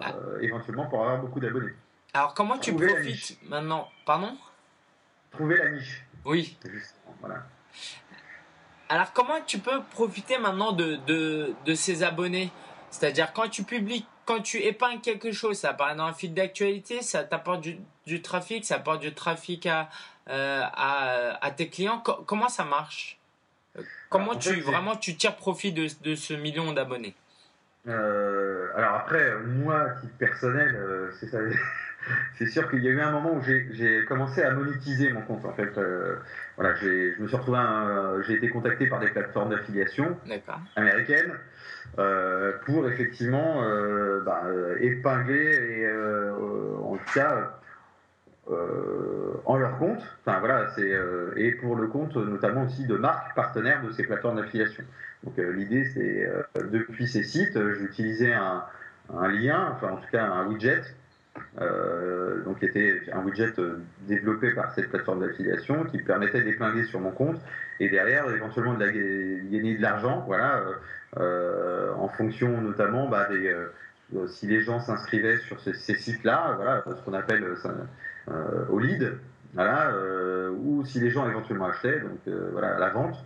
ah. 0.00 0.14
éventuellement 0.40 0.86
pour 0.86 1.02
avoir 1.02 1.20
beaucoup 1.20 1.40
d'abonnés. 1.40 1.72
Alors, 2.14 2.34
comment 2.34 2.58
tu 2.58 2.74
profites 2.74 3.38
maintenant 3.48 3.88
Pardon? 4.04 4.36
Trouver 5.30 5.56
la 5.56 5.70
niche. 5.70 6.04
Oui. 6.24 6.58
voilà. 7.20 7.46
Alors, 8.88 9.12
comment 9.14 9.40
tu 9.46 9.58
peux 9.58 9.82
profiter 9.92 10.38
maintenant 10.38 10.72
de, 10.72 10.96
de, 11.06 11.54
de 11.64 11.74
ces 11.74 12.02
abonnés? 12.02 12.52
C'est-à-dire, 12.90 13.32
quand 13.32 13.48
tu 13.48 13.62
publies 13.62 14.04
quand 14.24 14.40
tu 14.40 14.58
épingles 14.58 15.00
quelque 15.00 15.32
chose, 15.32 15.58
ça 15.58 15.70
apparaît 15.70 15.96
dans 15.96 16.04
un 16.04 16.12
fil 16.12 16.32
d'actualité, 16.34 17.02
ça 17.02 17.24
t'apporte 17.24 17.60
du, 18.06 18.22
trafic, 18.22 18.64
ça 18.64 18.76
apporte 18.76 19.00
du 19.00 19.12
trafic 19.14 19.66
à, 19.66 19.88
euh, 20.28 20.62
à, 20.72 21.50
tes 21.50 21.68
clients. 21.68 22.00
comment 22.00 22.48
ça 22.48 22.64
marche? 22.64 23.18
Comment 24.12 24.36
tu 24.36 24.60
vraiment 24.60 24.96
tu 24.96 25.16
tires 25.16 25.36
profit 25.36 25.72
de, 25.72 25.86
de 26.04 26.14
ce 26.14 26.34
million 26.34 26.72
d'abonnés 26.72 27.14
euh, 27.88 28.68
Alors 28.76 28.94
après, 28.94 29.36
moi, 29.44 29.80
à 29.80 29.90
titre 30.00 30.16
personnel, 30.18 30.74
euh, 30.76 31.10
c'est 32.38 32.46
sûr 32.50 32.70
qu'il 32.70 32.84
y 32.84 32.88
a 32.88 32.90
eu 32.90 33.00
un 33.00 33.10
moment 33.10 33.32
où 33.34 33.42
j'ai 33.42 34.04
commencé 34.06 34.42
à 34.42 34.52
monétiser 34.52 35.12
mon 35.12 35.22
compte. 35.22 35.44
En 35.44 35.52
fait, 35.54 35.78
voilà, 36.56 36.74
je 36.76 37.20
me 37.20 37.26
suis 37.26 37.36
retrouvé, 37.36 37.58
j'ai 38.26 38.34
été 38.34 38.50
contacté 38.50 38.86
par 38.86 39.00
des 39.00 39.08
plateformes 39.08 39.50
d'affiliation 39.50 40.16
américaines. 40.76 41.32
Euh, 41.98 42.52
pour 42.64 42.88
effectivement 42.88 43.62
euh, 43.62 44.22
bah, 44.24 44.44
euh, 44.46 44.78
épingler 44.80 45.82
et 45.82 45.86
en 46.82 46.96
tout 46.96 47.12
cas 47.12 47.50
en 48.48 49.56
leur 49.56 49.78
compte. 49.78 50.02
Enfin 50.24 50.40
voilà, 50.40 50.68
c'est 50.74 50.92
et 51.36 51.52
pour 51.52 51.76
le 51.76 51.86
compte 51.86 52.16
notamment 52.16 52.64
aussi 52.64 52.86
de 52.86 52.96
marques 52.96 53.34
partenaires 53.34 53.82
de 53.84 53.90
ces 53.90 54.04
plateformes 54.04 54.36
d'affiliation. 54.36 54.84
Donc 55.24 55.36
l'idée 55.36 55.84
c'est 55.84 56.28
depuis 56.70 57.06
ces 57.06 57.22
sites, 57.22 57.58
j'utilisais 57.74 58.32
un, 58.32 58.64
un, 59.14 59.28
lien, 59.28 59.72
enfin 59.74 59.92
en 59.92 59.96
tout 59.96 60.10
cas 60.10 60.24
un 60.24 60.46
widget, 60.48 60.82
donc 62.44 62.58
qui 62.58 62.64
était 62.64 63.00
un 63.12 63.22
widget 63.24 63.54
développé 64.08 64.50
par 64.52 64.72
cette 64.72 64.90
plateforme 64.90 65.20
d'affiliation 65.20 65.84
qui 65.84 66.02
permettait 66.02 66.42
d'épingler 66.42 66.84
sur 66.84 67.00
mon 67.00 67.12
compte 67.12 67.40
et 67.78 67.88
derrière 67.88 68.28
éventuellement 68.30 68.74
de 68.74 68.84
gagner 68.84 69.76
de 69.76 69.82
l'argent, 69.82 70.24
voilà, 70.26 70.62
euh, 71.18 71.92
en 71.94 72.08
fonction 72.08 72.60
notamment 72.60 73.08
bah, 73.08 73.28
des, 73.28 73.48
euh, 73.48 74.26
si 74.28 74.46
les 74.46 74.62
gens 74.62 74.80
s'inscrivaient 74.80 75.38
sur 75.38 75.60
ces, 75.60 75.74
sites-là, 75.74 76.54
voilà, 76.56 76.84
ce 76.86 77.02
qu'on 77.04 77.12
appelle 77.12 77.44
euh, 77.44 77.56
au 78.68 78.78
lead, 78.78 79.18
voilà, 79.54 79.92
ou 80.56 80.84
si 80.84 81.00
les 81.00 81.10
gens 81.10 81.28
éventuellement 81.28 81.66
achetaient, 81.66 82.00
donc 82.00 82.34
voilà, 82.52 82.76
à 82.76 82.78
la 82.78 82.90
vente, 82.90 83.16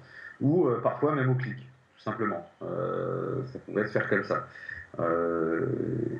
ou 0.40 0.68
parfois 0.82 1.14
même 1.14 1.30
au 1.30 1.34
clic, 1.34 1.56
tout 1.56 2.02
simplement. 2.02 2.48
ça 2.60 3.58
pouvait 3.66 3.86
se 3.86 3.92
faire 3.92 4.08
comme 4.08 4.24
ça. 4.24 4.46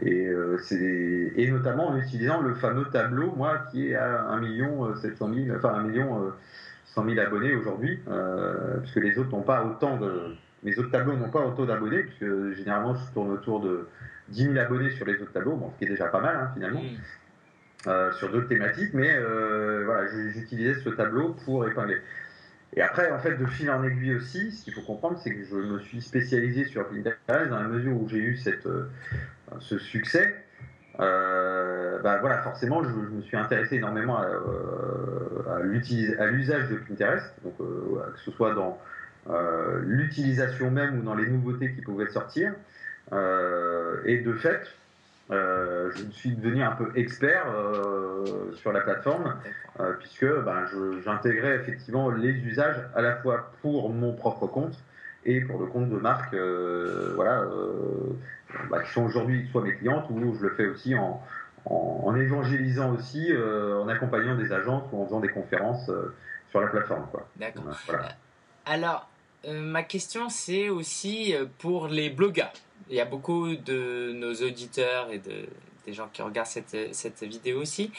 et, 0.02 0.30
et, 1.36 1.50
notamment 1.50 1.88
en 1.88 1.96
utilisant 1.96 2.40
le 2.40 2.54
fameux 2.54 2.84
tableau, 2.92 3.32
moi, 3.36 3.64
qui 3.70 3.90
est 3.90 3.94
à 3.94 4.22
1 4.28 4.40
million 4.40 4.94
700 4.94 5.30
000, 5.34 5.56
enfin 5.56 5.74
1 5.74 5.82
million 5.84 6.32
100 6.86 7.04
000 7.04 7.18
abonnés 7.18 7.54
aujourd'hui, 7.54 8.00
puisque 8.82 8.96
les 8.96 9.18
autres 9.18 9.30
n'ont 9.30 9.42
pas 9.42 9.64
autant 9.64 9.96
de, 9.96 10.36
mes 10.66 10.76
autres 10.78 10.90
tableaux 10.90 11.16
n'ont 11.16 11.30
pas 11.30 11.46
autant 11.46 11.64
d'abonnés, 11.64 12.02
puisque 12.02 12.56
généralement 12.56 12.94
je 12.94 13.12
tourne 13.12 13.30
autour 13.30 13.60
de 13.60 13.86
10 14.28 14.44
000 14.52 14.58
abonnés 14.58 14.90
sur 14.90 15.06
les 15.06 15.14
autres 15.22 15.32
tableaux, 15.32 15.54
bon, 15.54 15.70
ce 15.72 15.78
qui 15.78 15.84
est 15.84 15.88
déjà 15.88 16.06
pas 16.06 16.20
mal 16.20 16.36
hein, 16.36 16.50
finalement, 16.54 16.80
euh, 17.86 18.10
sur 18.12 18.30
d'autres 18.32 18.48
thématiques, 18.48 18.94
mais 18.94 19.14
euh, 19.14 19.82
voilà, 19.84 20.08
j'utilisais 20.32 20.74
ce 20.74 20.88
tableau 20.88 21.36
pour 21.44 21.66
épingler. 21.68 21.98
Et 22.74 22.82
après, 22.82 23.12
en 23.12 23.18
fait, 23.20 23.36
de 23.36 23.46
fil 23.46 23.70
en 23.70 23.84
aiguille 23.84 24.16
aussi, 24.16 24.50
ce 24.50 24.64
qu'il 24.64 24.74
faut 24.74 24.82
comprendre, 24.82 25.18
c'est 25.22 25.32
que 25.32 25.44
je 25.44 25.54
me 25.54 25.78
suis 25.78 26.02
spécialisé 26.02 26.64
sur 26.64 26.88
Pinterest 26.88 27.48
dans 27.48 27.60
la 27.60 27.68
mesure 27.68 27.92
où 27.92 28.08
j'ai 28.08 28.18
eu 28.18 28.36
cette, 28.36 28.66
euh, 28.66 28.88
ce 29.60 29.78
succès. 29.78 30.34
bah 30.98 32.18
voilà, 32.20 32.38
forcément, 32.42 32.82
je, 32.82 32.90
me 32.90 33.22
suis 33.22 33.36
intéressé 33.36 33.76
énormément 33.76 34.18
à, 34.18 35.60
l'usage 35.62 36.68
de 36.68 36.76
Pinterest, 36.88 37.34
donc 37.44 37.56
que 37.58 38.18
ce 38.18 38.32
soit 38.32 38.54
dans 38.54 38.80
l'utilisation 39.82 40.72
même 40.72 40.98
ou 40.98 41.02
dans 41.02 41.14
les 41.14 41.28
nouveautés 41.28 41.72
qui 41.72 41.82
pouvaient 41.82 42.08
sortir. 42.08 42.52
Et 43.12 44.18
de 44.18 44.32
fait, 44.34 44.72
euh, 45.30 45.90
je 45.94 46.10
suis 46.10 46.30
devenu 46.30 46.62
un 46.62 46.72
peu 46.72 46.92
expert 46.94 47.46
sur 48.54 48.72
la 48.72 48.80
plateforme 48.80 49.36
puisque 49.98 50.26
ben, 50.26 50.64
j'intégrais 51.04 51.56
effectivement 51.56 52.10
les 52.10 52.30
usages 52.30 52.76
à 52.94 53.02
la 53.02 53.16
fois 53.16 53.50
pour 53.62 53.90
mon 53.90 54.14
propre 54.14 54.46
compte 54.46 54.78
et 55.24 55.40
pour 55.40 55.60
le 55.60 55.66
compte 55.66 55.90
de 55.90 55.96
marque, 55.96 56.34
voilà, 57.14 57.44
bah, 58.70 58.82
qui 58.82 58.92
sont 58.92 59.04
aujourd'hui 59.04 59.48
soit 59.50 59.62
mes 59.62 59.74
clientes 59.74 60.06
ou 60.10 60.34
je 60.34 60.42
le 60.42 60.50
fais 60.50 60.66
aussi 60.66 60.94
en, 60.94 61.20
en, 61.64 62.14
évangélisant 62.14 62.94
aussi, 62.94 63.32
en 63.36 63.88
accompagnant 63.88 64.36
des 64.36 64.52
agences 64.52 64.84
ou 64.92 65.02
en 65.02 65.06
faisant 65.06 65.20
des 65.20 65.28
conférences 65.28 65.90
sur 66.50 66.60
la 66.60 66.68
plateforme. 66.68 67.06
D'accord. 67.36 67.64
Alors, 68.64 69.08
euh, 69.46 69.60
ma 69.60 69.82
question, 69.82 70.28
c'est 70.28 70.68
aussi 70.68 71.34
euh, 71.34 71.46
pour 71.58 71.86
les 71.88 72.10
blogueurs. 72.10 72.52
Il 72.88 72.96
y 72.96 73.00
a 73.00 73.04
beaucoup 73.04 73.56
de 73.56 74.12
nos 74.12 74.32
auditeurs 74.34 75.10
et 75.10 75.18
de, 75.18 75.46
des 75.86 75.92
gens 75.92 76.08
qui 76.12 76.22
regardent 76.22 76.46
cette, 76.46 76.94
cette 76.94 77.22
vidéo 77.22 77.60
aussi, 77.60 77.90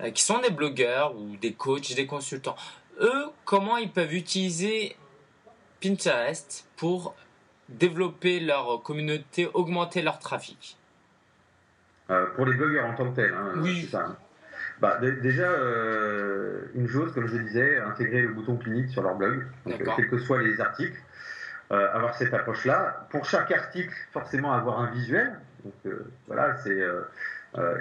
euh, 0.00 0.10
qui 0.10 0.22
sont 0.22 0.38
des 0.40 0.50
blogueurs 0.50 1.16
ou 1.16 1.36
des 1.36 1.52
coachs, 1.52 1.94
des 1.94 2.06
consultants. 2.06 2.56
Eux, 3.00 3.26
comment 3.44 3.76
ils 3.76 3.90
peuvent 3.90 4.14
utiliser 4.14 4.96
Pinterest 5.82 6.66
pour 6.76 7.14
développer 7.68 8.40
leur 8.40 8.82
communauté, 8.82 9.48
augmenter 9.52 10.02
leur 10.02 10.18
trafic? 10.18 10.76
Pour 12.36 12.46
les 12.46 12.54
blogueurs 12.54 12.86
en 12.86 12.94
tant 12.94 13.10
que 13.10 13.16
tels, 13.16 13.34
hein, 13.34 13.54
oui. 13.56 13.88
ça. 13.90 14.16
bah, 14.80 14.98
Déjà, 15.00 15.50
une 16.74 16.88
chose, 16.88 17.12
comme 17.12 17.26
je 17.26 17.36
disais, 17.36 17.78
intégrer 17.78 18.22
le 18.22 18.28
bouton 18.28 18.56
clinique 18.56 18.90
sur 18.90 19.02
leur 19.02 19.16
blog, 19.16 19.44
quels 19.64 20.08
que 20.08 20.18
soient 20.18 20.40
les 20.40 20.60
articles. 20.60 20.96
Avoir 21.70 22.14
cette 22.14 22.32
approche-là. 22.32 23.06
Pour 23.10 23.24
chaque 23.24 23.50
article, 23.50 23.92
forcément 24.12 24.52
avoir 24.52 24.80
un 24.80 24.90
visuel. 24.90 25.38
Donc 25.64 25.94
voilà, 26.26 26.56
c'est 26.58 26.80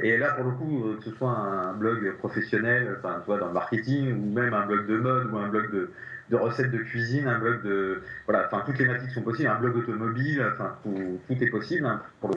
et 0.02 0.18
là, 0.18 0.32
pour 0.32 0.46
le 0.46 0.52
coup, 0.52 0.96
que 0.98 1.04
ce 1.04 1.12
soit 1.12 1.30
un 1.30 1.74
blog 1.74 2.16
professionnel, 2.18 2.96
enfin, 2.98 3.22
tu 3.26 3.38
dans 3.38 3.48
le 3.48 3.54
marketing, 3.54 4.14
ou 4.14 4.34
même 4.34 4.54
un 4.54 4.66
blog 4.66 4.88
de 4.88 4.98
mode, 4.98 5.32
ou 5.34 5.38
un 5.38 5.50
blog 5.50 5.72
de, 5.72 5.92
de 6.30 6.36
recettes 6.36 6.72
de 6.72 6.80
cuisine, 6.80 7.28
un 7.28 7.40
blog 7.40 7.64
de. 7.64 8.02
Voilà, 8.28 8.46
enfin, 8.46 8.64
toutes 8.66 8.78
les 8.78 8.86
thématiques 8.86 9.12
sont 9.12 9.22
possibles, 9.22 9.50
un 9.50 9.60
blog 9.60 9.76
automobile, 9.78 10.46
enfin, 10.52 10.76
tout, 10.84 11.44
est 11.44 11.50
possible 11.50 11.86
hein, 11.86 12.02
pour 12.20 12.30
le 12.30 12.36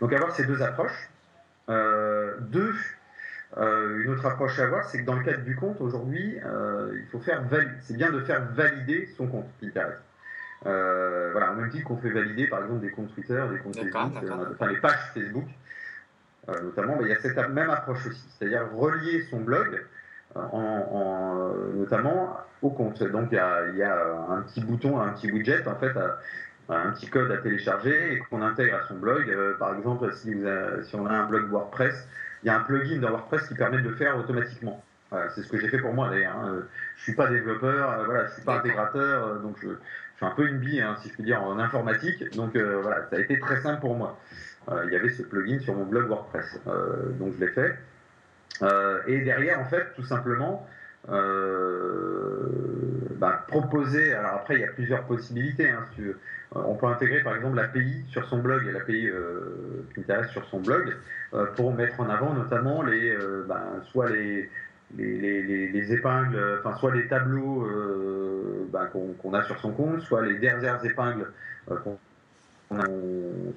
Donc, 0.00 0.12
avoir 0.12 0.34
ces 0.34 0.44
deux 0.44 0.62
approches. 0.62 1.10
Euh, 1.68 2.34
deux, 2.40 2.74
euh, 3.56 4.02
une 4.02 4.10
autre 4.10 4.26
approche 4.26 4.58
à 4.58 4.64
avoir, 4.64 4.84
c'est 4.84 5.00
que 5.00 5.06
dans 5.06 5.14
le 5.14 5.24
cadre 5.24 5.44
du 5.44 5.54
compte, 5.54 5.80
aujourd'hui, 5.80 6.38
euh, 6.44 6.92
il 6.94 7.06
faut 7.10 7.20
faire 7.20 7.42
c'est 7.82 7.96
bien 7.96 8.10
de 8.10 8.20
faire 8.20 8.44
valider 8.52 9.08
son 9.16 9.28
compte. 9.28 9.48
Voilà, 10.64 11.52
au 11.52 11.56
même 11.56 11.70
titre 11.70 11.84
qu'on 11.84 11.96
fait 11.96 12.10
valider, 12.10 12.46
par 12.46 12.62
exemple, 12.62 12.80
des 12.80 12.90
comptes 12.90 13.14
Twitter, 13.14 13.42
des 13.50 13.58
comptes 13.58 13.76
Facebook, 13.76 14.24
enfin, 14.52 14.66
les 14.66 14.78
pages 14.78 15.10
Facebook, 15.14 15.46
notamment, 16.48 16.96
mais 16.98 17.04
il 17.04 17.10
y 17.10 17.14
a 17.14 17.20
cette 17.20 17.36
même 17.48 17.70
approche 17.70 18.06
aussi, 18.06 18.24
c'est-à-dire 18.38 18.68
relier 18.74 19.22
son 19.30 19.40
blog 19.40 19.84
en, 20.34 21.52
notamment 21.74 22.38
au 22.62 22.70
compte. 22.70 23.02
Donc 23.02 23.28
il 23.32 23.36
y, 23.36 23.82
a, 23.82 24.16
un 24.30 24.42
petit 24.42 24.60
bouton, 24.60 25.00
un 25.00 25.10
petit 25.10 25.30
widget 25.30 25.66
en 25.66 25.76
fait, 25.76 25.92
un 26.68 26.90
petit 26.92 27.08
code 27.08 27.30
à 27.30 27.38
télécharger 27.38 28.14
et 28.14 28.18
qu'on 28.18 28.42
intègre 28.42 28.76
à 28.76 28.88
son 28.88 28.94
blog. 28.94 29.28
Euh, 29.28 29.54
par 29.58 29.74
exemple, 29.76 30.12
si, 30.14 30.34
si, 30.84 30.96
on 30.96 31.06
a 31.06 31.12
un 31.12 31.26
blog 31.26 31.50
WordPress, 31.50 32.08
il 32.42 32.46
y 32.46 32.50
a 32.50 32.58
un 32.58 32.60
plugin 32.60 32.98
dans 33.00 33.10
WordPress 33.10 33.48
qui 33.48 33.54
permet 33.54 33.78
de 33.78 33.88
le 33.88 33.94
faire 33.94 34.16
automatiquement. 34.18 34.82
C'est 35.34 35.42
ce 35.42 35.48
que 35.48 35.58
j'ai 35.58 35.68
fait 35.68 35.78
pour 35.78 35.92
moi 35.92 36.10
d'ailleurs. 36.10 36.36
Hein. 36.36 36.62
Je 36.96 37.02
suis 37.02 37.14
pas 37.14 37.28
développeur, 37.28 37.90
euh, 37.90 38.04
voilà, 38.04 38.26
je 38.26 38.34
suis 38.34 38.42
pas 38.42 38.58
intégrateur, 38.58 39.26
euh, 39.26 39.38
donc 39.38 39.56
je, 39.62 39.68
suis 40.16 40.26
un 40.26 40.30
peu 40.30 40.46
une 40.46 40.58
bille, 40.58 40.80
hein, 40.80 40.96
si 41.02 41.08
je 41.08 41.14
puis 41.14 41.24
dire, 41.24 41.42
en 41.42 41.58
informatique. 41.58 42.34
Donc 42.36 42.56
voilà, 42.56 43.06
ça 43.10 43.16
a 43.16 43.18
été 43.18 43.38
très 43.38 43.60
simple 43.60 43.80
pour 43.80 43.96
moi. 43.96 44.18
il 44.84 44.92
y 44.92 44.96
avait 44.96 45.08
ce 45.08 45.22
plugin 45.22 45.58
sur 45.58 45.74
mon 45.74 45.84
blog 45.84 46.08
WordPress, 46.08 46.60
donc 47.18 47.34
je 47.34 47.44
l'ai 47.44 47.50
fait. 47.50 47.76
Euh, 48.62 49.00
et 49.06 49.20
derrière, 49.20 49.60
en 49.60 49.64
fait, 49.64 49.92
tout 49.94 50.04
simplement, 50.04 50.68
euh, 51.08 52.46
bah, 53.16 53.44
proposer. 53.48 54.12
Alors 54.12 54.34
après, 54.34 54.54
il 54.54 54.60
y 54.60 54.64
a 54.64 54.72
plusieurs 54.72 55.04
possibilités. 55.04 55.68
Hein, 55.68 55.84
euh, 56.00 56.14
On 56.54 56.74
peut 56.74 56.86
intégrer 56.86 57.22
par 57.22 57.34
exemple 57.34 57.56
l'API 57.56 58.04
sur 58.08 58.24
son 58.28 58.38
blog 58.38 58.66
et 58.66 58.72
l'API 58.72 59.08
euh, 59.08 59.86
Pinterest 59.96 60.30
sur 60.30 60.44
son 60.46 60.60
blog 60.60 60.94
pour 61.56 61.72
mettre 61.74 61.98
en 61.98 62.10
avant 62.10 62.34
notamment 62.34 62.82
les, 62.82 63.16
bah, 63.48 63.64
soit 63.90 64.10
les, 64.10 64.50
les, 64.96 65.92
épingles, 65.92 66.60
enfin 66.60 66.76
soit 66.76 66.94
les 66.94 67.06
tableaux 67.08 67.68
bah, 68.72 68.90
qu'on 68.92 69.34
a 69.34 69.42
sur 69.42 69.58
son 69.58 69.72
compte, 69.72 70.00
soit 70.02 70.22
les 70.22 70.38
dernières 70.38 70.84
épingles 70.84 71.30
qu'on 71.66 72.78
a 72.78 72.86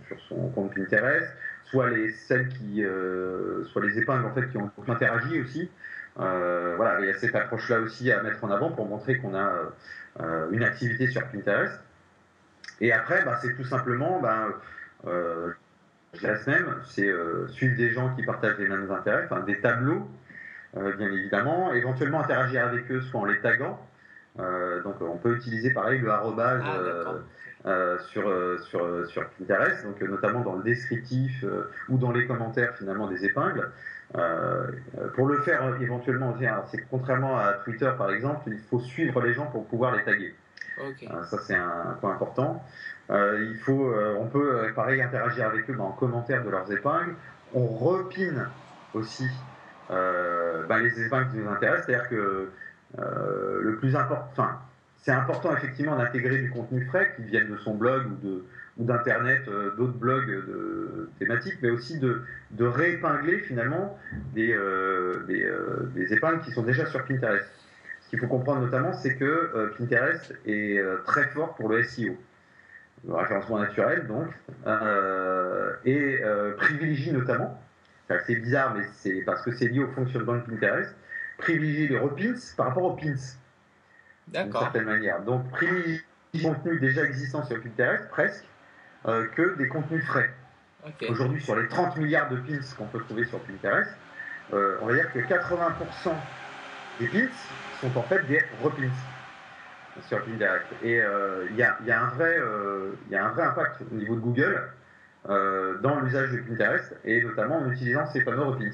sur 0.08 0.20
son 0.28 0.50
compte 0.50 0.74
Pinterest, 0.74 1.28
soit 1.66 1.90
les 1.90 2.12
celles 2.12 2.48
qui, 2.50 2.84
euh, 2.84 3.64
soit 3.66 3.84
les 3.84 3.98
épingles 4.00 4.26
en 4.26 4.34
fait 4.34 4.48
qui 4.50 4.58
ont 4.58 4.72
interagi 4.88 5.42
aussi. 5.42 5.70
Euh, 6.20 6.76
voilà, 6.78 7.00
il 7.02 7.08
y 7.08 7.10
a 7.10 7.18
cette 7.18 7.36
approche-là 7.36 7.80
aussi 7.80 8.12
à 8.12 8.24
mettre 8.24 8.44
en 8.44 8.52
avant 8.52 8.72
pour 8.72 8.88
montrer 8.88 9.18
qu'on 9.18 9.36
a 9.36 9.74
euh, 10.22 10.50
une 10.52 10.64
activité 10.64 11.08
sur 11.08 11.28
Pinterest. 11.28 11.78
Et 12.80 12.94
après, 12.94 13.24
bah, 13.26 13.38
c'est 13.42 13.56
tout 13.56 13.66
simplement, 13.66 14.22
bah, 14.22 14.48
laisse 16.22 16.48
même, 16.48 16.76
c'est 16.86 17.12
suivre 17.50 17.76
des 17.76 17.92
gens 17.92 18.16
qui 18.16 18.24
partagent 18.24 18.58
les 18.58 18.68
mêmes 18.68 18.90
intérêts, 18.92 19.28
enfin 19.30 19.42
des 19.42 19.60
tableaux, 19.60 20.10
bien 20.76 21.12
évidemment, 21.12 21.74
éventuellement 21.74 22.22
interagir 22.22 22.66
avec 22.66 22.92
eux, 22.92 23.02
soit 23.02 23.22
en 23.22 23.26
les 23.26 23.40
taguant. 23.40 23.80
donc 24.38 25.02
on 25.02 25.18
peut 25.18 25.36
utiliser 25.36 25.72
pareil 25.72 26.00
le 26.00 26.10
arrobase. 26.10 26.62
Ah, 26.66 27.16
euh, 27.68 27.98
sur, 28.12 28.30
euh, 28.30 28.60
sur, 28.60 28.84
euh, 28.84 29.06
sur 29.06 29.28
Pinterest, 29.28 29.84
donc 29.86 30.00
notamment 30.00 30.42
dans 30.42 30.56
le 30.56 30.62
descriptif 30.62 31.44
ou 31.90 31.98
dans 31.98 32.12
les 32.12 32.28
commentaires 32.28 32.76
finalement 32.76 33.08
des 33.08 33.26
épingles. 33.26 33.72
pour 35.16 35.26
le 35.26 35.42
faire 35.42 35.82
éventuellement, 35.82 36.36
c'est 36.70 36.86
contrairement 36.92 37.40
à 37.40 37.54
Twitter 37.54 37.92
par 37.98 38.12
exemple, 38.12 38.52
il 38.52 38.60
faut 38.60 38.80
suivre 38.80 39.20
les 39.22 39.34
gens 39.34 39.48
pour 39.48 39.66
pouvoir 39.66 39.96
les 39.96 40.04
taguer. 40.04 40.36
ça 41.24 41.40
c'est 41.42 41.56
un 41.56 41.98
point 42.00 42.14
important. 42.14 42.64
il 43.10 43.58
faut, 43.66 43.92
on 44.20 44.28
peut 44.28 44.72
pareil 44.76 45.02
interagir 45.02 45.48
avec 45.48 45.68
eux 45.68 45.76
dans 45.76 45.88
en 45.88 45.92
commentaire 45.92 46.44
de 46.44 46.52
leurs 46.52 46.72
épingles. 46.72 47.16
On 47.56 47.66
repine 47.66 48.48
aussi 48.94 49.28
ben, 49.90 50.80
les 50.82 51.02
épingles 51.02 51.30
qui 51.32 51.38
nous 51.38 51.50
intéressent, 51.50 51.86
c'est-à-dire 51.86 52.10
que 52.10 52.50
le 52.98 53.78
plus 53.78 53.96
important, 53.96 54.50
c'est 55.06 55.12
important 55.12 55.56
effectivement 55.56 55.96
d'intégrer 55.96 56.40
du 56.40 56.50
contenu 56.50 56.84
frais 56.86 57.14
qui 57.16 57.24
vienne 57.24 57.52
de 57.52 57.58
son 57.58 57.76
blog 57.76 58.08
ou 58.78 58.84
d'internet, 58.84 59.42
euh, 59.48 59.76
d'autres 59.78 59.94
blogs 59.94 60.44
thématiques, 61.20 61.60
mais 61.62 61.70
aussi 61.70 62.00
de, 62.00 62.24
réépingler 62.60 63.38
finalement 63.40 64.00
des, 64.34 64.52
euh, 64.52 65.24
euh, 65.30 65.92
des, 65.94 66.12
épingles 66.12 66.42
qui 66.42 66.52
sont 66.52 66.64
déjà 66.64 66.88
sur 66.88 67.06
Pinterest. 67.06 67.46
Ce 68.02 68.10
qu'il 68.10 68.20
faut 68.20 68.28
comprendre 68.28 68.62
notamment, 68.62 68.94
c'est 68.94 69.16
que 69.16 69.72
Pinterest 69.78 70.34
est 70.46 70.84
très 71.06 71.28
fort 71.30 71.56
pour 71.56 71.70
le 71.70 71.84
SEO, 71.84 72.16
le 73.08 73.14
référencement 73.14 73.60
naturel 73.60 74.08
donc, 74.08 74.28
et 75.86 76.22
privilégie 76.58 77.12
notamment, 77.12 77.60
c'est 78.08 78.36
bizarre, 78.36 78.76
mais 78.76 78.84
c'est 78.98 79.22
parce 79.22 79.42
que 79.42 79.52
c'est 79.52 79.68
lié 79.68 79.84
au 79.84 79.88
fonctionnement 79.88 80.36
de 80.36 80.42
Pinterest, 80.42 80.96
privilégie 81.38 81.88
les 81.88 82.00
repins 82.00 82.36
par 82.56 82.68
rapport 82.68 82.84
aux 82.84 82.96
pins 82.96 83.16
d'une 84.28 84.52
certaine 84.52 84.86
manière. 84.86 85.22
Donc, 85.22 85.50
privilégier 85.52 86.04
des 86.34 86.42
contenus 86.42 86.82
déjà 86.82 87.04
existants 87.04 87.44
sur 87.46 87.62
Pinterest, 87.62 88.10
presque, 88.10 88.46
euh, 89.08 89.28
que 89.36 89.56
des 89.58 89.68
contenus 89.68 90.06
frais. 90.06 90.32
Aujourd'hui, 91.10 91.42
sur 91.42 91.56
les 91.56 91.68
30 91.68 91.98
milliards 91.98 92.30
de 92.30 92.38
pins 92.38 92.60
qu'on 92.78 92.86
peut 92.86 93.00
trouver 93.00 93.26
sur 93.26 93.40
Pinterest, 93.40 93.90
euh, 94.54 94.78
on 94.82 94.88
va 94.88 94.94
dire 94.94 95.12
que 95.12 95.20
80% 95.20 96.14
des 97.00 97.08
pins 97.08 97.28
sont 97.82 97.98
en 97.98 98.04
fait 98.04 98.22
des 98.28 98.44
repins 98.64 98.90
sur 100.08 100.24
Pinterest. 100.24 100.66
Et 100.84 101.02
euh, 101.02 101.48
il 101.50 101.56
y, 101.56 101.64
a, 101.64 101.76
un 102.02 102.10
vrai, 102.10 102.40
y 103.10 103.16
a 103.16 103.26
un 103.26 103.30
vrai 103.30 103.44
impact 103.44 103.82
au 103.92 103.96
niveau 103.96 104.16
de 104.16 104.20
Google 104.20 104.62
dans 105.28 106.00
l'usage 106.02 106.32
de 106.32 106.38
Pinterest, 106.38 106.96
et 107.04 107.22
notamment 107.24 107.58
en 107.58 107.72
utilisant 107.72 108.06
ces 108.06 108.22
fameux 108.22 108.44
repins. 108.44 108.72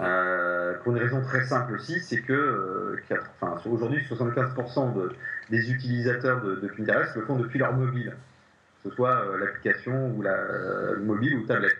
Euh, 0.00 0.74
pour 0.82 0.94
une 0.94 1.02
raison 1.02 1.22
très 1.22 1.44
simple 1.44 1.74
aussi, 1.74 2.00
c'est 2.00 2.20
que 2.20 2.32
euh, 2.32 3.00
enfin, 3.40 3.58
aujourd'hui 3.70 4.02
75% 4.08 4.94
de, 4.94 5.12
des 5.50 5.70
utilisateurs 5.70 6.42
de, 6.42 6.68
Pinterest 6.76 7.16
le 7.16 7.22
font 7.22 7.36
depuis 7.36 7.58
leur 7.58 7.72
mobile, 7.72 8.14
que 8.82 8.90
ce 8.90 8.94
soit 8.94 9.24
euh, 9.26 9.38
l'application 9.38 10.12
ou 10.14 10.22
la 10.22 10.36
mobile 11.00 11.36
ou 11.36 11.46
tablette. 11.46 11.78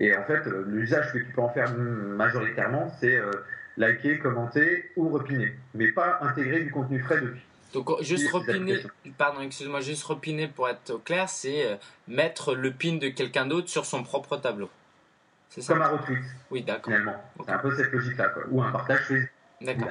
Et 0.00 0.16
en 0.16 0.24
fait, 0.24 0.44
l'usage 0.66 1.12
que 1.12 1.18
tu 1.18 1.32
peux 1.32 1.42
en 1.42 1.50
faire 1.50 1.72
majoritairement, 1.76 2.92
c'est 3.00 3.16
liker, 3.76 4.18
commenter 4.18 4.90
ou 4.96 5.08
repiner, 5.08 5.54
mais 5.72 5.92
pas 5.92 6.18
intégrer 6.22 6.64
du 6.64 6.70
contenu 6.72 6.98
frais 6.98 7.20
depuis. 7.20 7.44
Donc 7.74 7.90
juste 8.02 8.30
repiner, 8.32 8.78
pardon, 9.18 9.40
excuse-moi, 9.42 9.80
juste 9.80 10.04
repiner 10.04 10.48
pour 10.48 10.68
être 10.68 11.02
clair, 11.04 11.28
c'est 11.28 11.78
mettre 12.08 12.54
le 12.54 12.70
pin 12.70 12.96
de 12.96 13.08
quelqu'un 13.08 13.46
d'autre 13.46 13.68
sur 13.68 13.84
son 13.84 14.02
propre 14.02 14.36
tableau. 14.38 14.70
Comme 15.66 15.82
un 15.82 15.88
retweet. 15.88 16.18
Oui, 16.50 16.62
d'accord. 16.62 16.92
Finalement. 16.92 17.24
C'est 17.44 17.52
un 17.52 17.58
peu 17.58 17.76
cette 17.76 17.92
logique-là, 17.92 18.28
quoi. 18.28 18.42
Ou 18.50 18.62
un 18.62 18.72
partage 18.72 19.00
Facebook. 19.00 19.28
D'accord. 19.60 19.88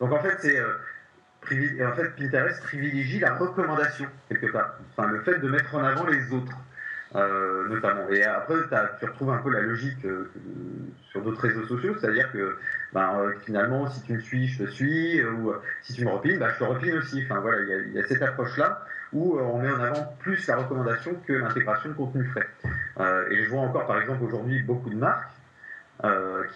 Donc 0.00 0.12
en 0.12 0.22
fait, 0.22 0.36
c'est. 0.40 0.58
Euh, 0.58 1.86
en 1.86 1.94
fait, 1.94 2.16
Pinterest 2.16 2.62
privilégie 2.62 3.18
la 3.18 3.34
recommandation, 3.34 4.08
quelque 4.28 4.46
part. 4.46 4.78
Enfin, 4.96 5.08
le 5.08 5.22
fait 5.22 5.38
de 5.38 5.48
mettre 5.48 5.74
en 5.74 5.84
avant 5.84 6.06
les 6.06 6.32
autres. 6.32 6.56
Euh, 7.16 7.68
notamment. 7.68 8.08
Et 8.10 8.24
après, 8.24 8.54
tu 8.98 9.04
retrouves 9.04 9.30
un 9.30 9.38
peu 9.38 9.52
la 9.52 9.60
logique 9.60 10.04
euh, 10.04 10.28
sur 11.12 11.22
d'autres 11.22 11.42
réseaux 11.42 11.64
sociaux, 11.64 11.94
c'est-à-dire 11.96 12.32
que 12.32 12.56
ben, 12.92 13.32
finalement, 13.44 13.86
si 13.86 14.02
tu 14.02 14.14
me 14.14 14.18
suis, 14.18 14.48
je 14.48 14.64
te 14.64 14.68
suis, 14.68 15.22
ou 15.22 15.52
si 15.80 15.92
tu 15.92 16.04
me 16.04 16.10
repines, 16.10 16.38
ben, 16.38 16.48
je 16.48 16.58
te 16.58 16.64
repine 16.64 16.94
aussi. 16.94 17.22
Enfin, 17.24 17.38
voilà, 17.38 17.58
il 17.60 17.92
y, 17.92 18.00
a 18.00 18.02
cette 18.02 18.22
approche-là 18.22 18.84
où 19.12 19.38
on 19.38 19.60
met 19.60 19.70
en 19.70 19.78
avant 19.78 20.16
plus 20.18 20.44
la 20.48 20.56
recommandation 20.56 21.12
que 21.24 21.34
l'intégration 21.34 21.90
de 21.90 21.94
contenu 21.94 22.24
frais. 22.24 22.48
et 23.30 23.44
je 23.44 23.48
vois 23.48 23.60
encore, 23.60 23.86
par 23.86 24.00
exemple, 24.00 24.24
aujourd'hui, 24.24 24.60
beaucoup 24.64 24.90
de 24.90 24.96
marques 24.96 25.30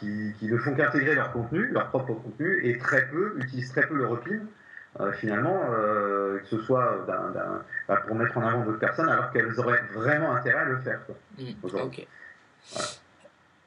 qui, 0.01 0.35
qui, 0.41 0.51
ne 0.51 0.59
font 0.59 0.75
qu'intégrer 0.75 1.15
leur 1.15 1.31
contenu, 1.31 1.69
leur 1.69 1.87
propre 1.91 2.15
contenu, 2.15 2.67
et 2.67 2.79
très 2.79 3.07
peu, 3.07 3.37
utilisent 3.39 3.71
très 3.71 3.87
peu 3.87 3.95
le 3.95 4.07
repin 4.07 4.41
euh, 5.01 5.13
finalement, 5.13 5.61
euh, 5.71 6.39
que 6.39 6.47
ce 6.49 6.61
soit 6.63 7.05
bah, 7.07 8.03
pour 8.07 8.17
mettre 8.17 8.37
en 8.37 8.43
avant 8.43 8.65
d'autres 8.65 8.81
personnes, 8.81 9.09
alors 9.09 9.31
qu'elles 9.31 9.59
auraient 9.59 9.83
vraiment 9.95 10.35
intérêt 10.35 10.61
à 10.61 10.65
le 10.65 10.79
faire. 10.79 11.01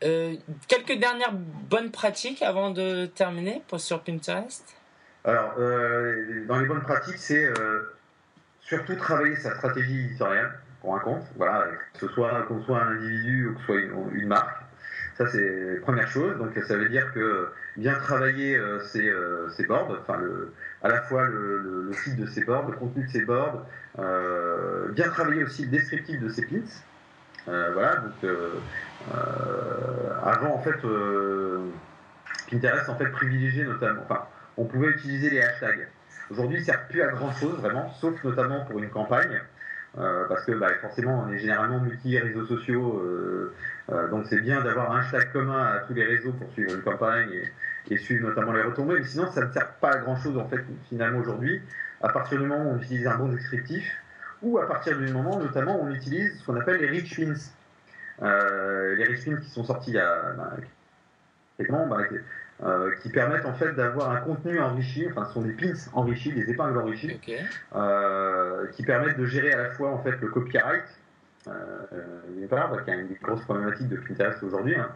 Euh, 0.03 0.33
quelques 0.67 0.99
dernières 0.99 1.31
bonnes 1.31 1.91
pratiques 1.91 2.41
avant 2.41 2.71
de 2.71 3.05
terminer 3.05 3.63
pour, 3.67 3.79
sur 3.79 4.01
Pinterest? 4.01 4.75
Alors, 5.23 5.53
dans 5.55 6.59
les 6.59 6.65
bonnes 6.65 6.81
pratiques, 6.81 7.17
c'est 7.17 7.47
surtout 8.61 8.95
travailler 8.95 9.35
sa 9.35 9.55
stratégie 9.55 10.05
éditoriale 10.05 10.59
pour 10.81 10.95
un 10.95 10.99
compte, 10.99 11.23
voilà, 11.35 11.65
que 11.93 11.99
ce 11.99 12.07
soit 12.13 12.41
qu'on 12.43 12.61
soit 12.63 12.81
un 12.81 12.95
individu 12.95 13.47
ou 13.47 13.53
que 13.53 13.59
ce 13.59 13.65
soit 13.67 13.81
une, 14.13 14.27
marque. 14.27 14.60
Ça, 15.21 15.27
c'est 15.31 15.79
première 15.81 16.09
chose. 16.09 16.35
Donc, 16.37 16.57
ça 16.67 16.75
veut 16.75 16.89
dire 16.89 17.13
que 17.13 17.49
bien 17.77 17.93
travailler 17.93 18.59
ces, 18.81 19.13
ces 19.55 19.65
boards, 19.65 19.95
enfin, 20.01 20.19
à 20.81 20.89
la 20.89 21.01
fois 21.01 21.27
le, 21.27 21.91
site 21.93 22.19
de 22.19 22.25
ces 22.25 22.43
boards, 22.43 22.67
le 22.67 22.77
contenu 22.77 23.03
de 23.05 23.09
ces 23.09 23.21
boards, 23.21 23.67
bien 23.97 25.09
travailler 25.09 25.43
aussi 25.43 25.65
le 25.65 25.69
descriptif 25.69 26.19
de 26.19 26.29
ces 26.29 26.43
pins. 26.45 26.61
voilà, 27.45 27.97
donc 27.97 28.31
avant, 30.23 30.55
en 30.55 30.61
fait, 30.63 30.79
Pinterest 32.49 32.89
en 32.89 32.95
fait 32.95 33.11
privilégié 33.11 33.63
notamment, 33.63 34.01
enfin, 34.03 34.25
on 34.57 34.65
pouvait 34.65 34.89
utiliser 34.89 35.29
les 35.29 35.41
hashtags. 35.41 35.87
Aujourd'hui, 36.31 36.57
ils 36.57 36.61
ne 36.61 36.65
servent 36.65 36.87
plus 36.89 37.01
à 37.01 37.07
grand 37.09 37.31
chose 37.33 37.59
vraiment, 37.59 37.91
sauf 37.99 38.23
notamment 38.23 38.65
pour 38.65 38.79
une 38.79 38.89
campagne. 38.89 39.39
Euh, 39.97 40.25
parce 40.29 40.45
que 40.45 40.53
bah, 40.53 40.69
forcément 40.79 41.25
on 41.27 41.33
est 41.33 41.39
généralement 41.39 41.79
multi-réseaux 41.79 42.45
sociaux, 42.45 43.01
euh, 43.03 43.53
euh, 43.91 44.07
donc 44.07 44.25
c'est 44.29 44.39
bien 44.39 44.61
d'avoir 44.61 44.89
un 44.93 44.99
hashtag 44.99 45.33
commun 45.33 45.65
à 45.65 45.79
tous 45.79 45.93
les 45.93 46.05
réseaux 46.05 46.31
pour 46.31 46.49
suivre 46.53 46.73
une 46.73 46.81
campagne 46.81 47.29
et, 47.89 47.97
suivre 47.97 48.29
notamment 48.29 48.53
les 48.53 48.61
retombées, 48.61 48.99
mais 48.99 49.03
sinon 49.03 49.29
ça 49.31 49.45
ne 49.45 49.51
sert 49.51 49.67
pas 49.81 49.89
à 49.89 49.97
grand 49.97 50.15
chose 50.15 50.37
en 50.37 50.47
fait 50.47 50.63
finalement 50.87 51.19
aujourd'hui, 51.19 51.61
à 52.01 52.07
partir 52.07 52.39
du 52.39 52.45
moment 52.45 52.71
où 52.71 52.75
on 52.75 52.77
utilise 52.77 53.05
un 53.05 53.17
bon 53.17 53.27
descriptif, 53.27 53.83
ou 54.41 54.59
à 54.59 54.65
partir 54.65 54.97
du 54.97 55.11
moment 55.11 55.37
notamment 55.37 55.77
où 55.77 55.83
on 55.83 55.91
utilise 55.91 56.39
ce 56.39 56.45
qu'on 56.45 56.55
appelle 56.55 56.79
les 56.79 56.87
rich 56.87 57.13
pins. 57.17 57.33
les 58.21 59.03
rich 59.03 59.25
pins 59.25 59.35
qui 59.35 59.49
sont 59.49 59.65
sortis 59.65 59.91
il 59.91 59.95
y 59.95 59.99
a 59.99 60.33
bah, 60.37 60.53
euh, 62.63 62.91
qui 63.01 63.09
permettent 63.09 63.47
en 63.47 63.55
fait 63.55 63.73
d'avoir 63.73 64.11
un 64.11 64.17
contenu 64.17 64.59
enrichi, 64.59 65.07
enfin 65.09 65.25
ce 65.25 65.33
sont 65.33 65.41
des 65.41 65.53
pins 65.53 65.73
enrichis, 65.93 66.31
des 66.31 66.47
épingles 66.51 66.77
enrichies, 66.77 67.19
euh, 67.75 68.67
qui 68.73 68.83
permettent 68.83 69.17
de 69.17 69.25
gérer 69.25 69.51
à 69.51 69.63
la 69.63 69.71
fois 69.71 69.89
en 69.89 69.97
fait 70.03 70.21
le 70.21 70.27
copyright, 70.27 70.83
euh, 71.47 71.51
qui 72.35 72.43
est 72.91 72.93
une 72.93 73.07
des 73.07 73.17
grosses 73.19 73.41
problématiques 73.45 73.89
de 73.89 73.95
Pinterest 73.95 74.43
aujourd'hui, 74.43 74.75
hein, 74.75 74.89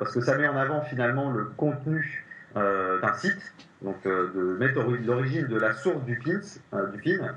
parce 0.00 0.12
que 0.12 0.20
ça 0.20 0.36
met 0.36 0.48
en 0.48 0.56
avant 0.56 0.80
finalement 0.82 1.30
le 1.30 1.44
contenu 1.56 2.24
d'un 2.56 3.12
site, 3.14 3.54
donc 3.82 4.02
de 4.02 4.56
mettre 4.58 4.82
l'origine 4.82 5.46
de 5.46 5.60
la 5.60 5.74
source 5.74 6.04
du 6.04 6.18
pins, 6.18 6.86
du 6.88 6.98
pin, 7.00 7.36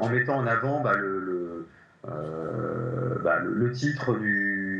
en 0.00 0.08
mettant 0.10 0.36
en 0.36 0.46
avant 0.46 0.80
bah, 0.80 0.94
le, 0.94 1.66
bah, 2.04 3.40
le, 3.40 3.52
le, 3.52 3.72
titre 3.72 4.16
du 4.16 4.79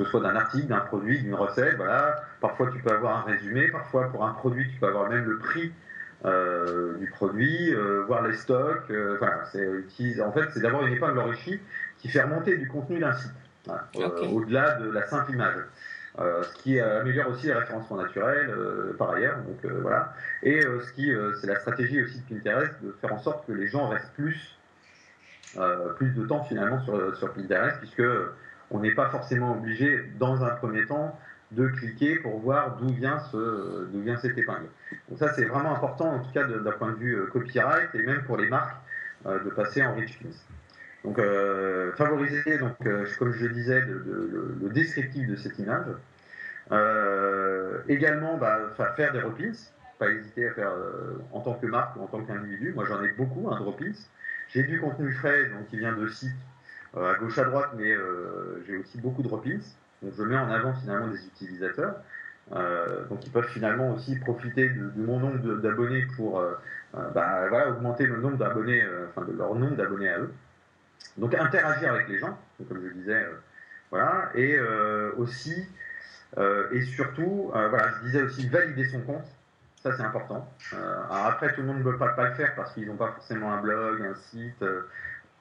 que 0.00 0.06
ce 0.06 0.10
soit 0.12 0.20
d'un 0.20 0.34
article, 0.34 0.68
d'un 0.68 0.80
produit, 0.80 1.20
d'une 1.20 1.34
recette. 1.34 1.76
Voilà. 1.76 2.22
Parfois, 2.40 2.70
tu 2.72 2.80
peux 2.80 2.90
avoir 2.90 3.18
un 3.18 3.30
résumé. 3.30 3.68
Parfois, 3.68 4.08
pour 4.08 4.24
un 4.24 4.32
produit, 4.32 4.66
tu 4.72 4.80
peux 4.80 4.86
avoir 4.86 5.10
même 5.10 5.26
le 5.26 5.36
prix 5.36 5.72
euh, 6.24 6.96
du 6.96 7.10
produit, 7.10 7.74
euh, 7.74 8.04
voir 8.06 8.26
les 8.26 8.34
stocks. 8.34 8.90
Euh, 8.90 9.18
c'est, 9.52 10.22
en 10.22 10.32
fait, 10.32 10.48
c'est 10.54 10.60
d'avoir 10.60 10.86
une 10.86 10.94
épingle 10.94 11.18
enrichie 11.18 11.60
qui 11.98 12.08
fait 12.08 12.22
remonter 12.22 12.56
du 12.56 12.66
contenu 12.66 12.98
d'un 12.98 13.12
site, 13.12 13.32
au-delà 14.32 14.76
de 14.76 14.90
la 14.90 15.06
simple 15.06 15.32
image. 15.32 15.56
ce 16.16 16.62
qui 16.62 16.80
améliore 16.80 17.28
aussi 17.28 17.48
les 17.48 17.52
référencements 17.52 17.98
naturels 17.98 18.50
par 18.96 19.10
ailleurs. 19.10 19.36
Donc 19.36 19.70
voilà. 19.82 20.14
Et 20.42 20.62
ce 20.62 20.92
qui, 20.92 21.12
c'est 21.42 21.46
la 21.46 21.56
stratégie 21.56 22.02
aussi 22.02 22.22
de 22.22 22.34
Pinterest 22.34 22.72
de 22.82 22.96
faire 23.02 23.12
en 23.12 23.18
sorte 23.18 23.46
que 23.46 23.52
les 23.52 23.66
gens 23.66 23.88
restent 23.88 24.14
plus, 24.14 24.58
plus 25.96 26.14
de 26.14 26.26
temps 26.26 26.42
finalement 26.44 26.80
sur, 26.80 27.14
sur 27.18 27.34
Pinterest, 27.34 27.78
puisque 27.80 28.02
on 28.70 28.80
n'est 28.80 28.94
pas 28.94 29.10
forcément 29.10 29.52
obligé, 29.52 30.02
dans 30.18 30.44
un 30.44 30.50
premier 30.50 30.86
temps, 30.86 31.18
de 31.52 31.66
cliquer 31.66 32.16
pour 32.16 32.38
voir 32.38 32.76
d'où 32.76 32.88
vient, 32.88 33.18
ce, 33.18 33.88
cette 34.22 34.38
épingle. 34.38 34.68
Donc 35.08 35.18
ça, 35.18 35.32
c'est 35.34 35.44
vraiment 35.44 35.74
important, 35.74 36.14
en 36.14 36.20
tout 36.20 36.30
cas 36.32 36.44
d'un 36.44 36.72
point 36.72 36.92
de 36.92 36.96
vue 36.96 37.14
euh, 37.14 37.26
copyright 37.26 37.92
et 37.94 38.02
même 38.02 38.22
pour 38.22 38.36
les 38.36 38.48
marques, 38.48 38.76
euh, 39.26 39.42
de 39.42 39.50
passer 39.50 39.82
en 39.82 39.94
rich. 39.94 40.18
Donc, 41.04 41.18
euh, 41.18 41.92
favoriser, 41.92 42.58
donc, 42.58 42.76
comme 43.18 43.32
je 43.32 43.46
disais, 43.46 43.80
le, 43.80 44.70
descriptif 44.72 45.26
de 45.26 45.36
cette 45.36 45.58
image. 45.58 45.86
également, 47.88 48.36
bah, 48.36 48.70
faire 48.96 49.12
des 49.12 49.20
repins, 49.20 49.52
pas 49.98 50.10
hésiter 50.10 50.48
à 50.48 50.52
faire 50.52 50.72
en 51.32 51.40
tant 51.40 51.54
que 51.54 51.66
marque 51.66 51.96
ou 51.96 52.02
en 52.02 52.06
tant 52.06 52.22
qu'individu. 52.22 52.72
Moi, 52.74 52.84
j'en 52.86 53.02
ai 53.02 53.10
beaucoup, 53.12 53.50
un 53.50 53.58
dropins. 53.58 53.92
J'ai 54.48 54.62
du 54.62 54.80
contenu 54.80 55.10
frais, 55.12 55.46
donc 55.46 55.66
qui 55.68 55.78
vient 55.78 55.92
de 55.92 56.06
sites 56.06 56.30
à 56.96 57.14
gauche 57.14 57.38
à 57.38 57.44
droite, 57.44 57.70
mais 57.76 57.90
euh, 57.92 58.62
j'ai 58.66 58.76
aussi 58.78 58.98
beaucoup 58.98 59.22
de 59.22 59.28
repins. 59.28 59.58
Donc 60.02 60.12
je 60.16 60.22
mets 60.22 60.36
en 60.36 60.50
avant 60.50 60.74
finalement 60.74 61.08
des 61.08 61.24
utilisateurs. 61.26 61.96
Euh, 62.52 63.04
donc 63.06 63.24
ils 63.24 63.30
peuvent 63.30 63.48
finalement 63.48 63.92
aussi 63.92 64.18
profiter 64.18 64.68
de, 64.70 64.90
mon 64.96 65.20
nombre 65.20 65.56
d'abonnés 65.60 66.06
pour 66.16 66.42
bah, 66.92 67.48
voilà, 67.48 67.70
augmenter 67.70 68.06
le 68.06 68.16
nombre 68.16 68.38
d'abonnés, 68.38 68.82
enfin 69.08 69.24
de 69.24 69.36
leur 69.36 69.54
nombre 69.54 69.76
d'abonnés 69.76 70.08
à 70.08 70.18
eux. 70.18 70.32
Donc 71.16 71.34
interagir 71.34 71.92
avec 71.92 72.08
les 72.08 72.18
gens, 72.18 72.36
comme 72.68 72.82
je 72.82 72.92
disais, 72.94 73.26
voilà, 73.90 74.30
et 74.34 74.58
aussi 75.16 75.68
et 76.38 76.80
surtout, 76.82 77.50
voilà, 77.52 77.90
je 77.98 78.06
disais 78.06 78.22
aussi 78.22 78.48
valider 78.48 78.84
son 78.86 79.00
compte. 79.02 79.26
Ça, 79.82 79.96
c'est 79.96 80.02
important. 80.02 80.46
alors 80.72 81.26
après, 81.26 81.54
tout 81.54 81.62
le 81.62 81.68
monde 81.68 81.78
ne 81.78 81.82
peut 81.84 81.96
pas 81.96 82.28
le 82.28 82.34
faire 82.34 82.54
parce 82.54 82.74
qu'ils 82.74 82.86
n'ont 82.86 82.96
pas 82.96 83.12
forcément 83.12 83.52
un 83.52 83.62
blog, 83.62 84.02
un 84.02 84.14
site, 84.14 84.62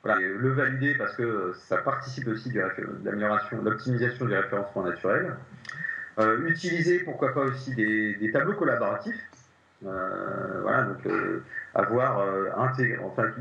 le 0.06 0.50
valider 0.52 0.96
parce 0.96 1.16
que 1.16 1.54
ça 1.68 1.78
participe 1.78 2.28
aussi 2.28 2.50
de 2.52 2.62
l'amélioration, 3.04 3.62
de 3.62 3.70
l'optimisation 3.70 4.26
du 4.26 4.34
référencement 4.34 4.84
naturel. 4.84 5.36
Euh, 6.20 6.48
utiliser, 6.48 7.00
pourquoi 7.00 7.34
pas 7.34 7.42
aussi 7.42 7.74
des, 7.76 8.30
tableaux 8.32 8.54
collaboratifs. 8.54 9.30
Euh, 9.86 10.60
voilà, 10.62 10.84
donc 10.84 11.06
euh, 11.06 11.44
avoir 11.74 12.22
intégré, 12.58 12.98
enfin 13.02 13.32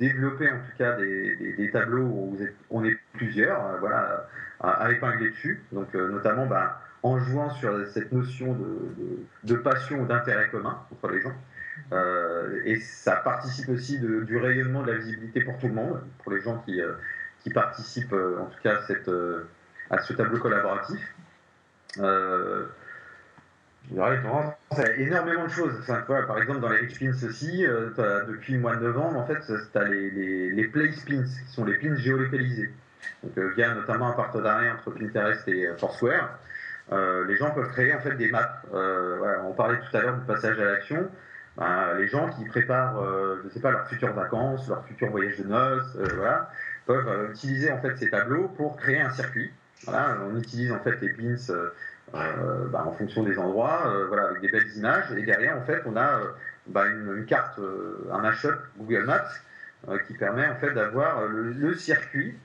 développer 0.00 0.48
en 0.50 0.56
tout 0.56 0.76
cas 0.76 0.96
des, 0.96 1.70
tableaux 1.72 2.02
où 2.02 2.36
on 2.70 2.84
est 2.84 2.98
plusieurs, 3.12 3.78
voilà, 3.78 4.28
à, 4.60 4.90
épingler 4.90 5.30
dessus. 5.30 5.62
Donc 5.72 5.94
notamment 5.94 6.46
bah, 6.46 6.80
en 7.02 7.18
jouant 7.18 7.50
sur 7.50 7.86
cette 7.88 8.10
notion 8.12 8.56
de 9.44 9.54
passion 9.56 10.00
ou 10.00 10.06
d'intérêt 10.06 10.48
commun 10.50 10.78
entre 10.90 11.12
les 11.12 11.20
gens. 11.20 11.34
Euh, 11.92 12.60
et 12.64 12.80
ça 12.80 13.16
participe 13.16 13.68
aussi 13.68 13.98
du 13.98 14.36
rayonnement 14.36 14.82
de 14.82 14.92
la 14.92 14.98
visibilité 14.98 15.42
pour 15.42 15.58
tout 15.58 15.68
le 15.68 15.74
monde, 15.74 16.00
pour 16.22 16.32
les 16.32 16.40
gens 16.40 16.58
qui, 16.58 16.80
euh, 16.80 16.92
participent 17.52 18.12
euh, 18.14 18.40
en 18.40 18.46
tout 18.46 18.58
cas 18.62 18.80
à, 19.90 19.98
ce 19.98 20.12
tableau 20.14 20.38
collaboratif. 20.38 21.14
Euh, 21.98 22.66
il 23.90 23.98
y 23.98 24.00
a 24.00 24.96
énormément 24.96 25.44
de 25.44 25.50
choses. 25.50 25.74
par 25.86 26.38
exemple, 26.38 26.60
dans 26.60 26.70
les 26.70 26.78
Rich 26.78 26.98
Pins 26.98 27.28
aussi, 27.28 27.66
depuis 27.66 28.54
le 28.54 28.60
mois 28.60 28.76
de 28.76 28.82
novembre, 28.82 29.18
en 29.18 29.26
fait, 29.26 29.40
tu 29.40 29.78
as 29.78 29.84
les, 29.84 30.50
les, 30.52 30.64
Place 30.68 31.04
Pins, 31.04 31.22
qui 31.22 31.52
sont 31.52 31.66
les 31.66 31.76
pins 31.76 31.94
géolocalisés. 31.94 32.72
Donc, 33.22 33.32
il 33.36 33.60
y 33.60 33.62
a 33.62 33.74
notamment 33.74 34.08
un 34.08 34.14
partenariat 34.14 34.72
entre 34.72 34.90
Pinterest 34.90 35.46
et 35.48 35.68
Foursquare. 35.76 36.38
les 36.90 37.36
gens 37.36 37.50
peuvent 37.50 37.70
créer 37.72 37.92
en 37.92 38.00
fait 38.00 38.14
des 38.14 38.30
maps. 38.30 38.62
on 38.72 39.52
parlait 39.52 39.78
tout 39.78 39.94
à 39.94 40.00
l'heure 40.00 40.16
du 40.16 40.24
passage 40.24 40.58
à 40.58 40.64
l'action. 40.64 41.10
Ben, 41.56 41.94
les 41.98 42.08
gens 42.08 42.28
qui 42.30 42.44
préparent, 42.46 43.00
euh, 43.00 43.40
je 43.44 43.48
sais 43.50 43.60
pas, 43.60 43.70
leurs 43.70 43.86
futures 43.86 44.12
vacances, 44.12 44.68
leur 44.68 44.84
futur 44.86 45.10
voyage 45.10 45.38
de 45.38 45.44
noces, 45.44 45.96
euh, 45.96 46.08
voilà, 46.16 46.50
peuvent 46.86 47.08
euh, 47.08 47.30
utiliser 47.30 47.70
en 47.70 47.78
fait 47.80 47.96
ces 47.96 48.10
tableaux 48.10 48.48
pour 48.48 48.76
créer 48.76 49.00
un 49.00 49.10
circuit. 49.10 49.52
Voilà, 49.84 50.16
on 50.28 50.36
utilise 50.36 50.72
en 50.72 50.80
fait 50.80 51.00
les 51.00 51.10
pins 51.10 51.36
ben, 52.12 52.80
en 52.84 52.92
fonction 52.92 53.22
des 53.22 53.38
endroits, 53.38 53.92
voilà, 54.08 54.28
avec 54.28 54.40
des 54.40 54.48
belles 54.48 54.70
images. 54.76 55.12
Et 55.16 55.22
derrière, 55.22 55.58
en 55.58 55.62
fait, 55.62 55.82
on 55.84 55.96
a 55.96 56.20
ben, 56.66 56.86
une, 56.86 57.26
carte, 57.26 57.60
un 58.10 58.18
mashup 58.18 58.56
Google 58.78 59.04
Maps 59.04 59.98
qui 60.06 60.14
permet 60.14 60.46
en 60.46 60.56
fait 60.56 60.72
d'avoir 60.72 61.26
le, 61.26 61.74
circuit 61.74 62.38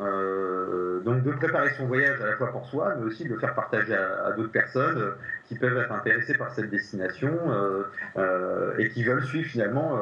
euh, 0.00 1.00
donc 1.02 1.22
de 1.22 1.30
préparer 1.30 1.70
son 1.76 1.86
voyage 1.86 2.20
à 2.20 2.26
la 2.26 2.36
fois 2.36 2.50
pour 2.50 2.66
soi, 2.66 2.94
mais 2.96 3.04
aussi 3.04 3.24
de 3.24 3.28
le 3.28 3.38
faire 3.38 3.54
partager 3.54 3.94
à, 3.94 4.32
d'autres 4.32 4.50
personnes 4.50 4.98
euh, 4.98 5.12
qui 5.46 5.56
peuvent 5.56 5.76
être 5.76 5.92
intéressées 5.92 6.34
par 6.34 6.50
cette 6.50 6.70
destination 6.70 7.38
euh, 8.16 8.76
et 8.78 8.88
qui 8.88 9.04
veulent 9.04 9.24
suivre 9.24 9.48
finalement 9.48 9.98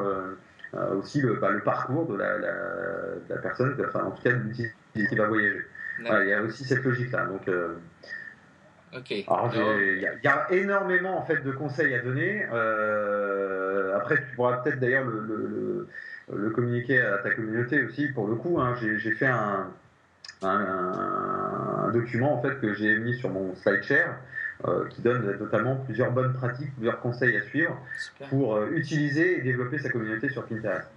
aussi 0.97 1.21
le, 1.21 1.35
bah, 1.35 1.49
le, 1.49 1.61
parcours 1.61 2.07
de 2.07 2.17
la, 2.17 2.37
la, 2.37 3.37
personne, 3.37 3.75
enfin 3.87 4.05
en 4.05 4.11
tout 4.11 4.23
cas 4.23 4.31
de 4.33 4.51
qui 4.51 5.15
va 5.15 5.27
voyager. 5.27 5.65
il 5.99 6.27
y 6.27 6.33
a 6.33 6.41
aussi 6.41 6.63
cette 6.63 6.83
logique-là. 6.83 7.25
Donc, 7.25 7.47
Alors, 9.27 9.51
il 9.53 9.99
y, 10.23 10.27
a 10.27 10.47
énormément 10.51 11.17
en 11.17 11.25
fait 11.25 11.43
de 11.43 11.51
conseils 11.51 11.93
à 11.93 11.99
donner. 11.99 12.43
après, 13.95 14.17
tu 14.17 14.35
pourras 14.35 14.57
peut-être 14.57 14.79
d'ailleurs 14.79 15.05
le, 15.05 15.87
le, 16.33 16.49
communiquer 16.51 17.01
à 17.01 17.17
ta 17.19 17.31
communauté 17.31 17.83
aussi. 17.83 18.07
Pour 18.07 18.27
le 18.27 18.35
coup, 18.35 18.59
hein, 18.59 18.75
j'ai 18.79 19.11
fait 19.11 19.27
un, 19.27 19.67
un, 20.47 21.89
document 21.91 22.37
en 22.37 22.41
fait 22.41 22.59
que 22.59 22.73
j'ai 22.73 22.97
mis 22.97 23.13
sur 23.15 23.29
mon 23.29 23.55
SlideShare 23.55 24.17
euh, 24.65 24.87
qui 24.87 25.01
donne 25.01 25.37
notamment 25.39 25.75
plusieurs 25.75 26.11
bonnes 26.11 26.33
pratiques, 26.33 26.73
plusieurs 26.75 26.99
conseils 27.01 27.35
à 27.35 27.41
suivre 27.41 27.77
pour 28.29 28.55
euh, 28.55 28.69
utiliser 28.71 29.39
et 29.39 29.41
développer 29.41 29.77
sa 29.77 29.89
communauté 29.89 30.29
sur 30.29 30.45
Pinterest. 30.45 30.87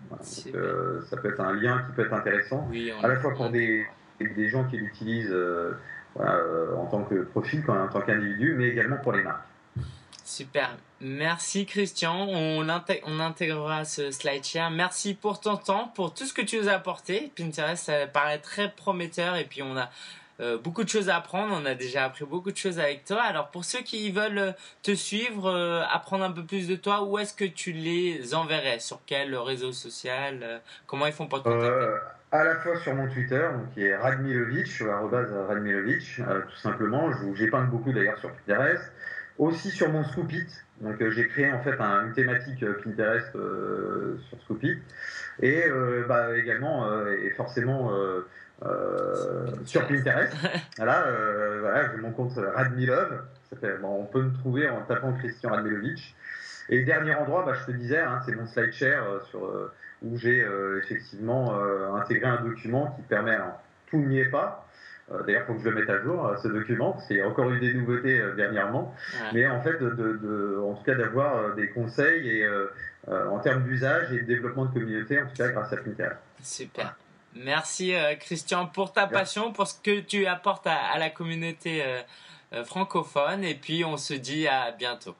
Euh, 0.54 1.02
ça 1.10 1.16
peut 1.16 1.30
être 1.30 1.40
un 1.40 1.52
lien 1.52 1.82
qui 1.86 1.96
peut 1.96 2.06
être 2.06 2.12
intéressant, 2.12 2.70
à 3.02 3.08
la 3.08 3.16
fois 3.16 3.34
pour 3.34 3.50
des, 3.50 3.84
des 4.20 4.48
gens 4.48 4.64
qui 4.64 4.76
l'utilisent 4.76 5.34
en 6.16 6.86
tant 6.86 7.02
que 7.02 7.22
profil, 7.22 7.64
en 7.68 7.88
tant 7.88 8.02
qu'individu, 8.02 8.54
mais 8.56 8.68
également 8.68 8.98
pour 8.98 9.12
les 9.12 9.22
marques. 9.22 9.44
Super. 10.24 10.76
Merci 11.00 11.66
Christian. 11.66 12.26
On, 12.28 12.66
on 13.06 13.20
intégrera 13.20 13.84
ce 13.84 14.10
slide 14.10 14.44
share. 14.44 14.70
Merci 14.70 15.14
pour 15.14 15.40
ton 15.40 15.56
temps, 15.56 15.92
pour 15.94 16.14
tout 16.14 16.24
ce 16.24 16.32
que 16.32 16.42
tu 16.42 16.58
nous 16.58 16.68
as 16.68 16.72
apporté. 16.72 17.32
Pinterest, 17.36 17.84
ça 17.84 18.06
paraît 18.06 18.38
très 18.38 18.70
prometteur 18.70 19.36
et 19.36 19.44
puis 19.44 19.62
on 19.62 19.76
a 19.76 19.90
euh, 20.40 20.58
beaucoup 20.58 20.84
de 20.84 20.88
choses 20.88 21.08
à 21.08 21.16
apprendre. 21.16 21.56
On 21.60 21.64
a 21.66 21.74
déjà 21.74 22.04
appris 22.04 22.24
beaucoup 22.24 22.52
de 22.52 22.56
choses 22.56 22.78
avec 22.78 23.04
toi. 23.04 23.22
Alors 23.22 23.50
pour 23.50 23.64
ceux 23.64 23.80
qui 23.80 24.10
veulent 24.10 24.54
te 24.82 24.94
suivre, 24.94 25.50
apprendre 25.90 26.24
un 26.24 26.32
peu 26.32 26.44
plus 26.44 26.68
de 26.68 26.76
toi, 26.76 27.02
où 27.04 27.18
est-ce 27.18 27.34
que 27.34 27.44
tu 27.44 27.72
les 27.72 28.34
enverrais? 28.34 28.78
Sur 28.78 29.00
quel 29.06 29.34
réseau 29.36 29.72
social? 29.72 30.60
Comment 30.86 31.06
ils 31.06 31.12
font 31.12 31.26
pour 31.26 31.42
te 31.42 31.48
contacter? 31.48 31.96
À 32.32 32.44
la 32.44 32.56
fois 32.56 32.76
sur 32.80 32.94
mon 32.94 33.08
Twitter, 33.08 33.48
qui 33.72 33.84
est 33.84 33.96
Radmilovic, 33.96 34.82
Radmilovic, 35.48 36.16
tout 36.16 36.56
simplement. 36.56 37.10
Peint 37.50 37.64
beaucoup 37.64 37.92
d'ailleurs 37.92 38.18
sur 38.18 38.32
Pinterest. 38.32 38.92
Aussi 39.38 39.70
sur 39.70 39.90
mon 39.90 40.02
Scoopit. 40.04 40.46
Donc 40.80 40.96
j'ai 41.10 41.28
créé 41.28 41.52
en 41.52 41.62
fait 41.62 41.78
une 41.80 42.12
thématique 42.14 42.64
Pinterest 42.82 43.32
sur 43.32 44.42
Scoopit. 44.42 44.78
Et 45.40 45.64
bah, 46.08 46.36
également, 46.36 46.88
et 47.08 47.30
forcément 47.30 47.92
euh, 47.92 48.26
sur 49.64 49.86
Pinterest. 49.86 50.34
voilà, 50.76 51.06
euh, 51.06 51.58
voilà 51.60 51.90
j'ai 51.90 52.00
mon 52.00 52.12
compte 52.12 52.32
Radmilov. 52.36 53.22
Bon, 53.80 54.00
on 54.00 54.04
peut 54.04 54.22
me 54.22 54.32
trouver 54.34 54.68
en 54.68 54.82
tapant 54.82 55.12
Christian 55.12 55.50
Radmilovic. 55.50 56.14
Et 56.68 56.82
dernier 56.82 57.14
endroit, 57.14 57.44
bah, 57.44 57.54
je 57.54 57.64
te 57.66 57.76
disais, 57.76 58.00
hein, 58.00 58.20
c'est 58.24 58.34
mon 58.34 58.46
SlideShare 58.46 59.04
euh, 59.04 59.20
sur, 59.30 59.70
où 60.02 60.16
j'ai 60.16 60.44
effectivement 60.82 61.58
intégré 61.94 62.28
un 62.28 62.42
document 62.42 62.94
qui 62.96 63.02
permet, 63.02 63.34
alors, 63.34 63.62
tout 63.86 63.98
n'y 63.98 64.18
est 64.18 64.30
pas, 64.30 64.62
D'ailleurs, 65.24 65.42
il 65.42 65.46
faut 65.46 65.54
que 65.54 65.60
je 65.60 65.68
le 65.68 65.74
mette 65.76 65.88
à 65.88 66.02
jour, 66.02 66.34
ce 66.42 66.48
document, 66.48 66.98
C'est 67.06 67.22
encore 67.22 67.48
eu 67.52 67.60
des 67.60 67.72
nouveautés 67.72 68.20
dernièrement. 68.36 68.94
Mais 69.32 69.46
en 69.46 69.62
fait, 69.62 69.78
de, 69.78 69.88
de, 69.88 70.58
en 70.60 70.74
tout 70.74 70.82
cas, 70.82 70.96
d'avoir 70.96 71.54
des 71.54 71.70
conseils 71.70 72.28
et, 72.28 72.48
en 73.08 73.38
termes 73.38 73.62
d'usage 73.62 74.12
et 74.12 74.20
de 74.20 74.26
développement 74.26 74.66
de 74.66 74.72
communauté, 74.72 75.20
en 75.20 75.26
tout 75.26 75.36
cas, 75.36 75.48
grâce 75.48 75.72
à 75.72 75.76
Pinterest. 75.76 76.20
Super. 76.42 76.94
Merci 77.36 77.94
euh, 77.94 78.14
Christian 78.14 78.66
pour 78.66 78.92
ta 78.92 79.06
passion, 79.06 79.52
pour 79.52 79.66
ce 79.66 79.74
que 79.80 80.00
tu 80.00 80.26
apportes 80.26 80.66
à, 80.66 80.98
la 80.98 81.10
communauté 81.10 81.84
euh, 81.84 82.00
euh, 82.54 82.64
francophone. 82.64 83.44
Et 83.44 83.54
puis 83.54 83.84
on 83.84 83.96
se 83.96 84.14
dit 84.14 84.48
à 84.48 84.72
bientôt. 84.72 85.14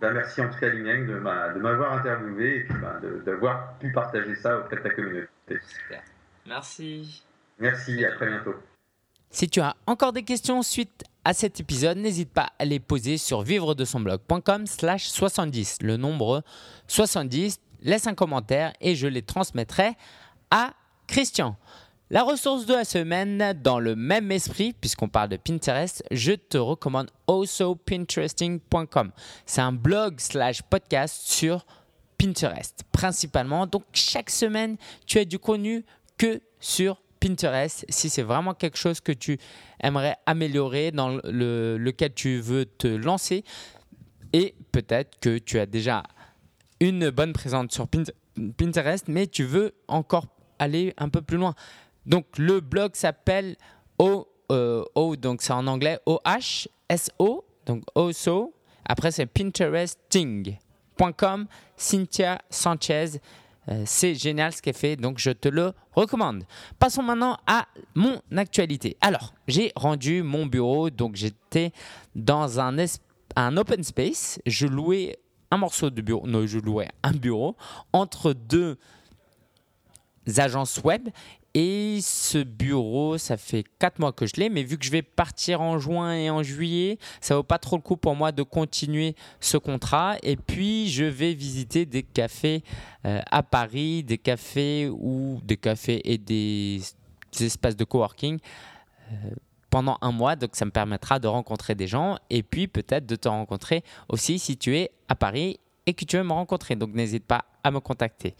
Ben, 0.00 0.12
merci 0.12 0.40
en 0.40 0.50
tout 0.50 0.58
cas 0.58 0.68
Lingen 0.68 1.06
de 1.06 1.18
m'avoir 1.18 1.94
interviewé 1.94 2.58
et 2.58 2.60
puis 2.64 2.74
ben, 2.74 3.00
d'avoir 3.24 3.74
pu 3.78 3.92
partager 3.92 4.34
ça 4.36 4.58
auprès 4.58 4.76
de 4.76 4.82
ta 4.82 4.90
communauté. 4.90 5.28
Super. 5.48 6.02
Merci. 6.46 7.24
Merci, 7.58 8.04
à 8.04 8.12
très 8.12 8.26
bientôt. 8.26 8.54
Si 9.30 9.48
tu 9.48 9.60
as 9.60 9.74
encore 9.86 10.12
des 10.12 10.22
questions 10.22 10.62
suite 10.62 11.04
à 11.24 11.32
cet 11.32 11.58
épisode, 11.58 11.98
n'hésite 11.98 12.32
pas 12.32 12.50
à 12.58 12.64
les 12.64 12.80
poser 12.80 13.16
sur 13.18 13.42
vivre 13.42 13.74
de 13.74 13.84
son 13.84 14.00
blog.com 14.00 14.66
slash 14.66 15.06
70. 15.08 15.78
Le 15.82 15.96
nombre 15.96 16.42
70, 16.86 17.60
laisse 17.82 18.06
un 18.06 18.14
commentaire 18.14 18.72
et 18.80 18.94
je 18.94 19.06
les 19.06 19.22
transmettrai 19.22 19.92
à 20.50 20.74
Christian, 21.06 21.56
la 22.10 22.22
ressource 22.22 22.66
de 22.66 22.74
la 22.74 22.84
semaine, 22.84 23.54
dans 23.62 23.78
le 23.78 23.96
même 23.96 24.30
esprit, 24.30 24.74
puisqu'on 24.78 25.08
parle 25.08 25.30
de 25.30 25.36
Pinterest, 25.36 26.04
je 26.10 26.32
te 26.32 26.58
recommande 26.58 27.10
alsopinteresting.com. 27.28 29.10
C'est 29.46 29.60
un 29.62 29.72
blog 29.72 30.20
slash 30.20 30.62
podcast 30.62 31.26
sur 31.26 31.64
Pinterest, 32.18 32.84
principalement. 32.92 33.66
Donc 33.66 33.84
chaque 33.92 34.30
semaine, 34.30 34.76
tu 35.06 35.18
as 35.18 35.24
du 35.24 35.38
contenu 35.38 35.84
que 36.18 36.40
sur 36.60 37.00
Pinterest. 37.20 37.86
Si 37.88 38.10
c'est 38.10 38.22
vraiment 38.22 38.54
quelque 38.54 38.78
chose 38.78 39.00
que 39.00 39.12
tu 39.12 39.38
aimerais 39.82 40.16
améliorer, 40.26 40.90
dans 40.90 41.18
le, 41.24 41.78
lequel 41.78 42.12
tu 42.12 42.38
veux 42.38 42.66
te 42.66 42.86
lancer, 42.86 43.44
et 44.34 44.54
peut-être 44.72 45.18
que 45.20 45.38
tu 45.38 45.58
as 45.58 45.66
déjà 45.66 46.02
une 46.80 47.10
bonne 47.10 47.32
présence 47.32 47.72
sur 47.72 47.88
Pinterest, 47.88 49.08
mais 49.08 49.26
tu 49.26 49.44
veux 49.44 49.74
encore 49.88 50.26
aller 50.58 50.92
un 50.98 51.08
peu 51.08 51.22
plus 51.22 51.36
loin. 51.36 51.54
Donc 52.06 52.26
le 52.38 52.60
blog 52.60 52.94
s'appelle 52.94 53.56
O, 53.98 54.28
euh, 54.52 54.84
o 54.94 55.16
donc 55.16 55.42
c'est 55.42 55.52
en 55.52 55.66
anglais 55.66 55.98
O-H-S-O, 56.06 57.44
donc 57.66 57.82
OSO. 57.94 58.54
Après 58.84 59.10
c'est 59.10 59.26
pinteresting.com, 59.26 61.46
Cynthia 61.76 62.38
Sanchez. 62.50 63.20
Euh, 63.70 63.82
c'est 63.86 64.14
génial 64.14 64.52
ce 64.52 64.60
qu'elle 64.60 64.74
fait, 64.74 64.96
donc 64.96 65.18
je 65.18 65.30
te 65.30 65.48
le 65.48 65.72
recommande. 65.92 66.44
Passons 66.78 67.02
maintenant 67.02 67.38
à 67.46 67.66
mon 67.94 68.20
actualité. 68.36 68.98
Alors, 69.00 69.32
j'ai 69.48 69.72
rendu 69.74 70.22
mon 70.22 70.44
bureau, 70.44 70.90
donc 70.90 71.16
j'étais 71.16 71.72
dans 72.14 72.60
un, 72.60 72.76
un 73.36 73.56
open 73.56 73.82
space. 73.82 74.38
Je 74.44 74.66
louais 74.66 75.18
un 75.50 75.56
morceau 75.56 75.88
de 75.88 76.02
bureau, 76.02 76.26
non, 76.26 76.46
je 76.46 76.58
louais 76.58 76.88
un 77.02 77.12
bureau 77.12 77.56
entre 77.92 78.32
deux 78.32 78.76
agences 80.38 80.80
web. 80.82 81.08
Et 81.56 82.00
ce 82.02 82.38
bureau, 82.42 83.16
ça 83.16 83.36
fait 83.36 83.64
4 83.78 84.00
mois 84.00 84.12
que 84.12 84.26
je 84.26 84.34
l'ai, 84.36 84.48
mais 84.48 84.64
vu 84.64 84.76
que 84.76 84.84
je 84.84 84.90
vais 84.90 85.02
partir 85.02 85.60
en 85.60 85.78
juin 85.78 86.12
et 86.12 86.28
en 86.28 86.42
juillet, 86.42 86.98
ça 87.20 87.36
vaut 87.36 87.44
pas 87.44 87.58
trop 87.58 87.76
le 87.76 87.82
coup 87.82 87.96
pour 87.96 88.16
moi 88.16 88.32
de 88.32 88.42
continuer 88.42 89.14
ce 89.38 89.56
contrat. 89.56 90.16
Et 90.24 90.36
puis, 90.36 90.88
je 90.88 91.04
vais 91.04 91.32
visiter 91.32 91.86
des 91.86 92.02
cafés 92.02 92.64
euh, 93.06 93.20
à 93.30 93.44
Paris, 93.44 94.02
des 94.02 94.18
cafés 94.18 94.90
ou 94.90 95.40
des 95.44 95.56
cafés 95.56 96.00
et 96.04 96.18
des, 96.18 96.82
espaces 97.38 97.76
de 97.76 97.84
coworking. 97.84 98.40
Euh, 99.12 99.14
pendant 99.70 99.98
un 100.02 100.12
mois, 100.12 100.36
donc 100.36 100.50
ça 100.54 100.64
me 100.64 100.70
permettra 100.70 101.18
de 101.18 101.26
rencontrer 101.26 101.74
des 101.74 101.88
gens 101.88 102.16
et 102.30 102.44
puis 102.44 102.68
peut-être 102.68 103.06
de 103.06 103.16
te 103.16 103.26
rencontrer 103.26 103.82
aussi 104.08 104.38
si 104.38 104.56
tu 104.56 104.76
es 104.76 104.92
à 105.08 105.16
Paris 105.16 105.58
et 105.86 105.94
que 105.94 106.04
tu 106.04 106.16
veux 106.16 106.22
me 106.22 106.32
rencontrer. 106.32 106.76
Donc 106.76 106.94
n'hésite 106.94 107.24
pas 107.24 107.44
à 107.64 107.70
me 107.70 107.80
contacter. 107.80 108.36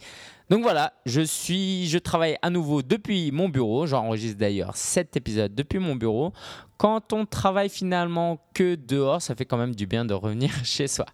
Donc 0.49 0.61
voilà, 0.61 0.93
je 1.05 1.21
suis, 1.21 1.87
je 1.87 1.97
travaille 1.97 2.37
à 2.41 2.49
nouveau 2.51 2.83
depuis 2.83 3.31
mon 3.31 3.49
bureau. 3.49 3.87
J'enregistre 3.87 4.37
d'ailleurs 4.37 4.77
cet 4.77 5.17
épisode 5.17 5.55
depuis 5.55 5.79
mon 5.79 5.95
bureau. 5.95 6.31
Quand 6.77 7.11
on 7.13 7.25
travaille 7.25 7.69
finalement 7.69 8.39
que 8.53 8.75
dehors, 8.75 9.21
ça 9.21 9.35
fait 9.35 9.45
quand 9.45 9.57
même 9.57 9.73
du 9.73 9.87
bien 9.87 10.05
de 10.05 10.13
revenir 10.13 10.51
chez 10.63 10.87
soi. 10.87 11.07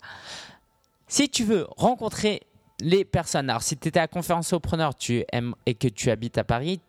Si 1.08 1.30
tu 1.30 1.46
veux 1.46 1.66
rencontrer 1.78 2.42
les 2.82 3.06
personnes, 3.06 3.50
alors 3.50 3.64
si 3.64 3.78
tu 3.78 3.88
étais 3.88 4.00
à 4.00 4.08
conférence 4.08 4.54
preneur 4.62 4.96
tu 4.96 5.24
aimes 5.32 5.56
et 5.66 5.76
que 5.76 5.88
tu 5.88 6.12
habites 6.12 6.38
à 6.38 6.44
Paris, 6.44 6.82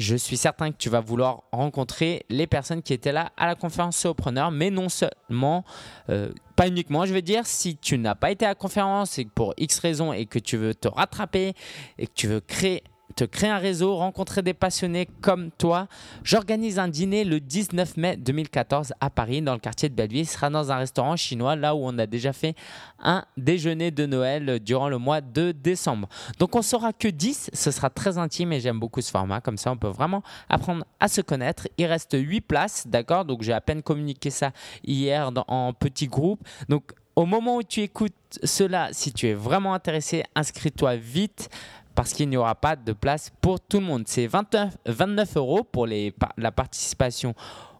je 0.00 0.16
suis 0.16 0.36
certain 0.36 0.72
que 0.72 0.76
tu 0.78 0.88
vas 0.88 1.00
vouloir 1.00 1.42
rencontrer 1.52 2.24
les 2.30 2.46
personnes 2.46 2.82
qui 2.82 2.94
étaient 2.94 3.12
là 3.12 3.32
à 3.36 3.46
la 3.46 3.54
conférence 3.54 4.06
preneur 4.16 4.50
mais 4.50 4.70
non 4.70 4.88
seulement, 4.88 5.64
euh, 6.08 6.30
pas 6.56 6.68
uniquement, 6.68 7.04
je 7.04 7.12
veux 7.12 7.22
dire, 7.22 7.46
si 7.46 7.76
tu 7.76 7.98
n'as 7.98 8.14
pas 8.14 8.30
été 8.30 8.46
à 8.46 8.48
la 8.48 8.54
conférence 8.54 9.18
et 9.18 9.26
pour 9.26 9.54
X 9.58 9.78
raisons 9.78 10.12
et 10.12 10.24
que 10.24 10.38
tu 10.38 10.56
veux 10.56 10.74
te 10.74 10.88
rattraper 10.88 11.52
et 11.98 12.06
que 12.06 12.12
tu 12.14 12.28
veux 12.28 12.40
créer 12.40 12.82
te 13.16 13.24
créer 13.24 13.50
un 13.50 13.58
réseau, 13.58 13.96
rencontrer 13.96 14.42
des 14.42 14.54
passionnés 14.54 15.08
comme 15.20 15.50
toi. 15.50 15.88
J'organise 16.22 16.78
un 16.78 16.88
dîner 16.88 17.24
le 17.24 17.40
19 17.40 17.96
mai 17.96 18.16
2014 18.16 18.92
à 19.00 19.10
Paris, 19.10 19.42
dans 19.42 19.54
le 19.54 19.60
quartier 19.60 19.88
de 19.88 19.94
Belleville. 19.94 20.26
Ce 20.26 20.34
sera 20.34 20.50
dans 20.50 20.72
un 20.72 20.76
restaurant 20.76 21.16
chinois, 21.16 21.56
là 21.56 21.74
où 21.74 21.80
on 21.82 21.98
a 21.98 22.06
déjà 22.06 22.32
fait 22.32 22.54
un 22.98 23.24
déjeuner 23.36 23.90
de 23.90 24.06
Noël 24.06 24.60
durant 24.60 24.88
le 24.88 24.98
mois 24.98 25.20
de 25.20 25.52
décembre. 25.52 26.08
Donc 26.38 26.54
on 26.56 26.62
sera 26.62 26.92
que 26.92 27.08
10, 27.08 27.50
ce 27.52 27.70
sera 27.70 27.90
très 27.90 28.18
intime 28.18 28.52
et 28.52 28.60
j'aime 28.60 28.78
beaucoup 28.78 29.00
ce 29.00 29.10
format. 29.10 29.40
Comme 29.40 29.56
ça, 29.56 29.72
on 29.72 29.76
peut 29.76 29.88
vraiment 29.88 30.22
apprendre 30.48 30.84
à 30.98 31.08
se 31.08 31.20
connaître. 31.20 31.68
Il 31.78 31.86
reste 31.86 32.16
8 32.18 32.40
places, 32.40 32.86
d'accord? 32.86 33.24
Donc 33.24 33.42
j'ai 33.42 33.52
à 33.52 33.60
peine 33.60 33.82
communiqué 33.82 34.30
ça 34.30 34.52
hier 34.84 35.30
en 35.48 35.72
petit 35.72 36.06
groupe. 36.06 36.40
Donc 36.68 36.92
au 37.16 37.26
moment 37.26 37.56
où 37.56 37.62
tu 37.62 37.80
écoutes 37.80 38.14
cela, 38.44 38.88
si 38.92 39.12
tu 39.12 39.26
es 39.26 39.34
vraiment 39.34 39.74
intéressé, 39.74 40.22
inscris-toi 40.34 40.96
vite 40.96 41.50
parce 41.94 42.12
qu'il 42.12 42.28
n'y 42.28 42.36
aura 42.36 42.54
pas 42.54 42.76
de 42.76 42.92
place 42.92 43.30
pour 43.40 43.60
tout 43.60 43.80
le 43.80 43.86
monde. 43.86 44.04
C'est 44.06 44.26
29, 44.26 45.36
euros 45.36 45.64
pour 45.64 45.86
la 45.86 46.52
participation 46.52 47.34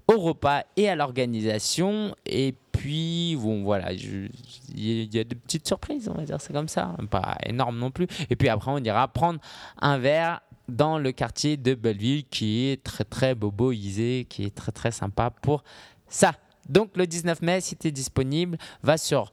au 0.09 0.19
repas 0.19 0.65
et 0.77 0.89
à 0.89 0.97
l'organisation. 0.97 2.15
Et 2.27 2.55
puis, 2.73 3.37
bon, 3.37 3.63
voilà, 3.63 3.93
il 3.93 4.31
y, 4.75 5.19
a 5.19 5.25
des 5.25 5.37
petites 5.37 5.67
surprises, 5.67 6.09
on 6.09 6.15
va 6.15 6.25
dire, 6.25 6.41
c'est 6.41 6.53
comme 6.53 6.69
ça. 6.69 6.97
Pas 7.11 7.37
énorme 7.45 7.79
non 7.79 7.91
plus. 7.91 8.07
Et 8.29 8.37
puis 8.37 8.49
après, 8.49 8.71
on 8.71 8.79
ira 8.79 9.07
prendre 9.09 9.41
un 9.81 9.99
verre 9.99 10.41
dans 10.69 10.99
le 10.99 11.13
quartier 11.13 11.57
de 11.57 11.75
Belleville 11.75 12.25
qui 12.29 12.69
est 12.69 12.83
très, 12.83 13.05
très 13.05 13.35
boboisé, 13.35 14.27
qui 14.29 14.45
est 14.45 14.55
très, 14.55 14.73
très 14.73 14.91
sympa 14.91 15.31
pour 15.31 15.63
ça. 16.09 16.33
Donc, 16.69 16.97
le 16.97 17.07
19 17.07 17.43
mai, 17.43 17.61
si 17.61 17.77
tu 17.77 17.89
es 17.89 17.91
disponible, 17.91 18.57
va 18.83 18.97
sur 18.97 19.31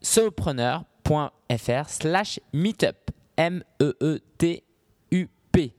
solopreneur.fr 0.00 1.88
slash 1.88 2.40
meetup. 2.52 3.05
M-E-E-T-U-P. 3.36 4.62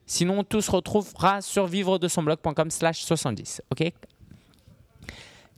Sinon, 0.05 0.43
tout 0.43 0.61
se 0.61 0.71
retrouvera 0.71 1.41
sur 1.41 1.67
vivre 1.67 1.97
de 1.99 2.07
son 2.07 2.23
blog.com 2.23 2.71
slash 2.71 3.01
70. 3.03 3.61
Ok? 3.71 3.91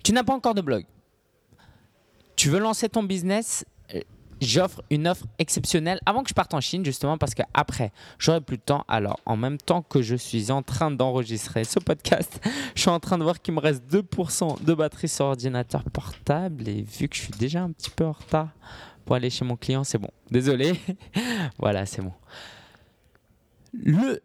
Tu 0.03 0.11
n'as 0.13 0.23
pas 0.23 0.33
encore 0.33 0.55
de 0.55 0.61
blog. 0.61 0.85
Tu 2.35 2.49
veux 2.49 2.59
lancer 2.59 2.87
ton 2.89 3.03
business 3.03 3.65
euh, 3.93 3.99
J'offre 4.41 4.81
une 4.89 5.07
offre 5.09 5.25
exceptionnelle 5.37 5.99
avant 6.05 6.23
que 6.23 6.29
je 6.29 6.33
parte 6.33 6.53
en 6.53 6.61
Chine, 6.61 6.85
justement, 6.85 7.17
parce 7.17 7.33
qu'après, 7.33 7.91
j'aurai 8.17 8.39
plus 8.39 8.55
de 8.55 8.61
temps. 8.61 8.85
Alors, 8.87 9.19
en 9.25 9.35
même 9.35 9.57
temps 9.57 9.81
que 9.81 10.01
je 10.01 10.15
suis 10.15 10.49
en 10.49 10.63
train 10.63 10.91
d'enregistrer 10.91 11.65
ce 11.65 11.79
podcast, 11.79 12.39
je 12.75 12.81
suis 12.81 12.89
en 12.89 13.01
train 13.01 13.17
de 13.17 13.23
voir 13.23 13.41
qu'il 13.41 13.53
me 13.53 13.59
reste 13.59 13.83
2% 13.91 14.63
de 14.63 14.73
batterie 14.73 15.09
sur 15.09 15.25
ordinateur 15.25 15.83
portable. 15.83 16.69
Et 16.69 16.81
vu 16.81 17.09
que 17.09 17.17
je 17.17 17.23
suis 17.23 17.33
déjà 17.33 17.61
un 17.61 17.71
petit 17.71 17.89
peu 17.89 18.05
en 18.05 18.13
retard 18.13 18.49
aller 19.15 19.29
chez 19.29 19.45
mon 19.45 19.55
client, 19.55 19.83
c'est 19.83 19.97
bon. 19.97 20.09
Désolé. 20.31 20.73
voilà, 21.57 21.85
c'est 21.85 22.01
bon. 22.01 22.13
Le, 23.73 24.21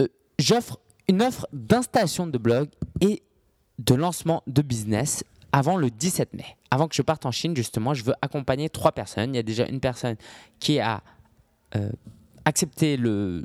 euh, 0.00 0.08
j'offre 0.38 0.78
une 1.08 1.22
offre 1.22 1.46
d'installation 1.52 2.26
de 2.26 2.38
blog 2.38 2.68
et 3.00 3.22
de 3.78 3.94
lancement 3.94 4.42
de 4.46 4.62
business 4.62 5.24
avant 5.52 5.76
le 5.76 5.90
17 5.90 6.34
mai. 6.34 6.56
Avant 6.70 6.88
que 6.88 6.94
je 6.94 7.02
parte 7.02 7.26
en 7.26 7.30
Chine, 7.30 7.54
justement, 7.54 7.94
je 7.94 8.02
veux 8.04 8.14
accompagner 8.22 8.68
trois 8.68 8.92
personnes. 8.92 9.34
Il 9.34 9.36
y 9.36 9.40
a 9.40 9.44
déjà 9.44 9.66
une 9.66 9.80
personne 9.80 10.16
qui 10.58 10.80
a 10.80 11.02
euh, 11.76 11.90
accepté 12.44 12.96
le, 12.96 13.44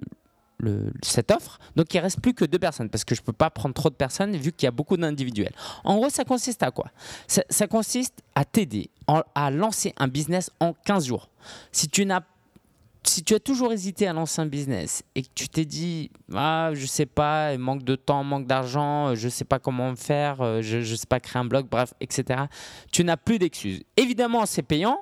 cette 1.03 1.31
offre. 1.31 1.59
Donc 1.75 1.93
il 1.93 1.99
reste 1.99 2.21
plus 2.21 2.33
que 2.33 2.45
deux 2.45 2.59
personnes 2.59 2.89
parce 2.89 3.03
que 3.03 3.15
je 3.15 3.21
ne 3.21 3.25
peux 3.25 3.33
pas 3.33 3.49
prendre 3.49 3.73
trop 3.73 3.89
de 3.89 3.95
personnes 3.95 4.35
vu 4.35 4.51
qu'il 4.51 4.65
y 4.65 4.67
a 4.67 4.71
beaucoup 4.71 4.97
d'individuels. 4.97 5.53
En 5.83 5.97
gros, 5.97 6.09
ça 6.09 6.23
consiste 6.23 6.63
à 6.63 6.71
quoi? 6.71 6.91
Ça, 7.27 7.67
consiste 7.67 8.21
à 8.35 8.45
t'aider 8.45 8.89
à 9.35 9.51
lancer 9.51 9.93
un 9.97 10.07
business 10.07 10.51
en 10.59 10.73
15 10.73 11.05
jours. 11.05 11.29
Si 11.71 11.87
tu 11.89 12.05
n'as 12.05 12.21
si 13.03 13.23
tu 13.23 13.33
as 13.33 13.39
toujours 13.39 13.71
hésité 13.71 14.07
à 14.07 14.13
lancer 14.13 14.41
un 14.41 14.45
business 14.45 15.03
et 15.15 15.21
que 15.21 15.29
tu 15.33 15.47
t'es 15.47 15.63
dit 15.63 16.11
ah 16.35 16.71
je 16.73 16.85
sais 16.85 17.05
pas 17.05 17.57
manque 17.57 17.83
de 17.83 17.95
temps 17.95 18.25
manque 18.25 18.45
d'argent 18.45 19.15
je 19.15 19.29
sais 19.29 19.45
pas 19.45 19.57
comment 19.57 19.95
faire 19.95 20.41
euh, 20.41 20.61
je, 20.61 20.79
ne 20.79 20.83
sais 20.83 21.07
pas 21.07 21.21
créer 21.21 21.39
un 21.39 21.45
blog 21.45 21.65
bref 21.71 21.93
etc 22.01 22.41
tu 22.91 23.05
n'as 23.05 23.15
plus 23.15 23.39
d'excuses 23.39 23.81
évidemment 23.95 24.45
c'est 24.45 24.63
payant 24.63 24.99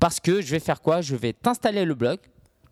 parce 0.00 0.18
que 0.18 0.40
je 0.40 0.50
vais 0.50 0.58
faire 0.58 0.80
quoi? 0.80 1.02
Je 1.02 1.14
vais 1.14 1.34
t'installer 1.34 1.84
le 1.84 1.94
blog 1.94 2.18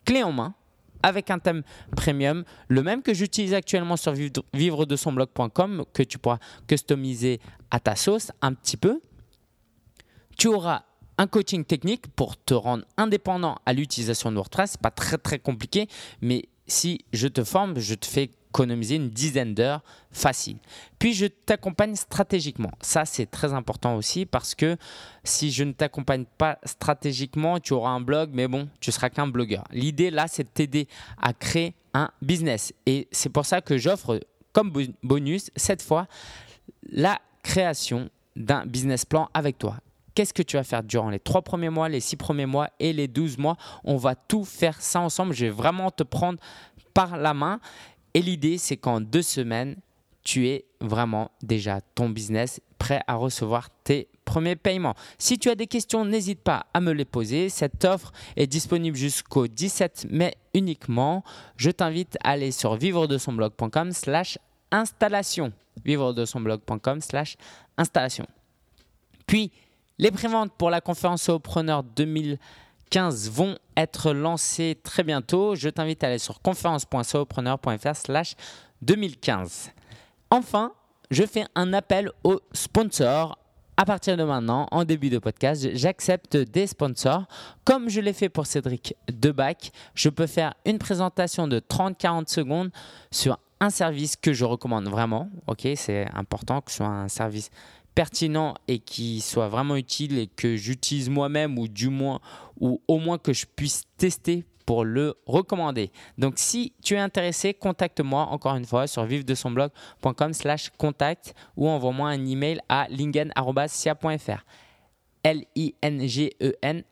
clé 0.03 0.23
en 0.23 0.33
main 0.33 0.55
avec 1.03 1.31
un 1.31 1.39
thème 1.39 1.63
premium, 1.95 2.43
le 2.67 2.83
même 2.83 3.01
que 3.01 3.13
j'utilise 3.13 3.53
actuellement 3.53 3.97
sur 3.97 4.13
vivre 4.53 4.85
de 4.85 4.95
son 4.95 5.11
blog.com, 5.11 5.85
que 5.93 6.03
tu 6.03 6.17
pourras 6.17 6.39
customiser 6.67 7.39
à 7.71 7.79
ta 7.79 7.95
sauce 7.95 8.31
un 8.41 8.53
petit 8.53 8.77
peu. 8.77 9.01
Tu 10.37 10.47
auras 10.47 10.83
un 11.17 11.27
coaching 11.27 11.65
technique 11.65 12.07
pour 12.15 12.37
te 12.37 12.53
rendre 12.53 12.85
indépendant 12.97 13.57
à 13.65 13.73
l'utilisation 13.73 14.31
de 14.31 14.37
WordPress. 14.37 14.77
Pas 14.77 14.91
très 14.91 15.17
très 15.17 15.37
compliqué, 15.37 15.87
mais 16.21 16.45
si 16.65 17.03
je 17.11 17.27
te 17.27 17.43
forme, 17.43 17.77
je 17.77 17.95
te 17.95 18.05
fais 18.05 18.31
économiser 18.49 18.95
une 18.95 19.09
dizaine 19.09 19.53
d'heures 19.53 19.81
facile. 20.11 20.57
Puis 20.97 21.13
je 21.13 21.27
t'accompagne 21.27 21.95
stratégiquement. 21.95 22.71
Ça, 22.81 23.05
c'est 23.05 23.27
très 23.27 23.53
important 23.53 23.95
aussi 23.95 24.25
parce 24.25 24.55
que 24.55 24.75
si 25.23 25.51
je 25.51 25.63
ne 25.63 25.71
t'accompagne 25.71 26.25
pas 26.37 26.57
stratégiquement, 26.63 27.59
tu 27.59 27.73
auras 27.73 27.91
un 27.91 28.01
blog, 28.01 28.31
mais 28.33 28.47
bon, 28.47 28.67
tu 28.79 28.91
seras 28.91 29.09
qu'un 29.09 29.27
blogueur. 29.27 29.65
L'idée 29.71 30.09
là, 30.09 30.27
c'est 30.27 30.43
de 30.43 30.49
t'aider 30.49 30.87
à 31.21 31.33
créer 31.33 31.75
un 31.93 32.09
business. 32.21 32.73
Et 32.85 33.07
c'est 33.11 33.29
pour 33.29 33.45
ça 33.45 33.61
que 33.61 33.77
j'offre 33.77 34.19
comme 34.51 34.73
bonus, 35.03 35.51
cette 35.55 35.81
fois, 35.81 36.07
la 36.91 37.19
création 37.43 38.09
d'un 38.35 38.65
business 38.65 39.05
plan 39.05 39.29
avec 39.33 39.57
toi. 39.57 39.77
Qu'est-ce 40.15 40.33
que 40.33 40.41
tu 40.41 40.57
vas 40.57 40.63
faire 40.63 40.83
durant 40.83 41.09
les 41.09 41.19
trois 41.19 41.41
premiers 41.41 41.69
mois, 41.69 41.87
les 41.87 41.99
six 41.99 42.17
premiers 42.17 42.45
mois 42.45 42.69
et 42.79 42.93
les 42.93 43.07
12 43.07 43.37
mois? 43.37 43.55
On 43.83 43.95
va 43.95 44.15
tout 44.15 44.43
faire 44.43 44.81
ça 44.81 44.99
ensemble. 44.99 45.33
Je 45.33 45.45
vais 45.45 45.51
vraiment 45.51 45.91
te 45.91 46.03
prendre 46.03 46.39
par 46.93 47.15
la 47.15 47.33
main 47.33 47.59
et 48.19 48.21
l'idée, 48.21 48.57
c'est 48.57 48.75
qu'en 48.75 48.99
deux 48.99 49.21
semaines, 49.21 49.77
tu 50.23 50.49
es 50.49 50.65
vraiment 50.81 51.31
déjà 51.41 51.79
ton 51.95 52.09
business 52.09 52.59
prêt 52.77 52.99
à 53.07 53.15
recevoir 53.15 53.69
tes 53.85 54.09
premiers 54.25 54.57
paiements. 54.57 54.93
Si 55.17 55.39
tu 55.39 55.49
as 55.49 55.55
des 55.55 55.67
questions, 55.67 56.03
n'hésite 56.03 56.41
pas 56.41 56.65
à 56.73 56.81
me 56.81 56.91
les 56.91 57.05
poser. 57.05 57.47
Cette 57.47 57.85
offre 57.85 58.11
est 58.35 58.45
disponible 58.45 58.97
jusqu'au 58.97 59.47
17 59.47 60.07
mai 60.09 60.35
uniquement. 60.53 61.23
Je 61.55 61.71
t'invite 61.71 62.17
à 62.25 62.31
aller 62.31 62.51
sur 62.51 62.75
vivre 62.75 63.07
de 63.07 63.17
son 63.17 63.31
blog.com 63.31 63.93
slash 63.93 64.37
installation. 64.69 65.53
Vivre 65.85 66.11
de 66.11 66.25
son 66.25 66.41
blog.com 66.41 66.99
slash 66.99 67.37
installation. 67.77 68.27
Puis, 69.27 69.49
les 69.97 70.11
préventes 70.11 70.51
pour 70.57 70.69
la 70.69 70.81
conférence 70.81 71.31
Preneur 71.41 71.83
2000 71.83 72.37
15 72.89 73.29
vont 73.29 73.57
être 73.77 74.11
lancés 74.11 74.79
très 74.83 75.03
bientôt. 75.03 75.55
Je 75.55 75.69
t'invite 75.69 76.03
à 76.03 76.07
aller 76.07 76.17
sur 76.19 76.41
conférence.sopreneur.fr 76.41 77.95
slash 77.95 78.35
2015. 78.81 79.71
Enfin, 80.31 80.73
je 81.11 81.23
fais 81.25 81.45
un 81.55 81.73
appel 81.73 82.11
aux 82.23 82.39
sponsors. 82.53 83.37
À 83.77 83.85
partir 83.85 84.17
de 84.17 84.23
maintenant, 84.23 84.67
en 84.71 84.83
début 84.83 85.09
de 85.09 85.19
podcast, 85.19 85.69
j'accepte 85.73 86.35
des 86.35 86.67
sponsors. 86.67 87.25
Comme 87.63 87.89
je 87.89 88.01
l'ai 88.01 88.11
fait 88.11 88.27
pour 88.27 88.45
Cédric 88.45 88.93
Debac, 89.09 89.71
je 89.95 90.09
peux 90.09 90.27
faire 90.27 90.53
une 90.65 90.77
présentation 90.79 91.47
de 91.47 91.59
30-40 91.59 92.27
secondes 92.27 92.71
sur 93.09 93.39
un 93.61 93.69
service 93.69 94.15
que 94.15 94.33
je 94.33 94.45
recommande 94.45 94.87
vraiment. 94.87 95.29
Ok, 95.47 95.67
c'est 95.75 96.07
important 96.13 96.61
que 96.61 96.71
ce 96.71 96.77
soit 96.77 96.87
un 96.87 97.07
service 97.07 97.49
pertinent 97.95 98.55
et 98.67 98.79
qui 98.79 99.21
soit 99.21 99.47
vraiment 99.47 99.75
utile 99.75 100.17
et 100.17 100.27
que 100.27 100.55
j'utilise 100.55 101.09
moi-même 101.09 101.57
ou 101.57 101.67
du 101.67 101.89
moins 101.89 102.19
ou 102.59 102.81
au 102.87 102.97
moins 102.97 103.17
que 103.17 103.33
je 103.33 103.45
puisse 103.45 103.83
tester 103.97 104.45
pour 104.65 104.85
le 104.85 105.15
recommander. 105.25 105.91
Donc 106.17 106.35
si 106.37 106.73
tu 106.83 106.93
es 106.93 106.99
intéressé, 106.99 107.55
contacte-moi 107.55 108.27
encore 108.27 108.55
une 108.55 108.65
fois 108.65 108.85
sur 108.85 109.03
vive-de-son-blog.com 109.03 110.33
slash 110.33 110.69
contact 110.77 111.33
ou 111.57 111.67
envoie-moi 111.67 112.09
un 112.09 112.25
email 112.25 112.59
à 112.69 112.87
lingen.sia.fr 112.89 114.45
L-I-N-G-E-N 115.23 116.83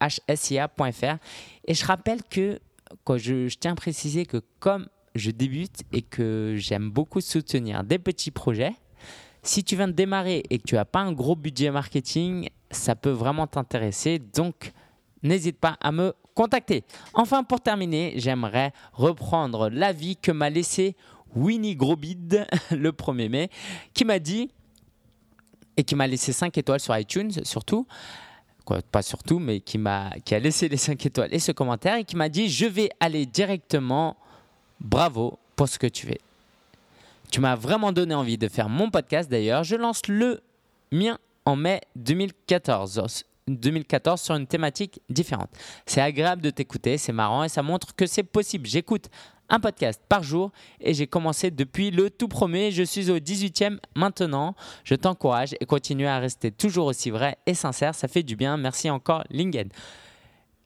hsia.fr 0.00 1.16
et 1.64 1.74
je 1.74 1.84
rappelle 1.84 2.22
que 2.22 2.60
je 3.16 3.56
tiens 3.58 3.72
à 3.72 3.74
préciser 3.74 4.24
que 4.24 4.40
comme 4.60 4.86
je 5.16 5.30
débute 5.30 5.82
et 5.92 6.02
que 6.02 6.54
j'aime 6.56 6.90
beaucoup 6.90 7.20
soutenir 7.20 7.82
des 7.82 7.98
petits 7.98 8.30
projets, 8.30 8.74
si 9.48 9.64
tu 9.64 9.76
viens 9.76 9.88
de 9.88 9.92
démarrer 9.92 10.42
et 10.50 10.58
que 10.58 10.64
tu 10.64 10.74
n'as 10.74 10.84
pas 10.84 11.00
un 11.00 11.12
gros 11.12 11.36
budget 11.36 11.70
marketing, 11.70 12.48
ça 12.70 12.94
peut 12.94 13.10
vraiment 13.10 13.46
t'intéresser. 13.46 14.18
Donc, 14.18 14.72
n'hésite 15.22 15.58
pas 15.58 15.76
à 15.80 15.92
me 15.92 16.12
contacter. 16.34 16.84
Enfin, 17.14 17.44
pour 17.44 17.60
terminer, 17.60 18.14
j'aimerais 18.16 18.72
reprendre 18.92 19.68
l'avis 19.70 20.16
que 20.16 20.32
m'a 20.32 20.50
laissé 20.50 20.96
Winnie 21.34 21.76
Grobid 21.76 22.46
le 22.70 22.92
1er 22.92 23.28
mai, 23.28 23.50
qui 23.94 24.04
m'a 24.04 24.18
dit, 24.18 24.50
et 25.76 25.84
qui 25.84 25.94
m'a 25.94 26.06
laissé 26.06 26.32
5 26.32 26.56
étoiles 26.56 26.80
sur 26.80 26.96
iTunes 26.96 27.30
surtout, 27.44 27.86
pas 28.90 29.02
surtout, 29.02 29.38
mais 29.38 29.60
qui, 29.60 29.78
m'a, 29.78 30.10
qui 30.24 30.34
a 30.34 30.38
laissé 30.38 30.68
les 30.68 30.76
5 30.76 31.04
étoiles 31.06 31.28
et 31.32 31.38
ce 31.38 31.52
commentaire, 31.52 31.96
et 31.96 32.04
qui 32.04 32.16
m'a 32.16 32.28
dit, 32.28 32.48
je 32.48 32.66
vais 32.66 32.90
aller 32.98 33.26
directement, 33.26 34.16
bravo 34.80 35.38
pour 35.54 35.68
ce 35.68 35.78
que 35.78 35.86
tu 35.86 36.06
fais. 36.06 36.20
Tu 37.30 37.40
m'as 37.40 37.54
vraiment 37.54 37.92
donné 37.92 38.14
envie 38.14 38.38
de 38.38 38.48
faire 38.48 38.68
mon 38.68 38.90
podcast 38.90 39.30
d'ailleurs. 39.30 39.64
Je 39.64 39.76
lance 39.76 40.06
le 40.08 40.42
mien 40.92 41.18
en 41.44 41.56
mai 41.56 41.80
2014. 41.96 43.24
2014 43.48 44.20
sur 44.20 44.34
une 44.34 44.46
thématique 44.46 45.00
différente. 45.08 45.50
C'est 45.86 46.00
agréable 46.00 46.42
de 46.42 46.50
t'écouter, 46.50 46.98
c'est 46.98 47.12
marrant 47.12 47.44
et 47.44 47.48
ça 47.48 47.62
montre 47.62 47.94
que 47.94 48.06
c'est 48.06 48.24
possible. 48.24 48.66
J'écoute 48.66 49.08
un 49.48 49.60
podcast 49.60 50.02
par 50.08 50.24
jour 50.24 50.50
et 50.80 50.94
j'ai 50.94 51.06
commencé 51.06 51.52
depuis 51.52 51.92
le 51.92 52.10
tout 52.10 52.26
premier. 52.28 52.72
Je 52.72 52.82
suis 52.82 53.10
au 53.10 53.18
18e 53.18 53.78
maintenant. 53.94 54.56
Je 54.82 54.94
t'encourage 54.94 55.54
et 55.60 55.66
continue 55.66 56.06
à 56.06 56.18
rester 56.18 56.50
toujours 56.50 56.86
aussi 56.86 57.10
vrai 57.10 57.38
et 57.46 57.54
sincère. 57.54 57.94
Ça 57.94 58.08
fait 58.08 58.24
du 58.24 58.34
bien. 58.34 58.56
Merci 58.56 58.90
encore, 58.90 59.22
Lingen. 59.30 59.68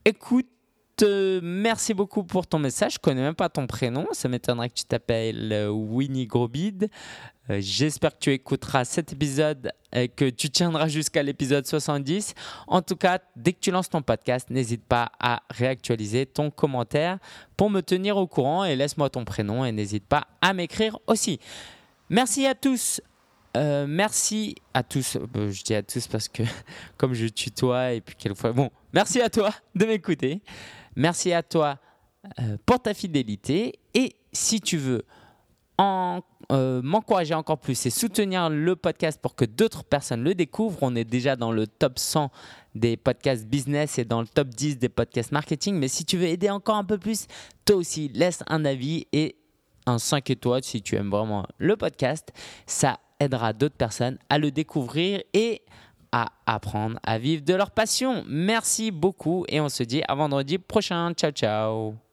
Écoute 0.06 0.46
merci 1.42 1.94
beaucoup 1.94 2.24
pour 2.24 2.46
ton 2.46 2.58
message. 2.58 2.94
Je 2.94 2.98
connais 2.98 3.22
même 3.22 3.34
pas 3.34 3.48
ton 3.48 3.66
prénom. 3.66 4.06
Ça 4.12 4.28
m'étonnerait 4.28 4.68
que 4.68 4.74
tu 4.74 4.84
t'appelles 4.84 5.52
euh, 5.52 5.68
Winnie 5.68 6.26
Grobid. 6.26 6.90
Euh, 7.50 7.58
j'espère 7.60 8.14
que 8.14 8.18
tu 8.20 8.32
écouteras 8.32 8.84
cet 8.84 9.12
épisode 9.12 9.72
et 9.92 10.08
que 10.08 10.30
tu 10.30 10.50
tiendras 10.50 10.88
jusqu'à 10.88 11.22
l'épisode 11.22 11.66
70. 11.66 12.34
En 12.66 12.82
tout 12.82 12.96
cas, 12.96 13.18
dès 13.36 13.52
que 13.52 13.60
tu 13.60 13.70
lances 13.70 13.90
ton 13.90 14.02
podcast, 14.02 14.50
n'hésite 14.50 14.84
pas 14.84 15.10
à 15.18 15.42
réactualiser 15.50 16.26
ton 16.26 16.50
commentaire 16.50 17.18
pour 17.56 17.70
me 17.70 17.80
tenir 17.80 18.16
au 18.16 18.26
courant 18.26 18.64
et 18.64 18.76
laisse-moi 18.76 19.10
ton 19.10 19.24
prénom 19.24 19.64
et 19.64 19.72
n'hésite 19.72 20.06
pas 20.06 20.26
à 20.40 20.54
m'écrire 20.54 20.98
aussi. 21.06 21.40
Merci 22.08 22.46
à 22.46 22.54
tous. 22.54 23.00
Euh, 23.56 23.86
merci 23.88 24.54
à 24.74 24.84
tous. 24.84 25.18
je 25.34 25.62
dis 25.64 25.74
à 25.74 25.82
tous 25.82 26.06
parce 26.06 26.28
que 26.28 26.44
comme 26.96 27.14
je 27.14 27.26
tutoie 27.26 27.92
et 27.92 28.00
puis 28.00 28.14
quelquefois. 28.14 28.52
Bon, 28.52 28.70
merci 28.92 29.20
à 29.20 29.28
toi 29.28 29.50
de 29.74 29.86
m'écouter. 29.86 30.40
Merci 30.96 31.32
à 31.32 31.42
toi 31.42 31.78
euh, 32.38 32.56
pour 32.66 32.80
ta 32.80 32.94
fidélité. 32.94 33.78
Et 33.94 34.16
si 34.32 34.60
tu 34.60 34.76
veux 34.76 35.04
euh, 35.80 36.82
m'encourager 36.82 37.32
encore 37.32 37.58
plus 37.58 37.86
et 37.86 37.90
soutenir 37.90 38.50
le 38.50 38.76
podcast 38.76 39.20
pour 39.22 39.34
que 39.34 39.44
d'autres 39.44 39.84
personnes 39.84 40.22
le 40.22 40.34
découvrent, 40.34 40.78
on 40.82 40.94
est 40.94 41.04
déjà 41.04 41.36
dans 41.36 41.52
le 41.52 41.66
top 41.66 41.98
100 41.98 42.30
des 42.74 42.96
podcasts 42.96 43.46
business 43.46 43.98
et 43.98 44.04
dans 44.04 44.20
le 44.20 44.26
top 44.26 44.48
10 44.48 44.78
des 44.78 44.88
podcasts 44.88 45.32
marketing. 45.32 45.76
Mais 45.76 45.88
si 45.88 46.04
tu 46.04 46.18
veux 46.18 46.26
aider 46.26 46.50
encore 46.50 46.76
un 46.76 46.84
peu 46.84 46.98
plus, 46.98 47.26
toi 47.64 47.76
aussi, 47.76 48.08
laisse 48.08 48.42
un 48.48 48.64
avis 48.64 49.06
et 49.12 49.36
un 49.86 49.98
5 49.98 50.28
étoiles 50.30 50.64
si 50.64 50.82
tu 50.82 50.96
aimes 50.96 51.10
vraiment 51.10 51.46
le 51.58 51.76
podcast. 51.76 52.32
Ça 52.66 52.98
aidera 53.18 53.52
d'autres 53.52 53.76
personnes 53.76 54.18
à 54.28 54.38
le 54.38 54.50
découvrir 54.50 55.22
et 55.32 55.62
à 56.12 56.32
apprendre 56.46 56.98
à 57.02 57.18
vivre 57.18 57.44
de 57.44 57.54
leur 57.54 57.70
passion. 57.70 58.24
Merci 58.26 58.90
beaucoup 58.90 59.44
et 59.48 59.60
on 59.60 59.68
se 59.68 59.82
dit 59.82 60.02
à 60.08 60.14
vendredi 60.14 60.58
prochain. 60.58 61.12
Ciao 61.14 61.30
ciao 61.30 62.09